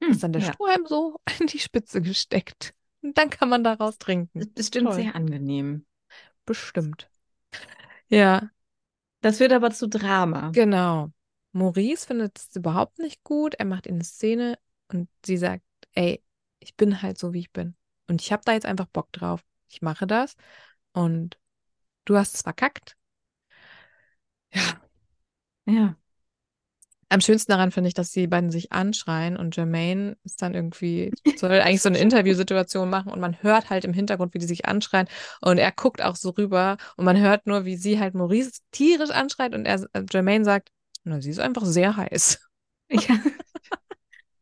Hm, 0.03 0.11
Ist 0.13 0.23
dann 0.23 0.33
der 0.33 0.43
ja. 0.43 0.53
Strohhalm 0.53 0.87
so 0.87 1.19
in 1.41 1.47
die 1.47 1.59
Spitze 1.59 2.03
gesteckt. 2.03 2.75
Und 3.03 3.17
dann 3.17 3.31
kann 3.31 3.49
man 3.49 3.65
daraus 3.65 3.97
Das 3.97 3.99
trinken. 3.99 4.39
ist 4.41 4.55
bestimmt 4.55 4.87
Toll. 4.89 4.95
sehr 4.95 5.15
angenehm. 5.15 5.87
Bestimmt. 6.45 7.11
Ja, 8.09 8.51
Das 9.21 9.39
führt 9.39 9.53
aber 9.53 9.71
zu 9.71 9.89
Drama. 9.89 10.51
genau. 10.53 11.11
Maurice 11.53 12.07
findet 12.07 12.39
es 12.39 12.55
überhaupt 12.57 12.99
nicht 12.99 13.25
gut. 13.25 13.55
Er 13.55 13.65
macht 13.65 13.89
eine 13.89 14.05
Szene 14.05 14.59
und 14.89 15.09
sie 15.25 15.37
sagt, 15.37 15.65
ey, 15.95 16.23
ich 16.61 16.77
bin 16.77 17.03
halt 17.03 17.19
so, 17.19 17.33
wie 17.33 17.41
ich 17.41 17.53
bin. 17.53 17.77
Und 18.09 18.21
ich 18.23 18.33
habe 18.33 18.43
da 18.45 18.53
jetzt 18.53 18.67
einfach 18.67 18.87
Bock 18.87 19.13
drauf. 19.13 19.45
Ich 19.69 19.83
mache 19.83 20.07
das. 20.07 20.37
Und 20.93 21.39
du 22.07 22.17
hast 22.17 22.35
es 22.37 22.43
verkackt. 22.43 22.97
Ja, 24.55 24.81
Ja. 25.67 25.97
Am 27.11 27.23
schönsten 27.23 27.53
daran 27.53 27.71
finde 27.71 27.89
ich, 27.89 27.95
dass 27.95 28.11
die 28.11 28.27
beiden 28.27 28.51
sich 28.51 28.71
anschreien 28.71 29.39
und 29.39 29.57
Jermaine 29.57 30.19
ist 30.25 30.43
dann 30.43 30.53
irgendwie, 30.55 31.11
soll 31.39 31.53
eigentlich 31.53 31.81
so 31.81 31.89
eine 31.89 31.99
Interviewsituation 31.99 32.91
machen 32.91 33.11
und 33.11 33.19
man 33.21 33.43
hört 33.43 33.71
halt 33.71 33.87
im 33.87 33.95
Hintergrund, 33.95 34.35
wie 34.35 34.39
die 34.39 34.47
sich 34.47 34.67
anschreien 34.67 35.09
und 35.41 35.57
er 35.57 35.73
guckt 35.73 36.03
auch 36.03 36.17
so 36.17 36.31
rüber 36.31 36.77
und 36.99 37.07
man 37.07 37.19
hört 37.19 37.47
nur, 37.47 37.65
wie 37.65 37.77
sie 37.77 37.99
halt 37.99 38.15
Maurice 38.15 38.61
tierisch 38.73 39.11
anschreit 39.11 39.55
und 39.55 39.65
er, 39.65 39.87
äh, 39.95 40.05
Jermaine 40.11 40.45
sagt, 40.45 40.71
na, 41.05 41.21
sie 41.23 41.31
ist 41.31 41.39
einfach 41.41 41.65
sehr 41.65 41.97
heiß. 41.97 42.41
Ja. 42.91 42.99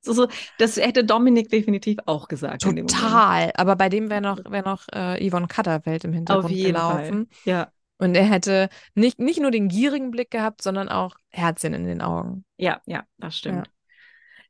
So, 0.06 0.12
so, 0.12 0.28
das 0.58 0.76
hätte 0.76 1.04
Dominik 1.04 1.50
definitiv 1.50 1.98
auch 2.06 2.28
gesagt. 2.28 2.62
Total. 2.62 3.52
Aber 3.56 3.76
bei 3.76 3.88
dem 3.88 4.08
wäre 4.10 4.20
noch, 4.20 4.38
wär 4.48 4.62
noch 4.62 4.84
äh, 4.92 5.28
Yvonne 5.28 5.46
Katterwelt 5.48 6.04
im 6.04 6.12
Auf 6.12 6.14
Hintergrund 6.14 6.54
jeden 6.54 6.76
Fall. 6.78 7.06
gelaufen. 7.06 7.28
Ja, 7.44 7.70
Und 7.98 8.14
er 8.14 8.24
hätte 8.24 8.68
nicht, 8.94 9.18
nicht 9.18 9.40
nur 9.40 9.50
den 9.50 9.68
gierigen 9.68 10.10
Blick 10.10 10.30
gehabt, 10.30 10.62
sondern 10.62 10.88
auch 10.88 11.16
Herzchen 11.30 11.74
in 11.74 11.84
den 11.86 12.00
Augen. 12.02 12.44
ja, 12.56 12.80
ja, 12.86 13.04
das 13.18 13.36
stimmt. 13.38 13.70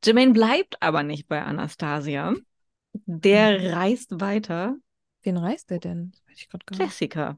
Jermaine 0.03 0.33
bleibt 0.33 0.81
aber 0.81 1.03
nicht 1.03 1.27
bei 1.27 1.41
Anastasia. 1.41 2.35
Der 3.05 3.59
Mhm. 3.61 3.73
reist 3.73 4.19
weiter. 4.21 4.77
Wen 5.23 5.37
reißt 5.37 5.69
der 5.69 5.79
denn? 5.79 6.11
Das 6.11 6.21
weiß 6.27 6.39
ich 6.41 6.49
gerade 6.49 6.65
gar 6.65 6.77
nicht. 6.77 6.89
Jessica. 6.89 7.37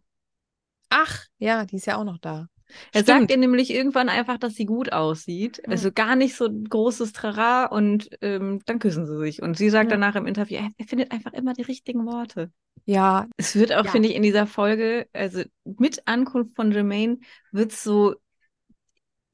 Ach, 0.89 1.25
ja, 1.39 1.65
die 1.65 1.77
ist 1.77 1.86
ja 1.88 1.97
auch 1.97 2.03
noch 2.03 2.17
da. 2.19 2.47
Er 2.91 3.01
Stimmt. 3.01 3.08
sagt 3.08 3.32
ihr 3.32 3.38
nämlich 3.38 3.73
irgendwann 3.73 4.10
einfach, 4.10 4.38
dass 4.38 4.55
sie 4.55 4.65
gut 4.65 4.91
aussieht. 4.91 5.62
Ja. 5.65 5.71
Also 5.71 5.91
gar 5.91 6.15
nicht 6.15 6.36
so 6.36 6.45
ein 6.45 6.65
großes 6.65 7.13
Trara 7.13 7.65
und 7.65 8.10
ähm, 8.21 8.62
dann 8.65 8.79
küssen 8.79 9.05
sie 9.05 9.17
sich. 9.19 9.41
Und 9.41 9.58
sie 9.58 9.69
sagt 9.69 9.91
Ja. 9.91 9.97
danach 9.97 10.15
im 10.15 10.25
Interview, 10.27 10.58
er, 10.77 10.86
findet 10.86 11.12
einfach 11.12 11.34
immer 11.34 11.53
die 11.53 11.63
richtigen 11.63 12.05
Worte. 12.05 12.51
Ja, 12.86 13.27
Es 13.38 13.55
wird 13.55 13.73
auch, 13.73 13.86
Ja. 13.86 13.91
finde 13.91 14.10
ich, 14.10 14.15
in 14.15 14.23
dieser 14.23 14.48
Folge, 14.48 15.08
also 15.13 15.43
mit 15.63 16.08
Ankunft 16.08 16.56
von 16.56 16.71
Jermaine, 16.71 17.19
wird 17.52 17.71
so 17.71 18.15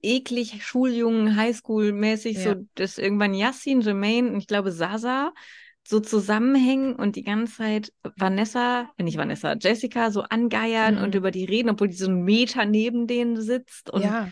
eklig 0.01 0.63
Schuljungen, 0.63 1.35
Highschool-mäßig, 1.35 2.37
so, 2.39 2.55
dass 2.75 2.97
irgendwann 2.97 3.33
Yassin, 3.33 3.81
Jermaine 3.81 4.29
und 4.31 4.37
ich 4.37 4.47
glaube 4.47 4.71
Sasa 4.71 5.33
so 5.87 5.99
zusammenhängen 5.99 6.95
und 6.95 7.15
die 7.15 7.23
ganze 7.23 7.57
Zeit 7.57 7.93
Vanessa, 8.15 8.89
äh, 8.97 9.03
nicht 9.03 9.17
Vanessa, 9.17 9.53
Jessica 9.53 10.11
so 10.11 10.21
angeiern 10.23 10.95
Mhm. 10.95 11.03
und 11.03 11.15
über 11.15 11.31
die 11.31 11.45
reden, 11.45 11.69
obwohl 11.69 11.87
die 11.89 11.95
so 11.95 12.07
einen 12.07 12.23
Meter 12.23 12.65
neben 12.65 13.07
denen 13.07 13.39
sitzt. 13.41 13.89
Und 13.91 14.01
ja. 14.01 14.29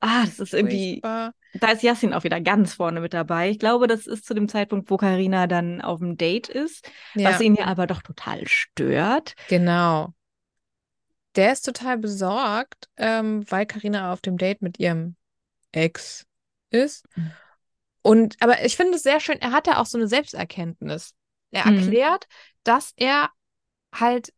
Ah, 0.00 0.24
das 0.24 0.38
ist 0.38 0.54
irgendwie. 0.54 0.92
Furchtbar. 0.92 1.32
Da 1.54 1.72
ist 1.72 1.82
Yassin 1.82 2.14
auch 2.14 2.22
wieder 2.22 2.40
ganz 2.40 2.74
vorne 2.74 3.00
mit 3.00 3.14
dabei. 3.14 3.50
Ich 3.50 3.58
glaube, 3.58 3.86
das 3.88 4.06
ist 4.06 4.24
zu 4.26 4.32
dem 4.34 4.48
Zeitpunkt, 4.48 4.90
wo 4.90 4.96
Karina 4.96 5.46
dann 5.46 5.80
auf 5.80 5.98
dem 5.98 6.16
Date 6.16 6.48
ist, 6.48 6.88
was 7.14 7.40
Ja, 7.40 7.40
ihn 7.40 7.54
ja 7.56 7.64
aber 7.64 7.86
doch 7.86 8.02
total 8.02 8.46
stört. 8.46 9.34
genau. 9.48 10.14
Der 11.36 11.52
ist 11.52 11.62
total 11.62 11.98
besorgt, 11.98 12.88
ähm, 12.96 13.44
weil 13.50 13.66
Karina 13.66 14.12
auf 14.12 14.20
dem 14.20 14.38
Date 14.38 14.62
mit 14.62 14.78
ihrem 14.78 15.16
Ex 15.72 16.26
ist. 16.70 17.06
Mhm. 17.16 17.32
Und, 18.02 18.36
aber 18.40 18.64
ich 18.64 18.76
finde 18.76 18.96
es 18.96 19.02
sehr 19.02 19.20
schön, 19.20 19.40
er 19.40 19.52
hat 19.52 19.66
ja 19.66 19.80
auch 19.80 19.86
so 19.86 19.98
eine 19.98 20.08
Selbsterkenntnis. 20.08 21.14
Er 21.50 21.64
Mhm. 21.64 21.76
erklärt, 21.76 22.26
dass 22.62 22.92
er 22.96 23.30
halt 23.94 24.32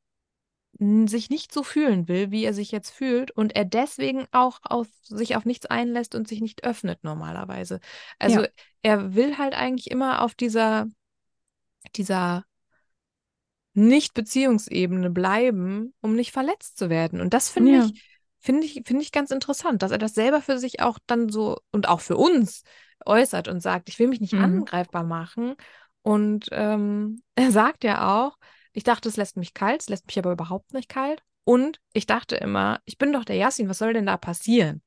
sich 0.79 1.29
nicht 1.29 1.53
so 1.53 1.63
fühlen 1.63 2.09
will, 2.09 2.31
wie 2.31 2.45
er 2.45 2.55
sich 2.55 2.71
jetzt 2.71 2.91
fühlt 2.91 3.31
und 3.33 3.55
er 3.55 3.67
deswegen 3.67 4.27
auch 4.33 4.61
auf 4.63 4.87
sich 5.03 5.37
auf 5.37 5.45
nichts 5.45 5.67
einlässt 5.67 6.15
und 6.15 6.27
sich 6.27 6.41
nicht 6.41 6.65
öffnet 6.65 7.05
normalerweise. 7.05 7.81
Also 8.19 8.43
Ja. 8.43 8.49
er 8.83 9.15
will 9.15 9.37
halt 9.37 9.53
eigentlich 9.55 9.91
immer 9.91 10.23
auf 10.23 10.35
dieser, 10.35 10.87
dieser 11.97 12.45
Nicht-Beziehungsebene 13.75 15.11
bleiben, 15.11 15.95
um 16.01 16.15
nicht 16.17 16.33
verletzt 16.33 16.79
zu 16.79 16.91
werden. 16.91 17.21
Und 17.21 17.35
das 17.35 17.49
finde 17.49 17.73
Ja. 17.73 17.87
ich, 17.87 18.03
finde 18.41 18.67
ich, 18.67 18.83
finde 18.87 19.03
ich 19.03 19.13
ganz 19.13 19.31
interessant, 19.31 19.83
dass 19.83 19.91
er 19.91 19.99
das 19.99 20.15
selber 20.15 20.41
für 20.43 20.59
sich 20.59 20.81
auch 20.81 20.99
dann 21.07 21.29
so 21.29 21.59
und 21.73 21.89
auch 21.89 22.01
für 22.01 22.17
uns 22.17 22.63
äußert 23.07 23.49
und 23.49 23.61
sagt, 23.61 23.89
ich 23.89 23.99
will 23.99 24.09
mich 24.09 24.21
nicht 24.21 24.35
Mhm. 24.35 24.43
angreifbar 24.43 25.05
machen. 25.05 25.55
Und 26.03 26.49
ähm, 26.53 27.23
er 27.35 27.51
sagt 27.53 27.85
ja 27.85 28.19
auch, 28.19 28.37
ich 28.73 28.85
dachte, 28.85 29.09
es 29.09 29.17
lässt 29.17 29.37
mich 29.37 29.55
kalt, 29.55 29.83
es 29.83 29.89
lässt 29.89 30.07
mich 30.07 30.19
aber 30.19 30.33
überhaupt 30.33 30.73
nicht 30.75 30.89
kalt. 30.89 31.23
Und 31.45 31.81
ich 31.93 32.07
dachte 32.07 32.37
immer, 32.37 32.81
ich 32.85 32.99
bin 32.99 33.13
doch 33.13 33.25
der 33.25 33.37
Yassin, 33.37 33.69
was 33.69 33.79
soll 33.79 33.93
denn 33.93 34.07
da 34.07 34.17
passieren? 34.17 34.83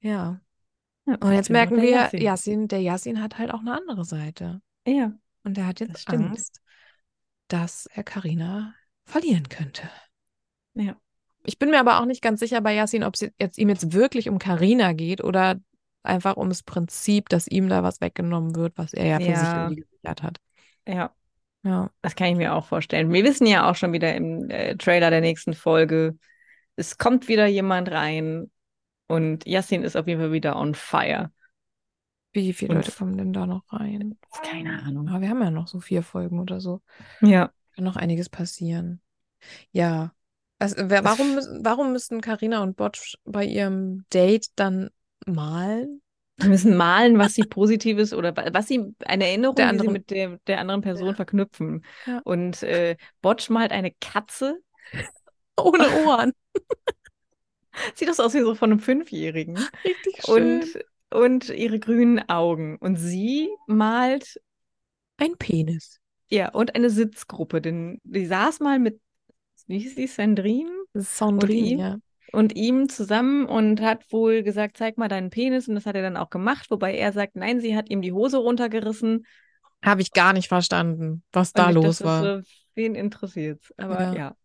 Ja. 0.00 0.40
Ja, 1.06 1.16
Und 1.20 1.32
jetzt 1.32 1.50
merken 1.50 1.82
wir, 1.82 1.90
Yassin. 1.90 2.20
Yassin, 2.22 2.68
der 2.68 2.80
Yassin 2.80 3.20
hat 3.20 3.38
halt 3.38 3.52
auch 3.52 3.60
eine 3.60 3.74
andere 3.74 4.04
Seite. 4.04 4.62
Ja, 4.86 5.12
Und 5.44 5.58
er 5.58 5.66
hat 5.66 5.80
Das 5.80 5.88
jetzt 5.88 6.02
stimmt. 6.02 6.28
Angst, 6.28 6.60
dass 7.48 7.86
er 7.86 8.04
Karina 8.04 8.74
verlieren 9.04 9.48
könnte. 9.48 9.90
ja. 10.74 11.01
Ich 11.44 11.58
bin 11.58 11.70
mir 11.70 11.80
aber 11.80 12.00
auch 12.00 12.04
nicht 12.06 12.22
ganz 12.22 12.40
sicher 12.40 12.60
bei 12.60 12.74
Yassin, 12.74 13.02
ob 13.04 13.14
es 13.14 13.28
jetzt 13.38 13.58
ihm 13.58 13.68
jetzt 13.68 13.92
wirklich 13.92 14.28
um 14.28 14.38
Karina 14.38 14.92
geht 14.92 15.22
oder 15.22 15.60
einfach 16.02 16.36
um 16.36 16.48
das 16.48 16.62
Prinzip, 16.62 17.28
dass 17.28 17.46
ihm 17.48 17.68
da 17.68 17.82
was 17.82 18.00
weggenommen 18.00 18.54
wird, 18.56 18.76
was 18.76 18.92
er 18.92 19.06
ja 19.06 19.18
für 19.18 19.24
sich 19.24 19.34
Ja. 19.34 19.62
irgendwie 19.64 19.82
gesichert 19.82 20.22
hat. 20.22 20.38
Ja, 20.86 21.12
Ja. 21.64 21.90
das 22.00 22.14
kann 22.16 22.28
ich 22.28 22.36
mir 22.36 22.54
auch 22.54 22.66
vorstellen. 22.66 23.12
Wir 23.12 23.24
wissen 23.24 23.46
ja 23.46 23.70
auch 23.70 23.76
schon 23.76 23.92
wieder 23.92 24.14
im 24.14 24.50
äh, 24.50 24.76
Trailer 24.76 25.10
der 25.10 25.20
nächsten 25.20 25.54
Folge, 25.54 26.16
es 26.76 26.98
kommt 26.98 27.28
wieder 27.28 27.46
jemand 27.46 27.90
rein 27.90 28.50
und 29.08 29.46
Yassin 29.46 29.82
ist 29.82 29.96
auf 29.96 30.06
jeden 30.08 30.20
Fall 30.20 30.32
wieder 30.32 30.56
on 30.56 30.74
fire. 30.74 31.30
Wie 32.32 32.52
viele 32.54 32.70
Und- 32.70 32.76
Leute 32.86 32.92
kommen 32.92 33.16
denn 33.18 33.32
da 33.32 33.46
noch 33.46 33.62
rein? 33.72 34.18
Keine 34.42 34.82
Ahnung. 34.82 35.08
Aber 35.08 35.20
wir 35.20 35.28
haben 35.28 35.42
ja 35.42 35.50
noch 35.50 35.68
so 35.68 35.80
vier 35.80 36.02
Folgen 36.02 36.40
oder 36.40 36.60
so. 36.60 36.80
Ja. 37.20 37.50
Kann 37.74 37.84
noch 37.84 37.96
einiges 37.96 38.28
passieren. 38.28 39.00
Ja. 39.70 40.12
Also, 40.62 40.76
wer, 40.88 41.04
warum, 41.04 41.34
müssen- 41.34 41.64
warum 41.64 41.92
müssten 41.92 42.20
Karina 42.20 42.62
und 42.62 42.76
Botsch 42.76 43.16
bei 43.24 43.44
ihrem 43.44 44.04
Date 44.12 44.46
dann 44.56 44.90
malen? 45.26 46.00
Wir 46.38 46.48
müssen 46.48 46.76
malen, 46.76 47.18
was 47.18 47.34
sie 47.34 47.42
Positives 47.42 48.12
oder 48.14 48.36
wa- 48.36 48.48
was 48.52 48.66
sie, 48.66 48.94
eine 49.04 49.26
Erinnerung, 49.28 49.54
Der 49.56 49.66
die 49.66 49.68
sie 49.68 49.78
anderen- 49.80 49.92
mit 49.92 50.10
der, 50.10 50.38
der 50.46 50.58
anderen 50.60 50.80
Person 50.80 51.08
Ja. 51.08 51.14
verknüpfen. 51.14 51.84
Ja. 52.06 52.20
Und 52.24 52.62
äh, 52.62 52.96
Botsch 53.20 53.50
malt 53.50 53.70
eine 53.72 53.92
Katze. 54.00 54.58
Ohne 55.60 55.84
Ohren. 56.06 56.32
Sieht 57.94 58.08
das 58.08 58.20
aus 58.20 58.34
wie 58.34 58.40
so 58.40 58.54
von 58.54 58.70
einem 58.70 58.80
Fünfjährigen. 58.80 59.58
Richtig 59.84 60.22
schön. 60.24 60.60
Und, 60.62 60.84
und 61.10 61.48
ihre 61.50 61.78
grünen 61.78 62.28
Augen. 62.28 62.76
Und 62.78 62.96
sie 62.96 63.48
malt, 63.66 64.40
Ein 65.18 65.36
Penis. 65.38 66.00
ja, 66.30 66.50
und 66.50 66.74
eine 66.74 66.90
Sitzgruppe. 66.90 67.60
Denn 67.60 68.00
die 68.04 68.26
saß 68.26 68.60
mal 68.60 68.78
mit, 68.78 69.00
wie 69.68 69.78
hieß 69.78 69.94
die, 69.94 70.06
Sandrine? 70.06 70.70
Sandrine, 70.94 71.66
ihm? 71.68 71.78
ja. 71.78 71.96
und 72.32 72.54
ihm 72.56 72.88
zusammen 72.88 73.46
und 73.46 73.80
hat 73.80 74.10
wohl 74.12 74.42
gesagt, 74.42 74.76
zeig 74.76 74.98
mal 74.98 75.08
deinen 75.08 75.30
Penis. 75.30 75.68
Und 75.68 75.74
das 75.74 75.86
hat 75.86 75.96
er 75.96 76.02
dann 76.02 76.16
auch 76.16 76.30
gemacht, 76.30 76.70
wobei 76.70 76.96
er 76.96 77.12
sagt, 77.12 77.36
nein, 77.36 77.60
sie 77.60 77.76
hat 77.76 77.90
ihm 77.90 78.02
die 78.02 78.12
Hose 78.12 78.38
runtergerissen. 78.38 79.26
Habe 79.84 80.02
ich 80.02 80.12
gar 80.12 80.32
nicht 80.32 80.48
verstanden, 80.48 81.22
was 81.32 81.50
Und 81.50 81.58
da 81.58 81.70
los 81.70 81.98
dachte 81.98 82.04
war. 82.04 82.42
so, 82.42 82.48
wen 82.74 82.94
interessiert's? 82.94 83.72
Aber 83.76 84.00
Ja. 84.00 84.14
ja. 84.14 84.36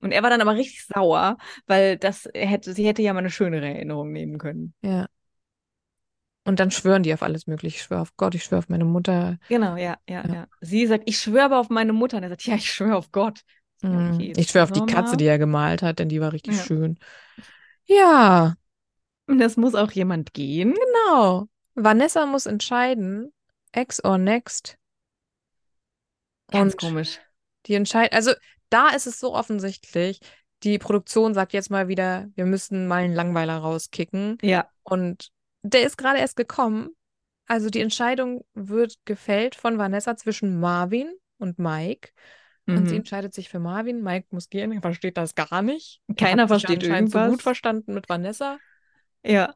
Und 0.00 0.12
er 0.12 0.22
war 0.22 0.28
dann 0.28 0.42
aber 0.42 0.54
richtig 0.54 0.84
sauer, 0.84 1.38
weil 1.66 1.96
das 1.96 2.28
hätte, 2.34 2.74
sie 2.74 2.86
hätte 2.86 3.00
ja 3.00 3.14
mal 3.14 3.20
eine 3.20 3.30
schönere 3.30 3.66
Erinnerung 3.66 4.12
nehmen 4.12 4.36
können. 4.36 4.74
Ja. 4.82 5.06
Und 6.46 6.60
dann 6.60 6.70
schwören 6.70 7.02
die 7.02 7.14
auf 7.14 7.22
alles 7.22 7.46
Mögliche. 7.46 7.76
Ich 7.76 7.82
schwöre 7.82 8.02
auf 8.02 8.14
Gott, 8.18 8.34
ich 8.34 8.44
schwöre 8.44 8.58
auf 8.58 8.68
meine 8.68 8.84
Mutter. 8.84 9.38
Genau, 9.48 9.76
ja, 9.76 9.96
ja, 10.06 10.24
Ja. 10.26 10.34
ja. 10.34 10.46
Sie 10.60 10.86
sagt, 10.86 11.04
ich 11.06 11.18
schwöre 11.18 11.44
aber 11.44 11.58
auf 11.58 11.70
meine 11.70 11.94
Mutter. 11.94 12.18
Und 12.18 12.22
er 12.24 12.28
sagt, 12.28 12.44
ja, 12.44 12.54
ich 12.56 12.70
schwöre 12.70 12.96
auf 12.96 13.12
Gott. 13.12 13.40
Mm, 13.84 14.18
Ich 14.36 14.48
schwöre 14.50 14.64
auf 14.64 14.72
die 14.72 14.80
Katze, 14.82 15.16
die 15.16 15.26
er 15.26 15.38
gemalt 15.38 15.82
hat, 15.82 15.98
denn 15.98 16.08
die 16.08 16.20
war 16.20 16.32
richtig 16.32 16.56
Ja. 16.56 16.62
schön. 16.62 16.98
Ja, 17.86 18.54
Und 19.26 19.38
das 19.38 19.56
muss 19.56 19.74
auch 19.74 19.90
jemand 19.92 20.34
gehen. 20.34 20.74
genau. 20.74 21.48
Vanessa 21.74 22.26
muss 22.26 22.46
entscheiden, 22.46 23.32
ex 23.72 24.04
or 24.04 24.18
next. 24.18 24.78
Ganz 26.50 26.74
Und 26.74 26.80
komisch. 26.80 27.20
die 27.66 27.74
entscheiden, 27.74 28.14
also 28.14 28.32
da 28.70 28.90
ist 28.90 29.06
es 29.06 29.18
so 29.18 29.34
offensichtlich, 29.34 30.20
die 30.62 30.78
Produktion 30.78 31.34
sagt 31.34 31.52
jetzt 31.52 31.70
mal 31.70 31.88
wieder, 31.88 32.28
wir 32.34 32.46
müssen 32.46 32.86
mal 32.86 33.02
einen 33.02 33.14
Langweiler 33.14 33.58
rauskicken. 33.58 34.38
Ja, 34.42 34.68
Und 34.82 35.30
der 35.62 35.84
ist 35.84 35.96
gerade 35.98 36.18
erst 36.18 36.36
gekommen. 36.36 36.90
Also 37.46 37.68
die 37.70 37.80
Entscheidung 37.80 38.44
wird 38.54 38.96
gefällt 39.04 39.54
von 39.54 39.78
Vanessa 39.78 40.16
zwischen 40.16 40.58
Marvin 40.60 41.12
und 41.38 41.58
Mike. 41.58 42.10
Und 42.66 42.86
sie 42.86 42.94
mhm. 42.94 43.00
entscheidet 43.00 43.34
sich 43.34 43.50
für 43.50 43.58
Marvin. 43.58 44.02
Mike 44.02 44.28
muss 44.30 44.48
gehen, 44.48 44.72
er 44.72 44.80
versteht 44.80 45.18
das 45.18 45.34
gar 45.34 45.60
nicht. 45.60 46.00
Er 46.08 46.14
Keiner 46.14 46.48
versteht 46.48 46.82
anscheinend 46.82 47.10
so 47.10 47.18
gut 47.18 47.24
irgendwas. 47.24 47.42
verstanden 47.42 47.94
mit 47.94 48.08
Vanessa. 48.08 48.58
ja. 49.24 49.54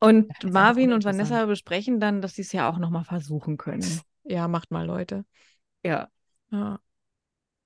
Und 0.00 0.30
Marvin 0.44 0.92
und. 0.92 1.04
Vanessa 1.04 1.46
besprechen 1.46 1.98
dann, 1.98 2.20
dass 2.20 2.34
sie 2.34 2.42
es 2.42 2.52
ja 2.52 2.68
auch 2.68 2.76
nochmal 2.78 3.04
versuchen 3.04 3.56
können. 3.56 4.00
Ja, 4.24 4.48
macht 4.48 4.70
mal, 4.70 4.84
Leute. 4.84 5.24
Ja. 5.82 6.08
Ja. 6.50 6.78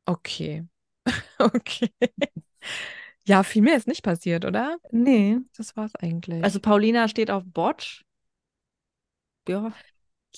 Okay. 0.07 0.67
Okay. 1.39 1.91
Ja, 3.25 3.43
viel 3.43 3.63
mehr 3.63 3.77
ist 3.77 3.87
nicht 3.87 4.03
passiert, 4.03 4.45
oder? 4.45 4.79
Nee. 4.91 5.39
Das 5.57 5.77
war's 5.77 5.95
eigentlich. 5.95 6.43
Also 6.43 6.61
Paulina 6.61 7.09
steht 7.09 7.31
auf 7.31 7.45
Botsch. 7.47 8.03
Ja. 9.47 9.73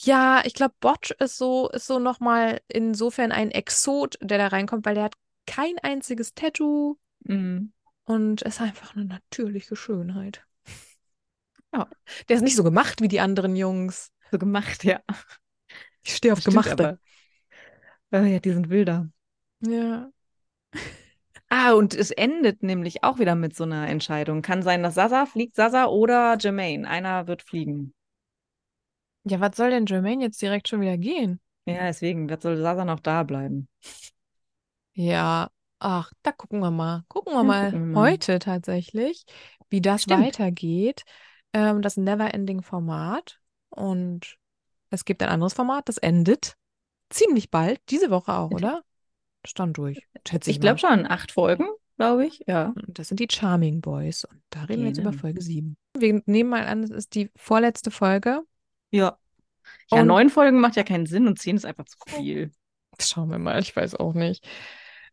Ja, 0.03 0.43
ich 0.45 0.55
glaube, 0.55 0.75
Botch 0.81 1.11
ist 1.19 1.37
so, 1.39 1.69
ist 1.71 1.87
so 1.87 1.99
nochmal 1.99 2.61
insofern 2.69 3.33
ein 3.33 3.51
Exot, 3.51 4.19
der 4.21 4.39
da 4.39 4.49
reinkommt, 4.49 4.85
weil 4.87 4.95
der 4.95 5.05
hat 5.05 5.15
kein 5.47 5.79
einziges 5.83 6.35
Tattoo 6.35 6.97
Mhm. 7.25 7.73
und 8.05 8.43
ist 8.43 8.61
einfach 8.61 8.97
eine 8.97 9.05
natürliche 9.05 9.77
Schönheit. 9.77 10.45
Ja. 11.75 11.89
Der 12.29 12.37
ist 12.37 12.43
nicht 12.43 12.57
so 12.57 12.65
gemacht 12.65 13.01
wie 13.01 13.09
die 13.09 13.21
anderen 13.21 13.55
Jungs. 13.57 14.11
So 14.31 14.39
gemacht, 14.39 14.85
ja. 14.85 15.01
Ich 16.03 16.17
stehe 16.17 16.33
auf 16.33 16.41
Stimmt 16.41 16.55
Gemachte. 16.57 16.99
aber. 18.11 18.19
Äh, 18.27 18.33
ja, 18.33 18.39
die 18.41 18.53
sind 18.53 18.71
wilder. 18.71 19.09
Ja. 19.61 20.11
Ah, 21.53 21.73
und 21.73 21.95
es 21.95 22.13
endet 22.13 22.63
nämlich 22.63 23.03
auch 23.03 23.19
wieder 23.19 23.35
mit 23.35 23.57
so 23.57 23.65
einer 23.65 23.89
Entscheidung. 23.89 24.41
Kann 24.41 24.63
sein, 24.63 24.85
dass 24.85 24.95
Sasa 24.95 25.27
fliegt, 25.27 25.57
Sasa 25.57 25.87
oder 25.87 26.37
Jermaine. 26.39 26.87
Einer 26.89 27.27
wird 27.27 27.43
fliegen. 27.43 27.93
Ja, 29.25 29.41
was 29.41 29.57
soll 29.57 29.71
denn 29.71 29.87
Jermaine 29.87 30.25
jetzt 30.25 30.41
direkt 30.41 30.69
schon 30.69 30.81
wieder 30.81 30.97
gehen? 30.97 31.41
Ja, 31.67 31.85
deswegen 31.85 32.29
wird 32.29 32.43
soll 32.43 32.57
Sasa 32.57 32.85
noch 32.85 33.01
da 33.01 33.23
bleiben. 33.23 33.69
Ja, 34.93 35.51
ach, 35.79 36.13
da 36.23 36.33
gucken 36.33 36.61
wir 36.61 36.71
mal. 36.71 37.05
Gucken 37.09 37.33
wir 37.35 37.39
Ja, 37.41 37.45
mal 37.45 37.71
gucken 37.71 37.89
wir 37.91 37.95
mal. 38.01 38.11
heute 38.13 38.39
tatsächlich, 38.39 39.25
wie 39.69 39.81
das 39.81 40.03
Stimmt. 40.03 40.23
weitergeht. 40.25 41.03
Ähm, 41.53 41.83
das 41.83 41.97
Never-Ending-Format. 41.97 43.41
Und 43.71 44.37
es 44.91 45.05
gibt 45.05 45.23
ein 45.23 45.29
anderes 45.29 45.55
Format, 45.55 45.89
das 45.89 45.99
endet 45.99 46.57
ziemlich 47.11 47.51
bald, 47.51 47.81
diese 47.91 48.11
Woche 48.11 48.33
auch, 48.33 48.51
oder? 48.51 48.83
Stand 49.47 49.79
durch, 49.79 50.07
schätze 50.29 50.51
ich, 50.51 50.57
Ich 50.57 50.61
glaube 50.61 50.79
schon, 50.79 51.07
acht 51.07 51.33
Folgen, 51.33 51.67
glaube 51.97 52.27
ich. 52.27 52.43
Ja. 52.47 52.73
Und 52.77 52.99
Das 52.99 53.09
sind 53.09 53.21
die 53.21 53.29
Charming 53.31 53.81
Boys. 53.81 54.25
Und 54.25 54.43
da 54.51 54.65
reden 54.65 54.83
wir 54.83 54.89
jetzt 54.89 54.99
über. 54.99 55.13
Folge 55.13 55.41
7. 55.41 55.77
Wir 55.97 56.21
nehmen 56.27 56.51
mal 56.51 56.67
an, 56.67 56.83
es 56.83 56.91
ist 56.91 57.15
die 57.15 57.31
vorletzte 57.37 57.91
Folge. 57.91 58.43
Ja. 58.91 59.19
Ja, 59.91 60.01
Und- 60.01 60.07
neun 60.07 60.31
Folgen 60.31 60.61
macht 60.61 60.77
ja 60.77 60.83
keinen 60.85 61.07
Sinn 61.07 61.27
und 61.27 61.39
zehn 61.39 61.57
ist 61.57 61.65
einfach 61.67 61.85
zu 61.85 61.97
viel. 62.07 62.53
Schauen 63.01 63.31
wir 63.31 63.39
mal, 63.39 63.61
ich 63.61 63.75
weiß 63.75 63.95
auch 63.97 64.15
nicht. 64.15 64.47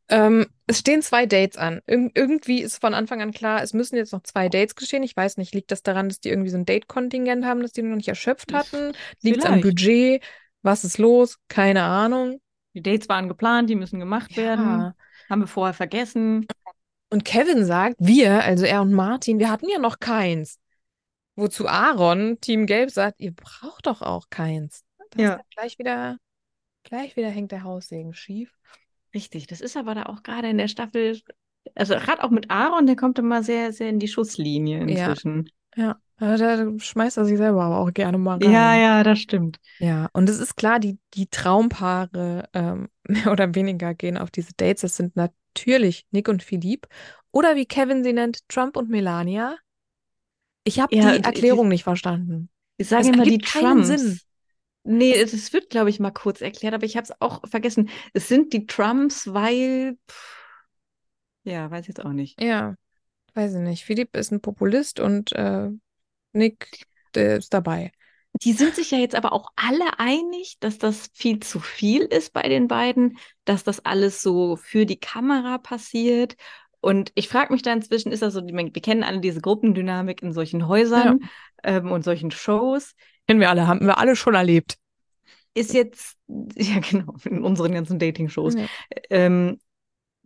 Ähm, 0.10 0.48
es 0.68 0.80
stehen 0.80 1.02
zwei 1.02 1.26
Dates 1.26 1.58
an. 1.58 1.82
Ir 1.86 2.10
irgendwie 2.14 2.62
ist 2.62 2.80
von 2.80 2.94
Anfang 2.94 3.22
an 3.22 3.32
klar, 3.32 3.62
es 3.62 3.74
müssen 3.74 3.98
jetzt 3.98 4.14
noch 4.14 4.24
zwei 4.24 4.48
Dates 4.48 4.76
geschehen. 4.76 5.04
Ich 5.04 5.16
weiß 5.18 5.38
nicht, 5.38 5.54
liegt 5.54 5.72
das 5.72 5.84
daran, 5.84 6.08
dass 6.08 6.20
die 6.20 6.30
irgendwie 6.30 6.50
so 6.50 6.58
ein 6.58 6.66
Date-Kontingent 6.66 7.44
haben, 7.46 7.62
das 7.62 7.74
die 7.74 7.82
noch 7.82 7.96
nicht 7.96 8.08
erschöpft 8.08 8.54
hatten? 8.54 8.94
Liegt 9.22 9.40
es 9.40 9.46
am. 9.46 9.62
Budget? 9.62 10.24
Was 10.62 10.84
ist 10.84 10.98
los? 10.98 11.38
Keine 11.50 11.84
Ahnung. 11.84 12.40
Die 12.74 12.82
Dates 12.82 13.10
waren 13.10 13.28
geplant, 13.28 13.70
die 13.70 13.76
müssen 13.76 14.00
gemacht 14.00 14.38
werden. 14.38 14.66
Ja. 14.66 14.96
Haben 15.30 15.42
wir 15.42 15.48
vorher 15.48 15.74
vergessen. 15.74 16.46
Und 17.10 17.26
Kevin 17.26 17.66
sagt, 17.66 17.96
wir, 18.00 18.44
also 18.44 18.66
er 18.66 18.82
und 18.82 18.94
Martin, 18.94 19.40
wir 19.40 19.50
hatten 19.50 19.68
ja 19.70 19.80
noch 19.80 20.00
keins. 20.00 20.60
Wozu 21.38 21.68
Aaron, 21.68 22.40
Team 22.42 22.66
Gelb, 22.66 22.90
sagt, 22.92 23.22
ihr 23.22 23.32
braucht 23.32 23.86
doch 23.86 24.02
auch 24.02 24.30
keins. 24.30 24.84
Da 24.98 25.24
ist 25.24 25.30
Ja. 25.30 25.42
gleich 25.52 25.80
wieder, 25.80 26.18
gleich 26.84 27.16
wieder 27.16 27.30
hängt 27.30 27.52
der 27.52 27.64
Haussegen 27.64 28.14
schief. 28.14 28.52
Richtig, 29.14 29.48
das 29.48 29.62
ist 29.62 29.78
aber 29.78 29.96
da 29.96 30.04
auch 30.08 30.24
gerade 30.24 30.50
in 30.50 30.58
der 30.58 30.68
Staffel, 30.68 31.22
also 31.76 31.94
gerade 31.96 32.24
auch 32.24 32.30
mit 32.30 32.52
Aaron, 32.52 32.88
der 32.88 32.96
kommt 32.96 33.20
immer 33.20 33.44
sehr, 33.44 33.72
sehr 33.72 33.90
in 33.90 34.00
die 34.00 34.08
Schusslinie 34.08 34.80
Ja. 34.80 34.84
inzwischen. 34.90 35.50
Ja, 35.76 35.92
äh, 36.20 36.38
da 36.38 36.72
schmeißt 36.80 37.18
er 37.18 37.26
sich 37.26 37.38
selber 37.38 37.64
aber 37.64 37.78
auch 37.80 37.94
gerne 37.94 38.18
mal 38.18 38.40
rein. 38.40 38.52
Ja, 38.52 38.76
ja, 38.76 39.04
das 39.04 39.20
stimmt. 39.20 39.60
Ja, 39.80 40.10
und 40.14 40.28
es 40.30 40.40
ist 40.40 40.56
klar, 40.58 40.80
die, 40.80 40.98
die 41.14 41.28
Traumpaare 41.28 42.50
ähm, 42.54 42.90
mehr 43.08 43.32
oder 43.32 43.54
weniger 43.54 43.94
gehen 43.94 44.18
auf 44.18 44.32
diese 44.32 44.54
Dates. 44.56 44.82
Das 44.82 44.98
sind 44.98 45.16
natürlich 45.16 46.08
Nick 46.12 46.28
und 46.28 46.42
Philippe. 46.42 46.90
Oder 47.32 47.56
wie 47.56 47.66
Kevin 47.66 48.04
sie 48.04 48.14
nennt, 48.14 48.48
Trump 48.50 48.76
und 48.76 48.90
Melania. 48.90 49.56
Ich 50.68 50.80
habe 50.80 50.96
Ja, 50.96 51.14
die 51.14 51.20
die- 51.20 51.24
Erklärung 51.24 51.70
nicht 51.70 51.84
verstanden. 51.84 52.50
Ich 52.78 52.90
sage 52.90 53.08
immer 53.10 53.24
die 53.24 53.38
Trumps. 53.40 53.88
Sinn. 53.88 54.20
Nee, 54.84 55.14
es, 55.14 55.52
wird, 55.54 55.70
glaube 55.70 55.90
ich, 55.90 56.00
mal 56.00 56.12
kurz 56.12 56.42
erklärt, 56.42 56.74
aber 56.74 56.86
ich 56.86 56.96
habe 56.96 57.06
es 57.06 57.22
auch 57.22 57.42
vergessen. 57.48 57.90
Es 58.14 58.28
sind 58.28 58.54
die 58.54 58.68
Trumps, 58.68 59.34
weil, 59.34 59.98
pff, 60.10 60.38
ja, 61.44 61.70
weiß 61.72 61.88
jetzt 61.88 62.04
auch 62.06 62.12
nicht. 62.12 62.42
Ja, 62.42 62.76
weiß 63.34 63.54
ich 63.56 63.60
nicht. 63.60 63.86
Philipp 63.86 64.16
ist 64.16 64.32
ein 64.32 64.42
Populist 64.42 65.00
und 65.00 65.32
äh, 65.34 65.70
Nick 66.34 66.86
ist 67.16 67.54
dabei. 67.54 67.92
Die 68.44 68.54
sind 68.54 68.76
sich 68.76 68.92
ja 68.92 69.00
jetzt 69.00 69.16
aber 69.16 69.34
auch 69.34 69.50
alle 69.56 70.00
einig, 70.00 70.58
dass 70.60 70.78
das 70.78 71.10
viel 71.14 71.40
zu 71.40 71.60
viel 71.60 72.04
ist 72.04 72.34
bei 72.34 72.44
den 72.44 72.68
beiden, 72.68 73.18
dass 73.46 73.64
das 73.64 73.84
alles 73.84 74.22
so 74.22 74.56
für 74.58 74.86
die 74.86 75.00
Kamera 75.00 75.58
passiert. 75.58 76.36
Und 76.82 77.12
ich 77.16 77.28
frage 77.28 77.52
mich 77.54 77.62
da 77.62 77.74
inzwischen, 77.74 78.12
ist 78.12 78.22
das 78.22 78.34
so, 78.34 78.46
wir 78.46 78.72
kennen 78.82 79.04
alle 79.04 79.20
diese 79.20 79.42
Gruppendynamik 79.42 80.22
in 80.22 80.34
solchen 80.34 80.68
Häusern 80.68 81.20
ähm, 81.64 81.92
und 81.92 82.04
solchen 82.04 82.32
Shows. 82.32 82.94
Kennen 83.28 83.40
wir 83.40 83.50
alle, 83.50 83.68
haben 83.68 83.86
wir 83.86 83.98
alle 83.98 84.16
schon 84.16 84.36
erlebt. 84.36 84.78
Ist 85.54 85.74
jetzt, 85.74 86.18
ja 86.56 86.80
genau, 86.80 87.16
in 87.26 87.44
unseren 87.44 87.74
ganzen 87.74 88.00
Dating-Shows. 88.00 88.56
Ja. 88.56 88.66
Ähm, 89.10 89.60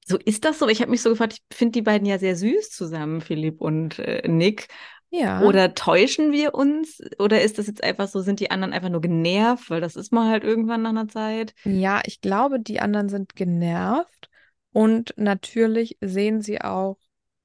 so 0.05 0.17
ist 0.17 0.45
das 0.45 0.59
so? 0.59 0.67
Ich 0.67 0.81
habe 0.81 0.91
mich 0.91 1.01
so 1.01 1.09
gefragt, 1.09 1.33
ich 1.33 1.57
finde 1.57 1.73
die 1.73 1.81
beiden 1.81 2.07
ja 2.07 2.17
sehr 2.17 2.35
süß 2.35 2.71
zusammen, 2.71 3.21
Philipp 3.21 3.61
und 3.61 3.99
äh, 3.99 4.27
Nick. 4.27 4.67
Ja. 5.09 5.41
Oder 5.41 5.73
täuschen 5.75 6.31
wir 6.31 6.53
uns? 6.55 7.01
Oder 7.19 7.41
ist 7.41 7.57
das 7.57 7.67
jetzt 7.67 7.83
einfach 7.83 8.07
so, 8.07 8.21
sind 8.21 8.39
die 8.39 8.49
anderen 8.49 8.73
einfach 8.73 8.89
nur 8.89 9.01
genervt, 9.01 9.69
weil 9.69 9.81
das 9.81 9.97
ist 9.97 10.13
man 10.13 10.29
halt 10.29 10.43
irgendwann 10.43 10.83
nach 10.83 10.91
einer 10.91 11.07
Zeit? 11.09 11.53
Ja, 11.65 12.01
ich 12.05 12.21
glaube, 12.21 12.59
die 12.59 12.79
anderen 12.79 13.09
sind 13.09 13.35
genervt 13.35 14.20
und 14.73 15.13
natürlich 15.17 15.97
sehen 16.01 16.41
sie 16.41 16.61
auch 16.61 16.97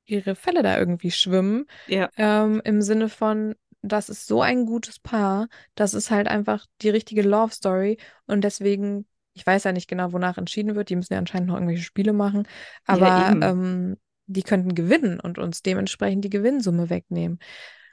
ihre 0.05 0.35
Fälle 0.37 0.63
da 0.63 0.79
irgendwie 0.79 1.11
schwimmen. 1.11 1.67
Ja. 1.89 2.09
Ähm, 2.17 2.61
Im 2.65 2.81
Sinne 2.83 3.09
von, 3.09 3.55
das 3.83 4.09
ist 4.09 4.27
so 4.27 4.43
ein 4.43 4.67
gutes 4.67 4.99
Paar, 4.99 5.49
das 5.75 5.95
ist 5.95 6.11
halt 6.11 6.29
einfach 6.29 6.67
die 6.83 6.91
richtige 6.91 7.23
Love 7.23 7.53
Story 7.53 7.99
und 8.27 8.43
deswegen, 8.45 9.07
ich 9.33 9.47
weiß 9.47 9.65
ja 9.65 9.73
nicht 9.73 9.89
genau, 9.89 10.13
wonach 10.13 10.39
entschieden 10.39 10.75
wird, 10.77 10.89
die 10.91 10.97
müssen 10.97 11.13
ja 11.13 11.19
anscheinend 11.19 11.49
noch 11.49 11.55
irgendwelche 11.57 11.83
Spiele 11.83 12.13
machen, 12.13 12.47
aber 12.87 13.29
eben. 13.31 13.43
ähm, 13.43 13.97
die 14.27 14.43
könnten 14.43 14.75
gewinnen 14.75 15.21
und 15.21 15.39
uns 15.39 15.63
dementsprechend 15.63 16.25
die 16.25 16.31
Gewinnsumme 16.31 16.91
wegnehmen. 16.91 17.39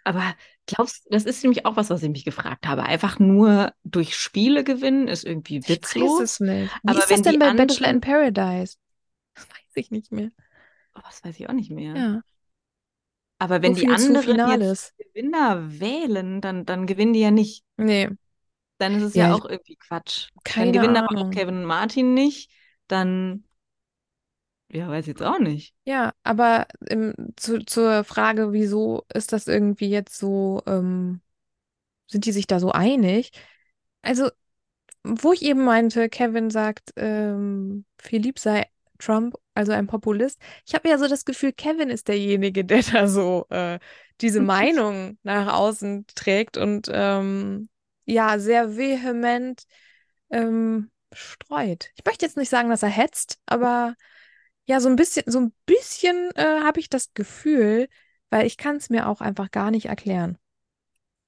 Aber 0.03 0.33
glaubst 0.67 1.05
du, 1.05 1.09
das 1.11 1.25
ist 1.25 1.43
nämlich 1.43 1.65
auch 1.65 1.75
was, 1.77 1.89
was 1.89 2.03
ich 2.03 2.09
mich 2.09 2.25
gefragt 2.25 2.67
habe. 2.67 2.83
Einfach 2.83 3.19
nur 3.19 3.71
durch 3.83 4.15
Spiele 4.17 4.63
gewinnen 4.63 5.07
ist 5.07 5.23
irgendwie 5.23 5.57
Ich 5.59 5.69
weiß 5.69 5.75
witzlos. 5.77 6.21
es 6.21 6.39
nicht. 6.39 6.73
Wie 6.83 6.89
aber 6.89 6.99
ist 6.99 7.09
das 7.11 7.21
denn 7.21 7.39
bei 7.39 7.45
anderen- 7.47 7.67
Bachelor 7.67 7.89
in 7.89 8.01
Paradise? 8.01 8.75
Das 9.35 9.47
weiß 9.49 9.75
ich 9.75 9.91
nicht 9.91 10.11
mehr. 10.11 10.31
Oh, 10.95 11.01
das 11.05 11.23
weiß 11.23 11.39
ich 11.39 11.49
auch 11.49 11.53
nicht 11.53 11.71
mehr. 11.71 11.95
Ja. 11.95 12.21
Aber 13.39 13.61
wenn 13.61 13.73
So 13.73 13.75
die 13.75 13.87
anderen 13.89 14.45
jetzt 14.45 14.93
Gewinner 14.97 15.79
wählen, 15.79 16.41
dann, 16.41 16.65
dann 16.65 16.87
gewinnen 16.87 17.13
die 17.13 17.19
ja 17.21 17.31
nicht. 17.31 17.63
Nee, 17.77 18.09
Dann 18.77 18.95
ist 18.97 19.03
es 19.03 19.15
Ja, 19.15 19.27
ja, 19.27 19.33
auch 19.33 19.45
irgendwie 19.45 19.75
Quatsch. 19.77 20.29
keine 20.43 20.71
dann 20.73 20.73
gewinnen 20.73 20.97
aber 20.97 21.09
auch 21.15 21.29
Ahnung. 21.29 21.31
Kevin 21.31 21.57
und 21.59 21.65
Martin 21.65 22.13
nicht. 22.13 22.51
Dann, 22.87 23.45
ja, 24.69 24.87
weiß 24.89 25.03
ich 25.05 25.07
jetzt 25.09 25.21
auch 25.23 25.39
nicht. 25.39 25.73
Ja, 25.85 26.13
aber 26.23 26.67
im, 26.89 27.13
zu, 27.35 27.59
zur 27.65 28.03
Frage, 28.05 28.53
wieso 28.53 29.03
ist 29.13 29.33
das 29.33 29.47
irgendwie 29.47 29.89
jetzt 29.89 30.17
so, 30.17 30.61
ähm, 30.65 31.21
sind 32.07 32.25
die 32.25 32.33
sich 32.33 32.47
da 32.47 32.59
so 32.59 32.71
einig? 32.71 33.31
Also, 34.03 34.29
wo 35.03 35.33
ich 35.33 35.43
eben 35.43 35.65
meinte, 35.65 36.09
Kevin 36.09 36.49
sagt, 36.51 36.91
ähm, 36.97 37.85
Philipp 37.99 38.39
sei 38.39 38.67
Trump, 38.99 39.35
also 39.53 39.71
ein 39.71 39.87
Populist. 39.87 40.39
Ich 40.65 40.73
habe 40.73 40.89
ja 40.89 40.97
so 40.97 41.07
das 41.07 41.25
Gefühl, 41.25 41.53
Kevin 41.53 41.89
ist 41.89 42.07
derjenige, 42.07 42.65
der 42.65 42.83
da 42.83 43.07
so 43.07 43.45
äh, 43.49 43.79
diese 44.21 44.41
Meinung 44.41 45.17
nach 45.23 45.53
außen 45.53 46.05
trägt 46.15 46.57
und 46.57 46.89
ähm, 46.91 47.69
ja, 48.05 48.39
sehr 48.39 48.75
vehement 48.75 49.63
ähm, 50.29 50.91
streut. 51.13 51.89
Ich 51.95 52.05
möchte 52.05 52.25
jetzt 52.25 52.37
nicht 52.37 52.49
sagen, 52.49 52.69
dass 52.69 52.83
er 52.83 52.89
hetzt, 52.89 53.39
aber 53.45 53.95
ja, 54.65 54.79
so 54.79 54.89
ein 54.89 54.95
bisschen, 54.95 55.23
so 55.27 55.39
ein 55.39 55.53
bisschen 55.65 56.31
äh, 56.35 56.61
habe 56.61 56.79
ich 56.79 56.89
das 56.89 57.13
Gefühl, 57.13 57.87
weil 58.29 58.45
ich 58.45 58.57
kann 58.57 58.77
es 58.77 58.89
mir 58.89 59.07
auch 59.07 59.21
einfach 59.21 59.51
gar 59.51 59.71
nicht 59.71 59.85
erklären. 59.85 60.37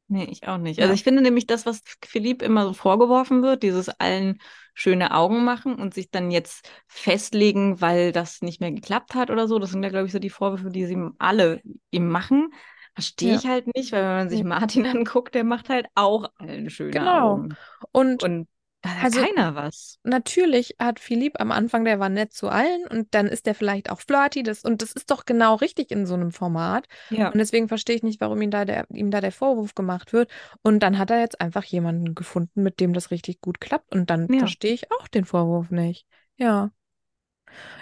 Nee, 0.08 0.26
ich 0.26 0.48
auch 0.48 0.58
nicht. 0.58 0.78
Ja. 0.78 0.84
Also 0.84 0.94
ich 0.94 1.04
finde 1.04 1.22
nämlich 1.22 1.48
das, 1.48 1.66
was 1.66 1.82
Philipp 2.04 2.42
immer 2.42 2.64
so 2.66 2.74
vorgeworfen 2.74 3.42
wird, 3.42 3.64
dieses 3.64 3.90
allen 3.90 4.40
schöne 4.74 5.14
Augen 5.16 5.44
machen 5.44 5.76
und 5.76 5.94
sich 5.94 6.12
dann 6.12 6.30
jetzt 6.32 6.70
festlegen, 6.88 7.82
weil 7.82 8.12
das 8.12 8.42
nicht 8.42 8.62
mehr 8.62 8.72
geklappt 8.72 9.16
hat 9.16 9.32
oder 9.32 9.48
so. 9.48 9.58
Das 9.58 9.72
sind 9.72 9.82
ja, 9.84 9.90
glaube 9.90 10.06
ich, 10.06 10.12
so 10.12 10.20
die 10.20 10.30
Vorwürfe, 10.30 10.70
die 10.70 10.86
sie 10.86 10.94
ihm 10.94 11.16
alle 11.18 11.62
ihm 11.92 12.08
machen. 12.10 12.52
Verstehe 12.94 13.34
Ja. 13.34 13.36
ich 13.36 13.48
halt 13.48 13.68
nicht, 13.76 13.92
weil 13.92 14.04
wenn 14.04 14.10
man 14.10 14.30
sich. 14.30 14.44
Martin 14.44 14.86
anguckt, 14.86 15.34
der 15.34 15.44
macht 15.44 15.70
halt 15.70 15.88
auch 15.96 16.30
allen 16.38 16.70
schöne 16.70 16.94
Genau. 16.94 17.34
Augen. 17.34 17.58
Und 17.92 18.22
Und 18.24 18.48
hat 18.86 19.06
Also- 19.06 19.22
keiner 19.22 19.56
was. 19.56 20.00
natürlich 20.04 20.76
hat 20.80 21.00
Philipp 21.00 21.40
am 21.40 21.52
Anfang, 21.52 21.86
der 21.86 22.00
war 22.00 22.10
nett 22.10 22.34
zu 22.34 22.50
allen 22.50 22.86
und 22.88 23.14
dann 23.14 23.28
ist 23.28 23.46
der 23.46 23.56
vielleicht 23.56 23.90
auch 23.90 24.00
flirty. 24.02 24.44
Das, 24.44 24.64
und 24.64 24.82
das 24.82 24.92
ist 24.92 25.12
doch 25.12 25.26
genau 25.26 25.56
richtig 25.56 25.92
in 25.92 26.06
so 26.06 26.14
einem 26.14 26.32
Format. 26.32 26.88
Ja. 27.10 27.28
Und 27.32 27.38
deswegen 27.38 27.68
verstehe 27.68 27.96
ich 27.96 28.04
nicht, 28.04 28.22
warum 28.22 28.42
ihm 28.42 28.52
da 28.52 28.66
der, 28.66 28.86
ihm 28.92 29.12
da 29.12 29.22
der 29.22 29.32
Vorwurf 29.32 29.76
gemacht 29.76 30.14
wird. 30.14 30.30
Und 30.62 30.82
dann 30.82 30.98
hat 30.98 31.10
er 31.12 31.20
jetzt 31.20 31.42
einfach 31.42 31.64
jemanden 31.64 32.16
gefunden, 32.16 32.64
mit 32.64 32.80
dem 32.80 32.94
das 32.94 33.12
richtig 33.12 33.42
gut 33.42 33.60
klappt. 33.62 33.94
Und 33.94 34.10
dann 34.10 34.32
Ja. 34.32 34.40
verstehe 34.40 34.74
ich 34.74 34.92
auch 34.92 35.08
den 35.08 35.26
Vorwurf 35.26 35.72
nicht. 35.72 36.06
Ja. 36.38 36.72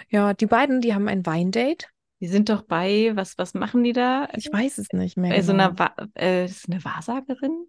Ja, 0.08 0.34
die 0.34 0.46
beiden, 0.46 0.80
die 0.80 0.94
haben 0.94 1.08
ein 1.08 1.26
Weindate. 1.26 1.86
Die 2.20 2.28
sind 2.28 2.48
doch 2.48 2.62
bei, 2.62 3.12
was, 3.14 3.36
was 3.38 3.54
machen 3.54 3.82
die 3.84 3.92
da? 3.92 4.28
Ich 4.36 4.50
weiß 4.50 4.78
es 4.78 4.88
nicht 4.92 5.16
mehr. 5.16 5.30
Bei 5.30 5.42
so 5.42 5.52
genau. 5.52 5.64
einer, 5.70 5.78
Wa 5.78 5.94
äh, 6.14 6.44
ist 6.46 6.68
eine 6.70 6.82
Wahrsagerin? 6.84 7.66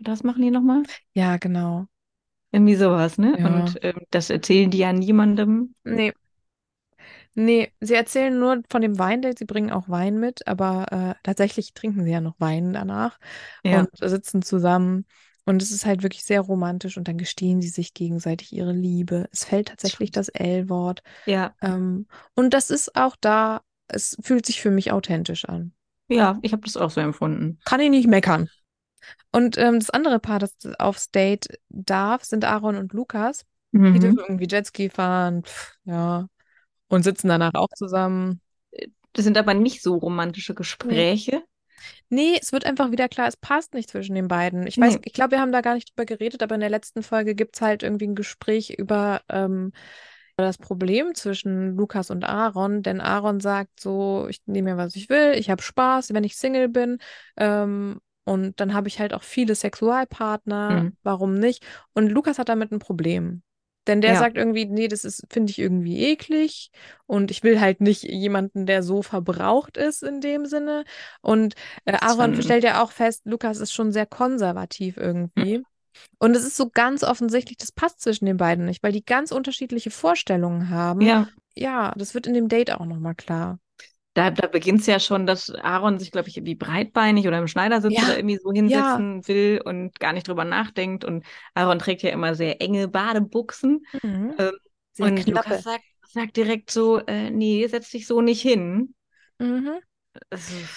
Oder 0.00 0.12
was 0.12 0.22
machen 0.22 0.42
die 0.42 0.50
nochmal? 0.50 0.84
Ja, 1.12 1.36
genau. 1.36 1.86
Irgendwie 2.50 2.76
sowas, 2.76 3.18
ne? 3.18 3.36
Ja. 3.38 3.46
Und 3.46 3.78
ähm, 3.82 4.00
das 4.10 4.30
erzählen 4.30 4.70
die 4.70 4.78
ja 4.78 4.92
niemandem. 4.92 5.74
Nee. 5.84 6.12
Nee, 7.34 7.72
sie 7.80 7.94
erzählen 7.94 8.36
nur 8.36 8.62
von 8.68 8.82
dem 8.82 8.98
Weindate, 8.98 9.36
sie 9.38 9.44
bringen 9.44 9.70
auch 9.70 9.88
Wein 9.88 10.18
mit, 10.18 10.46
aber 10.48 10.86
äh, 10.90 11.14
tatsächlich 11.22 11.72
trinken 11.72 12.04
sie 12.04 12.10
ja 12.10 12.20
noch 12.20 12.34
Wein 12.38 12.72
danach 12.72 13.18
Ja. 13.64 13.80
und 13.80 13.90
sitzen 14.00 14.42
zusammen. 14.42 15.04
Und 15.44 15.62
es 15.62 15.70
ist 15.70 15.86
halt 15.86 16.02
wirklich 16.02 16.24
sehr 16.24 16.40
romantisch 16.40 16.98
und 16.98 17.08
dann 17.08 17.16
gestehen 17.16 17.62
sie 17.62 17.68
sich 17.68 17.94
gegenseitig 17.94 18.52
ihre 18.52 18.72
Liebe. 18.72 19.28
Es 19.32 19.44
fällt 19.44 19.68
tatsächlich 19.68 20.10
das 20.10 20.28
L-Wort. 20.28 21.02
Ja. 21.26 21.54
Ähm, 21.62 22.06
und 22.34 22.52
das 22.52 22.70
ist 22.70 22.96
auch 22.96 23.16
da, 23.20 23.62
es 23.86 24.16
fühlt 24.20 24.44
sich 24.44 24.60
für 24.60 24.70
mich 24.70 24.92
authentisch 24.92 25.46
an. 25.46 25.72
Ja, 26.08 26.38
ich 26.42 26.52
habe 26.52 26.62
das 26.64 26.76
auch 26.76 26.90
so 26.90 27.00
empfunden. 27.00 27.58
Kann 27.64 27.80
ich 27.80 27.90
nicht 27.90 28.08
meckern. 28.08 28.50
Und 29.32 29.58
ähm, 29.58 29.78
das 29.78 29.90
andere 29.90 30.18
Paar, 30.18 30.38
das 30.38 30.56
aufs 30.78 31.10
Date 31.10 31.48
darf, 31.68 32.24
sind 32.24 32.44
Aaron 32.44 32.76
und 32.76 32.92
Lukas. 32.92 33.44
Die 33.72 33.78
Mhm. 33.78 34.00
dürfen 34.00 34.18
irgendwie 34.18 34.46
Jetski 34.48 34.90
fahren, 34.90 35.44
pff, 35.44 35.74
ja, 35.84 36.26
und 36.88 37.02
sitzen 37.02 37.28
danach 37.28 37.54
auch 37.54 37.68
zusammen. 37.74 38.40
Das 39.12 39.24
sind 39.24 39.36
aber 39.38 39.54
nicht 39.54 39.82
so 39.82 39.96
romantische 39.96 40.54
Gespräche. 40.54 41.42
Nee, 42.08 42.38
es 42.40 42.52
wird 42.52 42.64
einfach 42.66 42.90
wieder 42.90 43.08
klar, 43.08 43.28
es 43.28 43.36
passt 43.36 43.74
nicht 43.74 43.90
zwischen 43.90 44.14
den 44.14 44.28
beiden. 44.28 44.66
Ich 44.66 44.78
weiß, 44.78 44.94
Nee. 44.94 45.00
ich 45.04 45.12
glaube, 45.12 45.32
wir 45.32 45.40
haben 45.40 45.52
da 45.52 45.60
gar 45.60 45.74
nicht 45.74 45.90
drüber 45.90 46.06
geredet, 46.06 46.42
aber 46.42 46.54
in 46.54 46.60
der 46.60 46.70
letzten 46.70 47.02
Folge 47.02 47.34
gibt 47.34 47.56
es 47.56 47.62
halt 47.62 47.82
irgendwie 47.82 48.06
ein 48.06 48.14
Gespräch 48.14 48.70
über 48.70 49.22
ähm, 49.28 49.72
das 50.36 50.58
Problem 50.58 51.14
zwischen 51.14 51.76
Lukas 51.76 52.10
und 52.10 52.24
Aaron, 52.24 52.82
denn 52.82 53.00
Aaron 53.00 53.40
sagt 53.40 53.80
so, 53.80 54.26
ich 54.28 54.40
nehme 54.46 54.72
mir, 54.72 54.76
was 54.76 54.94
ich 54.96 55.08
will, 55.08 55.32
ich 55.36 55.50
habe 55.50 55.62
Spaß, 55.62 56.14
wenn 56.14 56.24
ich 56.24 56.36
Single 56.36 56.68
bin. 56.68 56.98
Ähm, 57.36 58.00
und 58.28 58.60
dann 58.60 58.74
habe 58.74 58.88
ich 58.88 58.98
halt 59.00 59.14
auch 59.14 59.22
viele 59.22 59.54
Sexualpartner, 59.54 60.70
Mhm. 60.84 60.96
warum 61.02 61.34
nicht? 61.34 61.64
Und 61.94 62.08
Lukas 62.08 62.38
hat 62.38 62.48
damit 62.48 62.70
ein 62.72 62.78
Problem. 62.78 63.42
Denn 63.86 64.02
der 64.02 64.12
Ja. 64.12 64.18
sagt 64.18 64.36
irgendwie, 64.36 64.66
nee, 64.66 64.86
das 64.86 65.04
ist, 65.04 65.24
finde 65.30 65.50
ich 65.50 65.58
irgendwie 65.58 66.02
eklig 66.04 66.70
und 67.06 67.30
ich 67.30 67.42
will 67.42 67.58
halt 67.58 67.80
nicht 67.80 68.02
jemanden, 68.02 68.66
der 68.66 68.82
so 68.82 69.00
verbraucht 69.02 69.78
ist 69.78 70.02
in 70.02 70.20
dem 70.20 70.44
Sinne. 70.44 70.84
Und 71.22 71.54
äh, 71.86 71.94
Aaron 71.94 72.34
schon- 72.34 72.42
stellt 72.42 72.64
ja 72.64 72.82
auch 72.82 72.92
fest, 72.92 73.22
Lukas 73.24 73.60
ist 73.60 73.72
schon 73.72 73.90
sehr 73.92 74.04
konservativ 74.04 74.98
irgendwie. 74.98 75.64
Und 76.18 76.36
es 76.36 76.44
ist 76.44 76.56
so 76.56 76.68
ganz 76.68 77.02
offensichtlich, 77.02 77.56
das 77.56 77.72
passt 77.72 78.00
zwischen 78.02 78.26
den 78.26 78.36
beiden 78.36 78.66
nicht, 78.66 78.82
weil 78.82 78.92
die 78.92 79.04
ganz 79.04 79.32
unterschiedliche 79.32 79.90
Vorstellungen 79.90 80.68
haben. 80.68 81.00
Ja, 81.00 81.28
Ja, 81.56 81.92
das 81.96 82.14
wird 82.14 82.26
in 82.28 82.34
dem 82.34 82.48
Date 82.48 82.70
auch 82.72 82.84
nochmal 82.84 83.14
klar. 83.16 83.58
Da, 84.18 84.30
da 84.32 84.48
beginnt 84.48 84.80
es 84.80 84.86
ja 84.86 84.98
schon, 84.98 85.26
dass 85.26 85.48
Aaron 85.54 86.00
sich, 86.00 86.10
glaube 86.10 86.28
ich, 86.28 86.36
irgendwie 86.36 86.56
breitbeinig 86.56 87.28
oder 87.28 87.38
im 87.38 87.46
Schneidersitz 87.46 87.92
Ja, 87.92 88.02
oder 88.02 88.16
irgendwie 88.16 88.38
so 88.42 88.50
ja. 88.50 88.56
hinsetzen 88.56 89.28
will 89.28 89.60
und 89.64 90.00
gar 90.00 90.12
nicht 90.12 90.26
drüber 90.26 90.44
nachdenkt. 90.44 91.04
Und 91.04 91.24
Aaron 91.54 91.78
trägt 91.78 92.02
ja 92.02 92.10
immer 92.10 92.34
sehr 92.34 92.60
enge 92.60 92.88
Badebuchsen. 92.88 93.86
Mhm. 94.02 94.34
Ähm, 94.36 94.52
und 94.98 95.16
knappe. 95.20 95.50
Lukas 95.50 95.62
sagt, 95.62 95.84
sagt 96.12 96.36
direkt 96.36 96.72
so, 96.72 96.98
äh, 96.98 97.30
nee, 97.30 97.64
setz 97.68 97.90
dich 97.90 98.08
so 98.08 98.20
nicht 98.20 98.42
hin. 98.42 98.92
Mhm. 99.38 99.78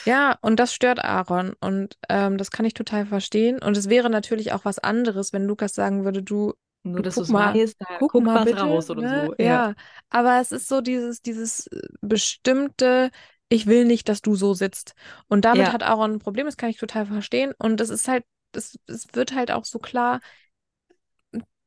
Ja, 0.05 0.37
und 0.41 0.59
das 0.59 0.71
stört 0.75 1.03
Aaron 1.03 1.53
und 1.61 1.97
ähm, 2.09 2.37
das 2.37 2.51
kann 2.51 2.65
ich 2.65 2.75
total 2.75 3.07
verstehen. 3.07 3.57
Und 3.59 3.75
es 3.75 3.89
wäre 3.89 4.11
natürlich 4.11 4.53
auch 4.53 4.65
was 4.65 4.77
anderes, 4.77 5.33
wenn 5.33 5.45
Lukas 5.45 5.73
sagen 5.73 6.05
würde, 6.05 6.21
du, 6.21 6.53
nur, 6.83 7.01
dass 7.01 7.15
du 7.15 7.21
es 7.21 7.29
mal, 7.29 7.53
weißt, 7.53 7.75
da 7.79 7.85
guck 7.99 8.11
guck 8.11 8.23
mal 8.23 8.43
bitte, 8.43 8.59
raus 8.61 8.89
oder 8.89 9.01
ne? 9.01 9.25
so. 9.27 9.43
Ja. 9.43 9.45
Ja, 9.45 9.73
aber 10.09 10.41
es 10.41 10.51
ist 10.51 10.67
so 10.67 10.81
dieses, 10.81 11.21
dieses 11.21 11.67
äh, 11.67 11.79
bestimmte, 12.01 13.11
ich 13.51 13.67
will 13.67 13.85
nicht, 13.85 14.07
dass 14.09 14.21
du 14.21 14.35
so 14.35 14.53
sitzt. 14.53 14.95
Und 15.27 15.43
damit 15.45 15.67
Ja. 15.67 15.73
hat 15.73 15.83
Aaron 15.83 16.13
ein 16.13 16.19
Problem, 16.19 16.45
das 16.45 16.57
kann 16.57 16.69
ich 16.69 16.77
total 16.77 17.05
verstehen. 17.05 17.53
Und 17.57 17.81
es 17.81 17.89
ist 17.89 18.07
halt, 18.07 18.23
es, 18.53 18.79
wird 19.13 19.33
halt 19.35 19.51
auch 19.51 19.65
so 19.65 19.77
klar, 19.77 20.21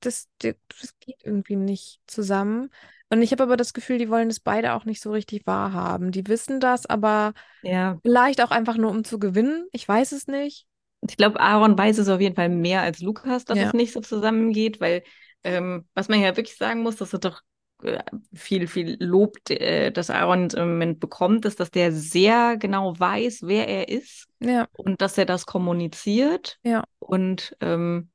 das, 0.01 0.29
das 0.39 0.95
geht 1.01 1.17
irgendwie 1.25 1.57
nicht 1.57 2.01
zusammen. 2.07 2.71
Und 3.11 3.23
ich 3.23 3.33
habe 3.33 3.43
aber 3.43 3.57
das 3.57 3.75
Gefühl, 3.75 3.99
die 3.99 4.09
wollen 4.09 4.29
es 4.31 4.41
beide 4.41 4.73
auch 4.75 4.87
nicht 4.87 5.01
so 5.03 5.13
richtig 5.13 5.47
wahrhaben. 5.47 6.11
Die 6.11 6.27
wissen 6.27 6.59
das, 6.59 6.87
aber 6.87 7.35
Ja. 7.63 7.99
vielleicht 8.03 8.43
auch 8.43 8.51
einfach 8.51 8.77
nur, 8.77 8.91
um 8.91 9.05
zu 9.05 9.19
gewinnen. 9.19 9.67
Ich 9.73 9.87
weiß 9.87 10.13
es 10.13 10.27
nicht. 10.27 10.67
Ich 11.07 11.17
glaube, 11.19 11.39
Aaron 11.39 11.77
weiß 11.77 11.99
es 11.99 12.09
auf 12.09 12.21
jeden 12.21 12.35
Fall 12.35 12.49
mehr 12.49 12.81
als 12.81 13.01
Lukas, 13.01 13.45
dass 13.45 13.59
Ja. 13.59 13.69
es 13.69 13.73
nicht 13.75 13.93
so 13.93 14.01
zusammengeht, 14.01 14.81
weil 14.81 15.03
ähm, 15.43 15.87
was 15.95 16.09
man 16.09 16.21
ja 16.21 16.35
wirklich 16.37 16.57
sagen 16.57 16.83
muss, 16.83 16.97
dass 16.97 17.13
er 17.13 17.19
doch 17.19 17.43
viel, 18.33 18.67
viel 18.67 18.97
Lob, 19.03 19.37
äh, 19.51 19.91
das 19.91 20.11
Aaron 20.11 20.49
im 20.51 20.69
Moment 20.71 21.01
bekommt, 21.01 21.45
ist, 21.45 21.61
dass 21.61 21.71
der 21.71 21.93
sehr 21.93 22.57
genau 22.57 22.99
weiß, 22.99 23.41
wer 23.43 23.69
er 23.69 23.89
ist 23.89 24.27
Ja, 24.41 24.67
und 24.77 25.01
dass 25.01 25.19
er 25.19 25.27
das 25.27 25.47
kommuniziert. 25.47 26.59
ja. 26.63 26.85
Und 26.99 27.57
ähm, 27.61 28.11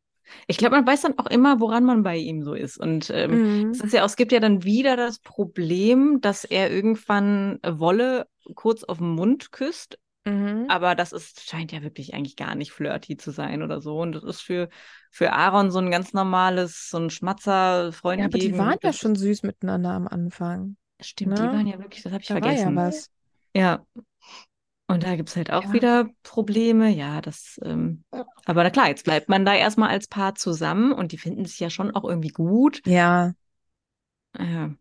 ich 0.48 0.58
glaube, 0.58 0.76
man 0.76 0.86
weiß 0.88 1.02
dann 1.02 1.18
auch 1.18 1.28
immer, 1.28 1.60
woran 1.60 1.84
man 1.86 2.04
bei 2.04 2.18
ihm 2.18 2.44
so 2.44 2.54
ist. 2.54 2.78
Und 2.80 3.10
ähm, 3.10 3.34
Mhm. 3.34 3.72
es 3.72 3.82
ist 3.82 3.94
ja 3.94 4.06
es 4.06 4.16
gibt 4.16 4.32
ja 4.32 4.40
dann 4.40 4.64
wieder 4.64 4.96
das 4.96 5.20
Problem, 5.20 6.22
dass 6.22 6.44
er 6.46 6.72
irgendwann 6.72 7.60
Wolle 7.66 8.28
kurz 8.56 8.84
auf 8.84 8.98
den 9.00 9.10
Mund 9.12 9.52
küsst 9.52 9.98
Mhm. 10.30 10.68
aber 10.68 10.96
das 10.96 11.12
ist, 11.14 11.50
scheint 11.50 11.72
ja 11.72 11.82
wirklich 11.82 12.14
eigentlich 12.14 12.36
gar 12.36 12.56
nicht 12.56 12.72
flirty 12.72 13.18
zu 13.18 13.32
sein 13.32 13.64
oder 13.64 13.82
so. 13.82 14.00
Und 14.00 14.14
das 14.14 14.24
ist 14.24 14.42
für, 14.42 14.70
für 15.12 15.34
Aaron 15.34 15.72
so 15.72 15.80
ein 15.80 15.92
ganz 15.92 16.14
normales, 16.14 16.90
so 16.90 16.98
ein 17.00 17.10
Schmatzer, 17.10 17.92
Freund 17.94 18.20
Ja, 18.22 18.26
aber 18.26 18.38
die 18.38 18.58
waren 18.58 18.78
ja 18.84 18.94
schon 18.94 19.16
süß 19.16 19.44
miteinander 19.44 19.92
am 19.92 20.08
Anfang. 20.08 20.78
Stimmt, 21.02 21.38
die 21.40 21.44
ne? 21.44 21.52
waren 21.52 21.68
ja 21.68 21.80
wirklich, 21.80 22.04
das 22.04 22.12
habe 22.12 22.22
ich 22.22 22.28
Da 22.28 22.36
war 22.42 22.42
vergessen. 22.44 22.76
ja 22.76 22.76
was. 22.76 23.10
Ja. 23.56 23.86
Und 24.88 25.04
da 25.04 25.16
gibt 25.16 25.30
es 25.30 25.36
halt 25.36 25.52
auch 25.52 25.64
Ja. 25.66 25.74
wieder 25.74 26.10
Probleme. 26.24 26.90
Ja, 26.90 27.22
das, 27.22 27.60
ähm, 27.64 28.04
aber 28.46 28.64
na 28.64 28.70
klar, 28.72 28.88
jetzt 28.90 29.04
bleibt 29.06 29.30
man 29.30 29.46
da 29.46 29.54
erstmal 29.54 29.90
als 29.90 30.08
Paar 30.08 30.36
zusammen 30.36 30.92
und 30.92 31.12
die 31.12 31.18
finden 31.18 31.46
sich 31.46 31.60
ja 31.60 31.70
schon 31.70 31.92
auch 31.96 32.04
irgendwie 32.04 32.30
gut. 32.30 32.82
Ja. 32.86 33.34
Ja, 34.40 34.76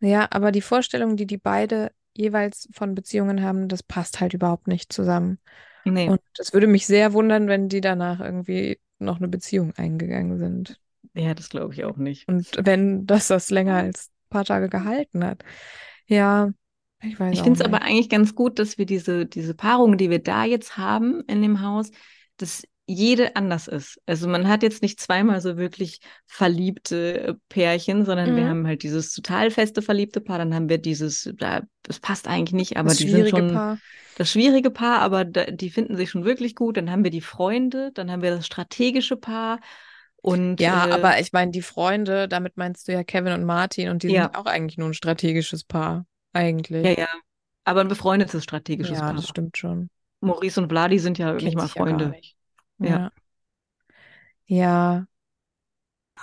Ja, 0.00 0.28
aber 0.30 0.52
die 0.52 0.60
Vorstellung, 0.62 1.16
die 1.16 1.26
die 1.26 1.38
beide 1.38 1.92
jeweils 2.16 2.68
von 2.72 2.94
Beziehungen 2.94 3.42
haben, 3.42 3.68
das 3.68 3.82
passt 3.82 4.20
halt 4.20 4.34
überhaupt 4.34 4.68
nicht 4.68 4.92
zusammen. 4.92 5.38
nee, 5.84 6.08
Und 6.08 6.20
es 6.38 6.52
würde 6.52 6.66
mich 6.66 6.86
sehr 6.86 7.12
wundern, 7.12 7.48
wenn 7.48 7.68
die 7.68 7.80
danach 7.80 8.20
irgendwie 8.20 8.80
noch 8.98 9.18
eine 9.18 9.28
Beziehung 9.28 9.72
eingegangen 9.76 10.38
sind. 10.38 10.80
ja, 11.14 11.34
das 11.34 11.48
glaube 11.50 11.74
ich 11.74 11.84
auch 11.84 11.96
nicht. 11.96 12.28
Und 12.28 12.58
wenn 12.64 13.06
das 13.06 13.28
das 13.28 13.50
länger 13.50 13.76
als 13.76 14.08
ein 14.08 14.28
paar 14.30 14.44
Tage 14.44 14.68
gehalten 14.68 15.24
hat. 15.24 15.44
Ja, 16.06 16.52
ich 17.02 17.18
weiß 17.18 17.38
Ich 17.38 17.42
finde 17.42 17.60
es 17.60 17.64
aber 17.66 17.82
eigentlich 17.82 18.08
ganz 18.10 18.34
gut, 18.34 18.58
dass 18.58 18.78
wir 18.78 18.86
diese, 18.86 19.26
diese 19.26 19.54
Paarung, 19.54 19.96
die 19.98 20.10
wir 20.10 20.22
da 20.22 20.44
jetzt 20.44 20.76
haben 20.76 21.22
in 21.26 21.42
dem 21.42 21.62
Haus, 21.62 21.90
dass 22.36 22.64
jede 22.86 23.36
anders 23.36 23.68
ist. 23.68 24.00
Also 24.06 24.28
man 24.28 24.48
hat 24.48 24.62
jetzt 24.62 24.82
nicht 24.82 25.00
zweimal 25.00 25.40
so 25.40 25.56
wirklich 25.56 26.00
verliebte 26.26 27.20
äh, 27.28 27.34
Pärchen, 27.48 28.04
sondern 28.04 28.34
wir 28.34 28.46
Mhm. 28.46 28.48
haben 28.48 28.66
halt 28.66 28.82
dieses 28.82 29.12
total 29.12 29.50
feste 29.50 29.82
verliebte 29.82 30.20
Paar, 30.20 30.38
dann 30.38 30.54
haben 30.54 30.68
wir 30.68 30.78
dieses, 30.78 31.32
da, 31.36 31.62
das 31.82 32.00
passt 32.00 32.28
eigentlich 32.28 32.52
nicht, 32.54 32.76
aber 32.76 32.94
Das 32.94 32.96
die 32.96 33.08
sind 33.08 33.28
schwierige 33.28 33.28
schon 33.28 33.60
Paar. 33.60 33.80
das 34.14 34.30
schwierige 34.30 34.70
Paar, 34.70 35.00
aber 35.00 35.24
da, 35.24 35.46
die 35.46 35.70
finden 35.70 35.96
sich 35.96 36.10
schon 36.10 36.24
wirklich 36.24 36.54
gut. 36.54 36.76
Dann 36.76 36.90
haben 36.90 37.04
wir 37.04 37.10
die 37.10 37.22
Freunde, 37.22 37.92
dann 37.92 38.10
haben 38.10 38.20
wir 38.22 38.30
das 38.36 38.46
strategische 38.46 39.16
Paar 39.16 39.60
und 40.16 40.60
Ja, 40.60 40.72
äh, 40.72 40.86
aber 40.90 41.18
ich 41.20 41.32
meine, 41.32 41.50
die 41.50 41.62
Freunde, 41.62 42.28
damit 42.28 42.56
meinst 42.56 42.86
du 42.88 42.92
ja 42.92 43.04
Kevin 43.04 43.32
und 43.32 43.44
Martin 43.44 43.88
und 43.88 44.02
die 44.02 44.10
Ja. 44.10 44.28
sind 44.28 44.34
auch 44.34 44.46
eigentlich 44.46 44.78
nur 44.78 44.88
ein 44.88 44.94
strategisches 44.94 45.64
Paar. 45.64 46.06
Eigentlich. 46.32 46.82
ja, 46.82 46.90
ja, 46.92 47.08
aber 47.64 47.80
ein 47.82 47.88
befreundetes 47.88 48.44
strategisches 48.44 49.02
Ja, 49.02 49.04
Paar. 49.04 49.22
das 49.22 49.26
stimmt 49.28 49.56
schon. 49.56 49.88
Maurice 50.20 50.60
und 50.60 50.68
Vladi 50.70 50.98
sind 50.98 51.18
ja 51.18 51.34
nicht 51.40 51.56
Kennt 51.56 51.56
mal 51.56 51.68
ja 51.74 51.82
Freunde. 51.82 52.06
nicht. 52.08 52.36
Ja. 52.36 52.41
Ja. 52.84 53.12
Ja. 54.46 55.06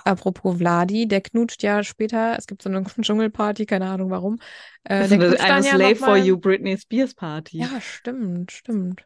Apropos 0.04 0.56
Vladi, 0.56 1.06
der 1.08 1.20
knutscht 1.20 1.62
ja 1.62 1.82
später, 1.82 2.36
es 2.38 2.46
gibt 2.46 2.62
so 2.62 2.70
eine 2.70 2.82
Dschungelparty, 3.00 3.66
keine 3.66 3.88
Ahnung 3.88 4.10
warum. 4.10 4.38
Äh, 4.84 5.00
Das 5.08 5.10
ist 5.10 5.40
eine, 5.40 5.66
ja 5.66 5.74
Slave 5.74 5.96
for. 5.96 6.16
You 6.16 6.38
Britney 6.38 6.78
Spears 6.78 7.14
Party. 7.14 7.58
Ja, 7.58 7.80
stimmt, 7.80 8.52
stimmt. 8.52 9.04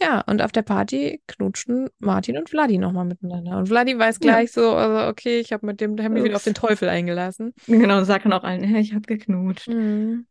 Ja, 0.00 0.20
und 0.22 0.42
auf 0.42 0.52
der 0.52 0.62
Party 0.62 1.22
knutschten 1.26 1.88
Martin 1.98 2.36
und 2.38 2.48
Vladi 2.50 2.78
nochmal 2.78 3.04
miteinander. 3.04 3.58
Und 3.58 3.66
Vladi 3.68 3.98
weiß 3.98 4.18
Ja. 4.22 4.32
gleich 4.32 4.52
so, 4.52 4.74
also 4.74 5.08
okay, 5.08 5.38
ich 5.38 5.52
habe 5.52 5.66
mit 5.66 5.80
dem, 5.80 5.94
mich 5.94 6.24
wieder 6.24 6.36
auf 6.36 6.44
den 6.44 6.54
Teufel 6.54 6.88
eingelassen. 6.88 7.52
Genau, 7.66 7.98
und 7.98 8.04
sagt 8.04 8.24
dann 8.24 8.32
auch 8.32 8.42
allen, 8.42 8.64
"Ja, 8.64 8.78
ich 8.78 8.94
habe 8.94 9.02
geknutscht. 9.02 9.68
Mhm. 9.68 10.26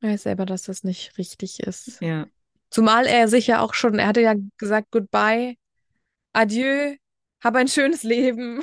Er 0.00 0.10
weiß 0.10 0.22
selber, 0.24 0.46
dass 0.46 0.62
das 0.62 0.84
nicht 0.84 1.18
richtig 1.18 1.60
ist. 1.60 2.00
Ja. 2.00 2.26
Zumal 2.70 3.06
er 3.06 3.28
sich 3.28 3.46
ja 3.46 3.60
auch 3.60 3.74
schon, 3.74 3.98
er 3.98 4.06
hatte 4.08 4.20
ja 4.20 4.34
gesagt, 4.58 4.88
goodbye, 4.90 5.56
adieu, 6.32 6.96
hab 7.42 7.56
ein 7.56 7.68
schönes 7.68 8.02
Leben. 8.04 8.62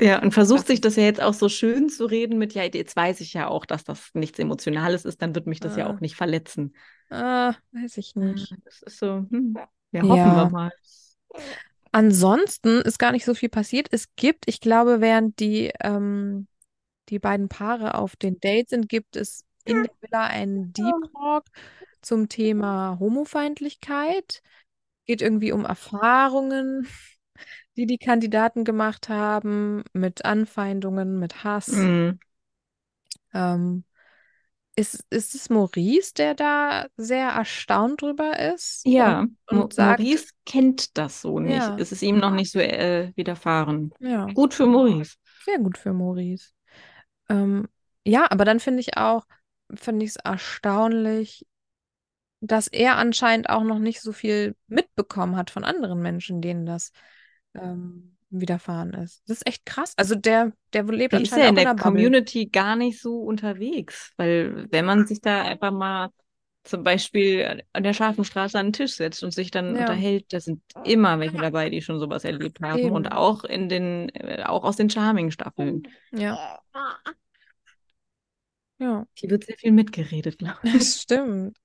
Ja, 0.00 0.22
und 0.22 0.32
versucht 0.32 0.66
sich 0.66 0.80
das 0.80 0.96
ja 0.96 1.02
jetzt 1.02 1.20
auch 1.20 1.34
so 1.34 1.48
schön 1.48 1.88
zu 1.88 2.06
reden 2.06 2.38
mit, 2.38 2.54
ja, 2.54 2.62
jetzt 2.64 2.94
weiß 2.96 3.20
ich 3.20 3.32
ja 3.34 3.48
auch, 3.48 3.66
dass 3.66 3.84
das 3.84 4.10
nichts 4.14 4.38
Emotionales 4.38 5.04
ist, 5.04 5.20
dann 5.22 5.34
wird 5.34 5.46
mich 5.46 5.60
das 5.60 5.76
ja 5.76 5.86
Ah. 5.86 5.90
auch 5.90 6.00
nicht 6.00 6.14
verletzen. 6.16 6.74
Ah, 7.10 7.54
weiß 7.72 7.96
ich 7.98 8.14
nicht. 8.16 8.54
Das 8.64 8.82
ist 8.82 8.98
so, 8.98 9.26
hm, 9.30 9.54
ja, 9.92 10.02
hoffen 10.02 10.34
wir 10.34 10.44
Ja. 10.44 10.50
mal. 10.50 10.70
Ansonsten 11.92 12.80
ist 12.82 12.98
gar 12.98 13.12
nicht 13.12 13.24
so 13.24 13.34
viel 13.34 13.48
passiert. 13.48 13.88
Es 13.90 14.14
gibt, 14.16 14.44
ich 14.46 14.60
glaube, 14.60 15.00
während 15.00 15.40
die, 15.40 15.72
ähm, 15.80 16.46
die 17.08 17.18
beiden 17.18 17.48
Paare 17.48 17.94
auf 17.94 18.16
den 18.16 18.38
Dates 18.40 18.70
sind, 18.70 18.88
gibt 18.88 19.16
es 19.16 19.44
in 19.64 19.82
der 19.82 19.92
Villa 20.00 20.24
einen 20.26 20.72
Deep 20.74 20.94
Talk 21.14 21.44
zum 22.02 22.28
Thema 22.28 22.98
Homofeindlichkeit. 23.00 24.42
Geht 25.06 25.22
irgendwie 25.22 25.52
um 25.52 25.64
Erfahrungen, 25.64 26.86
die 27.76 27.86
die 27.86 27.98
Kandidaten 27.98 28.64
gemacht 28.64 29.08
haben, 29.08 29.84
mit 29.92 30.24
Anfeindungen, 30.24 31.18
mit 31.18 31.44
Hass. 31.44 31.70
Mhm. 31.72 32.18
Ähm, 33.34 33.84
ist, 34.76 35.04
ist 35.10 35.34
es 35.34 35.50
Maurice, 35.50 36.14
der 36.14 36.34
da 36.34 36.86
sehr 36.96 37.30
erstaunt 37.30 38.02
drüber 38.02 38.38
ist 38.54 38.86
Ja, 38.86 39.26
und, 39.50 39.50
und 39.50 39.72
sagt, 39.74 40.06
Maurice 40.08 40.30
kennt 40.46 40.96
das 40.96 41.20
so 41.22 41.38
nicht. 41.40 41.68
Ja. 41.68 41.78
Es 41.78 41.92
ist 41.92 42.02
ihm 42.02 42.18
noch 42.18 42.30
nicht 42.32 42.52
so 42.52 42.58
äh, 42.60 43.12
widerfahren. 43.16 43.92
ja, 44.00 44.26
Gut 44.34 44.54
für 44.54 44.66
Maurice. 44.66 45.16
sehr 45.44 45.58
gut 45.58 45.78
für 45.78 45.92
Maurice. 45.92 46.52
Ähm, 47.28 47.68
ja, 48.04 48.30
aber 48.30 48.44
dann 48.44 48.60
finde 48.60 48.80
ich 48.80 48.96
auch, 48.96 49.26
finde 49.74 50.04
ich 50.04 50.12
es 50.12 50.16
erstaunlich, 50.16 51.46
dass 52.40 52.68
er 52.68 52.96
anscheinend 52.96 53.50
auch 53.50 53.64
noch 53.64 53.78
nicht 53.78 54.00
so 54.00 54.12
viel 54.12 54.54
mitbekommen 54.68 55.36
hat 55.36 55.50
von 55.50 55.64
anderen 55.64 56.00
Menschen, 56.00 56.40
denen 56.40 56.66
das 56.66 56.92
ähm, 57.54 58.16
widerfahren 58.30 58.92
ist. 58.94 59.22
Das 59.26 59.38
ist 59.38 59.46
echt 59.46 59.64
krass. 59.66 59.92
Also 59.96 60.14
der, 60.14 60.52
der 60.72 60.84
lebt 60.84 61.12
Der 61.12 61.20
ist 61.20 61.30
anscheinend 61.30 61.44
ja 61.44 61.46
auch 61.46 61.50
in 61.50 61.56
der 61.56 61.70
in 61.70 61.76
Bubble. 61.76 61.92
Community 61.92 62.46
gar 62.46 62.76
nicht 62.76 63.00
so 63.00 63.20
unterwegs, 63.22 64.12
weil 64.16 64.66
wenn 64.70 64.84
man 64.84 65.06
sich 65.06 65.20
da 65.20 65.42
einfach 65.42 65.72
mal 65.72 66.10
zum 66.64 66.82
Beispiel 66.82 67.62
an 67.72 67.82
der 67.82 67.94
scharfen 67.94 68.24
Straße 68.24 68.58
an 68.58 68.66
den 68.66 68.72
Tisch 68.74 68.92
setzt 68.96 69.22
und 69.24 69.32
sich 69.32 69.50
dann 69.50 69.74
Ja. 69.74 69.80
unterhält, 69.80 70.26
da 70.32 70.40
sind 70.40 70.60
immer 70.84 71.18
welche 71.18 71.38
dabei, 71.38 71.70
die 71.70 71.80
schon 71.80 71.98
sowas 71.98 72.24
erlebt 72.24 72.60
haben 72.60 72.78
Eben. 72.80 72.94
und 72.94 73.10
auch 73.12 73.44
in 73.44 73.70
den, 73.70 74.10
äh, 74.10 74.42
auch 74.44 74.64
aus 74.64 74.76
den 74.76 74.90
Charming-Staffeln. 74.90 75.88
Ja. 76.12 76.60
Ja, 78.78 79.06
Hier 79.14 79.30
wird 79.30 79.44
sehr 79.44 79.56
viel 79.58 79.72
mitgeredet, 79.72 80.38
glaube 80.38 80.58
ich. 80.64 80.72
das 80.78 81.00
stimmt. 81.02 81.56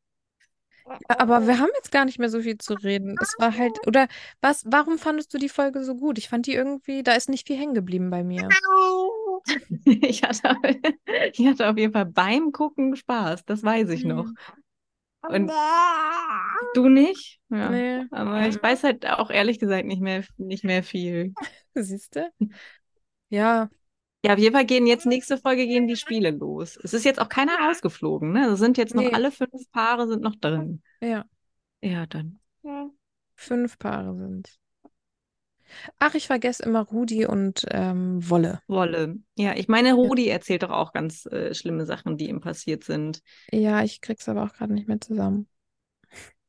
Ja, 0.86 1.20
aber 1.20 1.48
wir 1.48 1.60
haben 1.60 1.70
jetzt 1.76 1.92
gar 1.92 2.06
nicht 2.06 2.20
mehr 2.20 2.30
so 2.30 2.42
viel 2.42 2.58
zu 2.58 2.74
reden. 2.74 3.16
Es 3.22 3.36
war 3.40 3.58
halt, 3.58 3.86
oder 3.88 4.08
was, 4.42 4.64
warum 4.66 4.98
fandest 4.98 5.34
du 5.34 5.38
die 5.38 5.50
Folge 5.50 5.84
so 5.84 5.96
gut? 5.96 6.18
Ich 6.18 6.30
fand 6.30 6.48
die 6.48 6.54
irgendwie, 6.54 7.04
da 7.04 7.14
ist 7.14 7.30
nicht 7.30 7.48
viel 7.48 7.58
hängen 7.58 7.74
geblieben 7.74 8.10
bei 8.10 8.24
mir. 8.24 8.50
Ich 9.86 10.24
hatte, 10.24 10.56
ich 11.34 11.46
hatte 11.46 11.70
auf 11.70 11.78
jeden 11.78 11.92
Fall 11.92 12.06
beim 12.06 12.54
Gucken 12.54 12.96
Spaß, 12.96 13.44
das 13.44 13.62
weiß 13.62 13.90
ich 13.90 14.06
noch. 14.06 14.26
Mhm. 14.26 14.38
Und 15.30 15.52
du 16.74 16.90
nicht? 16.90 17.40
Ja. 17.50 17.70
Nee. 17.70 18.06
Aber 18.12 18.48
ich 18.48 18.62
weiß 18.62 18.84
halt 18.84 19.06
auch 19.06 19.30
ehrlich 19.30 19.60
gesagt 19.60 19.86
nicht 19.86 20.02
mehr, 20.02 20.24
nicht 20.38 20.64
mehr 20.64 20.84
viel. 20.84 21.34
Siehst 21.74 22.16
du? 22.16 22.30
Ja, 23.30 23.70
Ja, 24.26 24.34
auf 24.34 24.40
jeden 24.40 24.56
Fall 24.56 24.66
gehen 24.66 24.88
jetzt 24.88 25.06
nächste 25.06 25.38
Folge 25.38 25.68
gehen 25.68 25.88
die 25.88 25.98
Spiele 25.98 26.32
los. 26.32 26.78
Es 26.82 26.94
ist 26.94 27.04
jetzt 27.04 27.20
auch 27.20 27.30
keiner 27.30 27.58
rausgeflogen, 27.60 28.32
ne? 28.32 28.48
Es 28.48 28.60
sind 28.60 28.78
jetzt 28.78 28.96
noch 28.96 29.04
Nee. 29.04 29.12
alle 29.12 29.32
fünf 29.32 29.70
Paare 29.72 30.08
sind 30.08 30.22
noch 30.22 30.36
drin. 30.36 30.82
Ja, 31.02 31.26
Ja, 31.82 32.06
dann. 32.06 32.40
fünf 33.36 33.78
Paare 33.78 34.16
sind. 34.16 34.58
Ach, 36.00 36.14
ich 36.14 36.28
vergesse 36.28 36.64
immer 36.64 36.82
Rudi 36.82 37.26
und 37.26 37.66
ähm, 37.72 38.30
Wolle. 38.30 38.62
Wolle. 38.68 39.16
Ja, 39.36 39.56
ich 39.56 39.68
meine, 39.68 39.94
Rudi 39.94 40.28
erzählt 40.28 40.64
doch 40.64 40.70
auch 40.70 40.94
ganz 40.94 41.26
äh, 41.26 41.54
schlimme 41.54 41.86
Sachen, 41.86 42.16
die 42.18 42.30
ihm 42.30 42.42
passiert 42.42 42.84
sind. 42.84 43.22
Ja, 43.52 43.84
ich 43.84 44.00
krieg's 44.00 44.30
aber 44.30 44.44
auch 44.44 44.54
gerade 44.54 44.74
nicht 44.74 44.88
mehr 44.88 45.02
zusammen. 45.02 45.48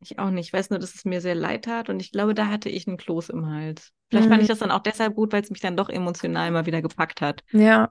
Ich 0.04 0.18
auch 0.18 0.30
nicht. 0.30 0.48
Ich 0.48 0.52
weiß 0.52 0.70
nur, 0.70 0.78
dass 0.78 0.94
es 0.94 1.04
mir 1.04 1.20
sehr 1.20 1.34
leid 1.34 1.64
tat 1.64 1.88
und 1.88 1.98
ich 2.00 2.12
glaube, 2.12 2.34
da 2.34 2.48
hatte 2.48 2.68
ich 2.68 2.86
einen 2.86 2.98
Kloß 2.98 3.30
im 3.30 3.46
Hals. 3.46 3.92
Vielleicht 4.10 4.28
fand 4.28 4.38
Mhm. 4.38 4.42
ich 4.42 4.48
das 4.48 4.58
dann 4.58 4.70
auch 4.70 4.82
deshalb 4.82 5.14
gut, 5.14 5.32
weil 5.32 5.42
es 5.42 5.50
mich 5.50 5.60
dann 5.60 5.76
doch 5.76 5.88
emotional 5.88 6.50
mal 6.50 6.66
wieder 6.66 6.82
gepackt 6.82 7.20
hat. 7.22 7.42
Ja, 7.52 7.90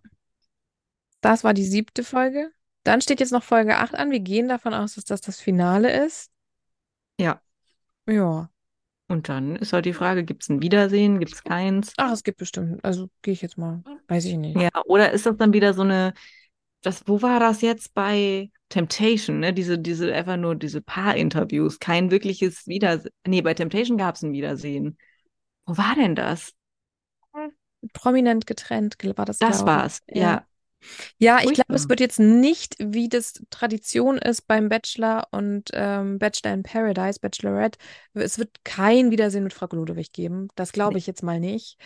das 1.21 1.43
war 1.43 1.53
die 1.53 1.65
siebte 1.65 2.03
Folge. 2.03 2.51
Dann 2.83 3.01
steht 3.01 3.19
jetzt 3.19 3.31
noch 3.31 3.43
Folge 3.43 3.77
8 3.77 3.95
an. 3.95 4.11
Wir 4.11 4.19
gehen 4.19 4.47
davon 4.47 4.73
aus, 4.73 4.95
dass 4.95 5.05
das 5.05 5.21
das 5.21 5.39
Finale 5.39 6.05
ist. 6.05 6.29
Ja. 7.19 7.41
Ja. 8.07 8.49
Und 9.07 9.29
dann 9.29 9.55
ist 9.55 9.73
halt 9.73 9.85
die 9.85 9.93
Frage, 9.93 10.23
gibt 10.23 10.43
es 10.43 10.49
ein 10.49 10.61
Wiedersehen, 10.61 11.19
gibt 11.19 11.33
es 11.33 11.43
keins? 11.43 11.93
Ach, 11.97 12.11
es 12.11 12.23
gibt 12.23 12.37
bestimmt. 12.39 12.83
Also 12.83 13.09
gehe 13.21 13.33
ich 13.33 13.41
jetzt 13.41 13.57
mal. 13.57 13.83
Weiß 14.07 14.25
ich 14.25 14.35
nicht. 14.37 14.59
Ja, 14.59 14.69
oder 14.85 15.11
ist 15.11 15.25
das 15.25 15.37
dann 15.37 15.53
wieder 15.53 15.73
so 15.73 15.81
eine, 15.83 16.13
das, 16.81 17.03
wo 17.07 17.21
war 17.21 17.39
das 17.39 17.61
jetzt 17.61 17.93
bei 17.93 18.51
Temptation, 18.73 19.39
ne? 19.39 19.53
Diese, 19.53 19.77
diese, 19.77 20.11
einfach 20.11 20.35
nur 20.35 20.55
diese 20.55 20.81
Paar-Interviews, 20.81 21.77
kein 21.79 22.09
wirkliches 22.09 22.65
Wiedersehen. 22.65 23.11
Nee, 23.27 23.43
bei 23.43 23.53
Temptation 23.53 23.99
gab 23.99 24.15
es 24.15 24.23
ein 24.23 24.33
Wiedersehen. 24.33 24.97
Wo 25.67 25.77
war 25.77 25.93
denn 25.95 26.15
das? 26.15 26.53
Prominent 27.93 28.47
getrennt 28.47 28.95
war 29.15 29.25
das, 29.25 29.37
Das 29.37 29.63
war's, 29.65 30.01
ich. 30.07 30.17
ja. 30.17 30.45
Ja, 31.17 31.39
ich 31.41 31.53
glaube, 31.53 31.75
es 31.75 31.87
wird 31.87 32.01
jetzt 32.01 32.19
nicht, 32.19 32.75
wie 32.79 33.07
das 33.07 33.41
Tradition 33.51 34.17
ist 34.17 34.47
beim 34.47 34.67
Bachelor 34.69 35.27
und 35.31 35.69
ähm, 35.71 36.17
Bachelor 36.19 36.53
in 36.53 36.63
Paradise, 36.63 37.19
Bachelorette. 37.21 37.77
Es 38.13 38.37
wird 38.37 38.65
kein 38.65 39.09
Wiedersehen 39.09 39.43
mit 39.43 39.53
Frau 39.53 39.67
Ludwig 39.71 40.11
geben. 40.11 40.49
Das 40.55 40.73
glaube 40.73 40.97
ich 40.97 41.07
jetzt 41.07 41.23
mal 41.23 41.39
nicht. 41.39 41.77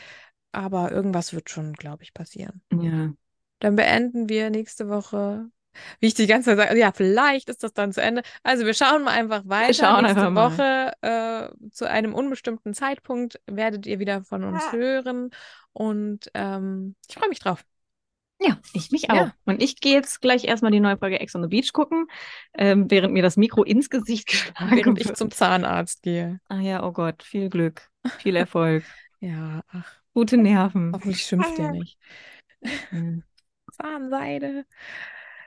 Aber 0.51 0.91
irgendwas 0.91 1.33
wird 1.33 1.51
schon, 1.51 1.73
glaube 1.73 2.01
ich, 2.01 2.13
passieren. 2.15 2.61
Ja. 2.71 3.13
Dann 3.59 3.75
beenden 3.75 4.29
wir 4.29 4.49
nächste 4.49 4.89
Woche. 4.89 5.51
Wie 5.99 6.07
ich 6.07 6.13
die 6.13 6.27
ganze 6.27 6.55
Zeit 6.55 6.67
sage, 6.67 6.79
ja, 6.79 6.91
vielleicht 6.91 7.49
ist 7.49 7.63
das 7.63 7.73
dann 7.73 7.91
zu 7.91 8.01
Ende. 8.01 8.21
Also 8.43 8.65
wir 8.65 8.73
schauen 8.73 9.03
mal 9.03 9.11
einfach 9.11 9.43
weiter. 9.45 9.73
schauen 9.73 10.03
Nächste 10.03 10.27
einfach 10.27 10.31
mal. 10.31 10.51
Woche 10.57 10.93
äh, 11.01 11.69
zu 11.71 11.89
einem 11.89 12.13
unbestimmten 12.13 12.73
Zeitpunkt 12.73 13.39
werdet 13.47 13.85
ihr 13.85 13.99
wieder 13.99 14.23
von 14.23 14.43
uns 14.43 14.71
hören. 14.71 15.31
Und 15.73 16.29
ähm, 16.33 16.95
ich 17.07 17.15
freue 17.15 17.29
mich 17.29 17.39
drauf. 17.39 17.63
Ja, 18.39 18.59
ich 18.73 18.91
mich 18.91 19.09
auch. 19.09 19.15
Ja. 19.15 19.33
Und 19.45 19.63
ich 19.63 19.79
gehe 19.79 19.93
jetzt 19.93 20.21
gleich 20.21 20.43
erstmal 20.43 20.71
die 20.71 20.79
neue 20.79 20.97
Folge 20.97 21.19
Ex 21.19 21.33
on 21.35 21.41
the 21.41 21.47
Beach 21.47 21.73
gucken, 21.73 22.05
ähm, 22.53 22.89
während 22.89 23.13
mir 23.13 23.23
das 23.23 23.35
Mikro 23.35 23.63
ins 23.63 23.89
Gesicht 23.89 24.27
geschlagen 24.27 24.77
Während 24.77 24.99
ich 24.99 25.07
wird. 25.07 25.17
zum 25.17 25.31
Zahnarzt 25.31 26.03
gehe. 26.03 26.39
Ah 26.47 26.59
ja, 26.59 26.83
oh 26.83 26.91
Gott, 26.91 27.23
viel 27.23 27.49
Glück, 27.49 27.89
viel 28.19 28.35
Erfolg, 28.35 28.83
Ja, 29.19 29.61
ach, 29.69 29.91
gute 30.13 30.37
Nerven. 30.37 30.91
hoffentlich 30.93 31.23
schimpft 31.23 31.57
ihr 31.57 31.71
nicht. 31.71 31.97
Mhm. 32.91 33.23
Zahnseide. 33.71 34.65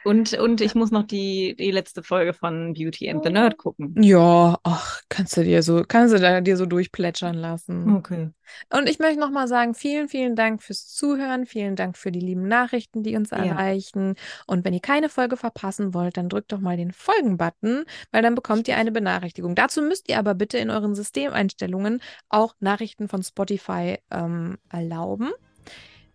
Und, 0.05 0.33
und 0.35 0.61
ich 0.61 0.75
muss 0.75 0.91
noch 0.91 1.03
die, 1.05 1.55
die 1.57 1.71
letzte 1.71 2.03
Folge 2.03 2.33
von 2.33 2.73
Beauty 2.75 3.11
and 3.11 3.23
the 3.25 3.31
Nerd 3.31 3.59
gucken. 3.59 3.95
Ja, 4.03 4.59
ach, 4.63 5.03
kannst 5.09 5.37
du 5.37 5.45
dir 5.45 5.63
so, 5.63 5.83
kannst 5.87 6.15
du 6.15 6.43
dir 6.43 6.57
so 6.57 6.67
durchplätschern 6.67 7.35
lassen. 7.37 7.97
Okay. 7.97 8.31
Und 8.73 8.89
ich 8.89 8.99
möchte 8.99 9.21
nochmal 9.21 9.47
sagen, 9.47 9.75
vielen, 9.75 10.09
vielen 10.09 10.37
Dank 10.37 10.63
fürs 10.63 10.87
Zuhören, 10.89 11.47
vielen 11.47 11.77
Dank 11.77 11.97
für 11.97 12.11
die 12.11 12.21
lieben 12.21 12.49
Nachrichten, 12.49 13.03
die 13.03 13.15
uns 13.17 13.31
Ja. 13.31 13.39
erreichen. 13.39 14.15
Und 14.47 14.65
wenn 14.65 14.75
ihr 14.75 14.81
keine 14.81 15.09
Folge 15.09 15.37
verpassen 15.37 15.95
wollt, 15.95 16.17
dann 16.17 16.29
drückt 16.29 16.53
doch 16.53 16.61
mal 16.61 16.77
den 16.77 16.93
Folgen-Button, 16.93 17.85
weil 18.11 18.23
dann 18.23 18.35
bekommt 18.35 18.69
ihr 18.69 18.77
eine 18.77 18.93
Benachrichtigung. 18.93 19.55
Dazu 19.55 19.83
müsst 19.83 20.09
ihr 20.09 20.19
aber 20.19 20.35
bitte 20.35 20.59
in 20.59 20.71
euren 20.71 20.95
Systemeinstellungen 20.95 22.01
auch 22.29 22.55
Nachrichten 22.61 23.09
von 23.09 23.23
Spotify 23.23 23.99
ähm, 24.11 24.59
erlauben. 24.71 25.31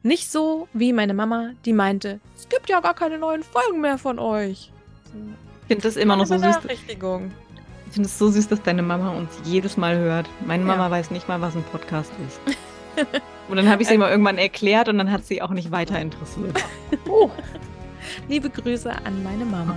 Nicht 0.05 0.31
so 0.31 0.67
wie 0.71 0.93
meine 0.93 1.15
Mama, 1.15 1.53
die 1.65 1.73
meinte, 1.73 2.19
es 2.37 2.47
gibt 2.47 2.69
ja 2.69 2.79
gar 2.79 2.93
keine 2.93 3.17
neuen 3.17 3.41
Folgen 3.41 3.81
mehr 3.81 3.97
von 3.97 4.19
euch. 4.19 4.71
Ich 5.63 5.67
finde 5.67 5.81
das 5.81 5.95
immer 5.95 6.15
noch 6.15 6.27
so 6.27 6.37
süß. 6.37 6.57
Ich 6.69 6.79
finde 6.81 8.07
es 8.07 8.19
so 8.19 8.29
süß, 8.29 8.47
dass 8.49 8.61
deine 8.61 8.83
Mama 8.83 9.09
uns 9.17 9.31
jedes 9.45 9.77
Mal 9.77 9.97
hört. 9.97 10.29
Meine 10.45 10.61
Ja. 10.63 10.67
Mama 10.75 10.91
weiß 10.91 11.09
nicht 11.09 11.27
mal, 11.27 11.41
was 11.41 11.55
ein 11.55 11.63
Podcast 11.71 12.11
ist. 12.27 12.39
Und 13.49 13.57
dann 13.57 13.67
habe 13.67 13.81
ich 13.81 13.87
sie 13.87 13.97
mal 13.97 14.11
irgendwann 14.11 14.37
erklärt 14.37 14.89
und 14.89 14.97
dann 14.99 15.11
hat 15.11 15.25
sie 15.25 15.41
auch 15.41 15.49
nicht 15.51 15.71
weiter 15.71 15.99
interessiert. 15.99 16.63
Oh. 17.09 17.29
Liebe 18.27 18.49
Grüße 18.51 18.91
an 18.91 19.23
meine 19.23 19.43
Mama. 19.45 19.75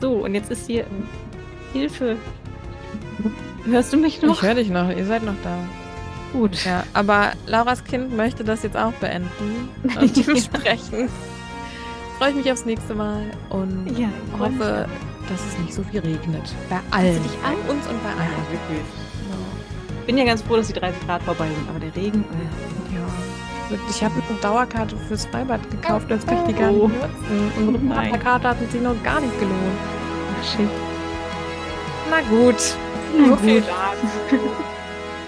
So, 0.00 0.12
und 0.24 0.34
jetzt 0.34 0.50
ist 0.50 0.66
hier 0.66 0.84
ähm, 0.84 1.06
Hilfe. 1.74 2.16
Hörst 3.66 3.92
du 3.92 3.98
mich 3.98 4.16
Ich 4.16 4.22
noch? 4.22 4.42
höre 4.42 4.54
dich 4.54 4.70
noch, 4.70 4.88
ihr 4.90 5.04
seid 5.04 5.24
noch 5.24 5.34
da. 5.44 5.58
Gut. 6.32 6.64
Ja, 6.64 6.84
aber 6.92 7.32
Lauras 7.46 7.82
Kind 7.84 8.14
möchte 8.16 8.44
das 8.44 8.62
jetzt 8.62 8.76
auch 8.76 8.92
beenden. 8.94 9.68
Und 10.00 10.16
dementsprechend 10.16 11.10
freue 12.18 12.30
ich 12.30 12.36
mich 12.36 12.52
aufs 12.52 12.64
nächste 12.66 12.94
Mal 12.94 13.22
und 13.48 13.96
Ja, 13.96 14.08
hoffe, 14.38 14.86
dass 15.28 15.40
es 15.46 15.58
nicht 15.58 15.72
so 15.72 15.82
viel 15.84 16.00
regnet. 16.00 16.52
Bei 16.68 16.80
allen. 16.90 17.22
dich 17.22 17.32
Bei 17.42 17.52
uns 17.70 17.86
und 17.86 18.02
bei 18.02 18.10
Ja, 18.10 18.16
allen. 18.16 18.50
wirklich. 18.50 18.84
Ich 20.00 20.06
bin 20.06 20.18
ja 20.18 20.24
ganz 20.24 20.42
froh, 20.42 20.56
dass 20.56 20.66
die 20.66 20.72
30 20.72 21.06
Grad 21.06 21.22
vorbei 21.22 21.46
sind, 21.46 21.68
aber 21.68 21.78
der 21.78 21.94
Regen. 21.94 22.24
äh, 22.24 22.94
Ja. 22.94 23.78
Ich 23.90 24.02
habe 24.02 24.14
eine 24.28 24.38
Dauerkarte 24.40 24.96
fürs 25.08 25.26
Freibad 25.26 25.60
gekauft, 25.70 26.08
kann 26.08 26.18
ich 26.18 26.24
die 26.24 26.52
gar 26.54 26.70
nicht 26.72 26.80
Oh. 26.82 26.88
nutzen. 26.88 27.52
Unsere 27.58 27.84
Nein. 27.84 28.10
Partnerkarte 28.10 28.48
hat 28.48 28.70
sich 28.72 28.80
noch 28.80 29.02
gar 29.04 29.20
nicht 29.20 29.38
gelohnt. 29.38 29.78
Ach, 30.40 30.44
shit. 30.44 30.68
Na 32.10 32.20
gut. 32.28 32.56
Na 33.18 33.26
so 33.28 33.36
viel 33.36 33.60
gut. 33.60 33.68
dazu. 33.68 34.36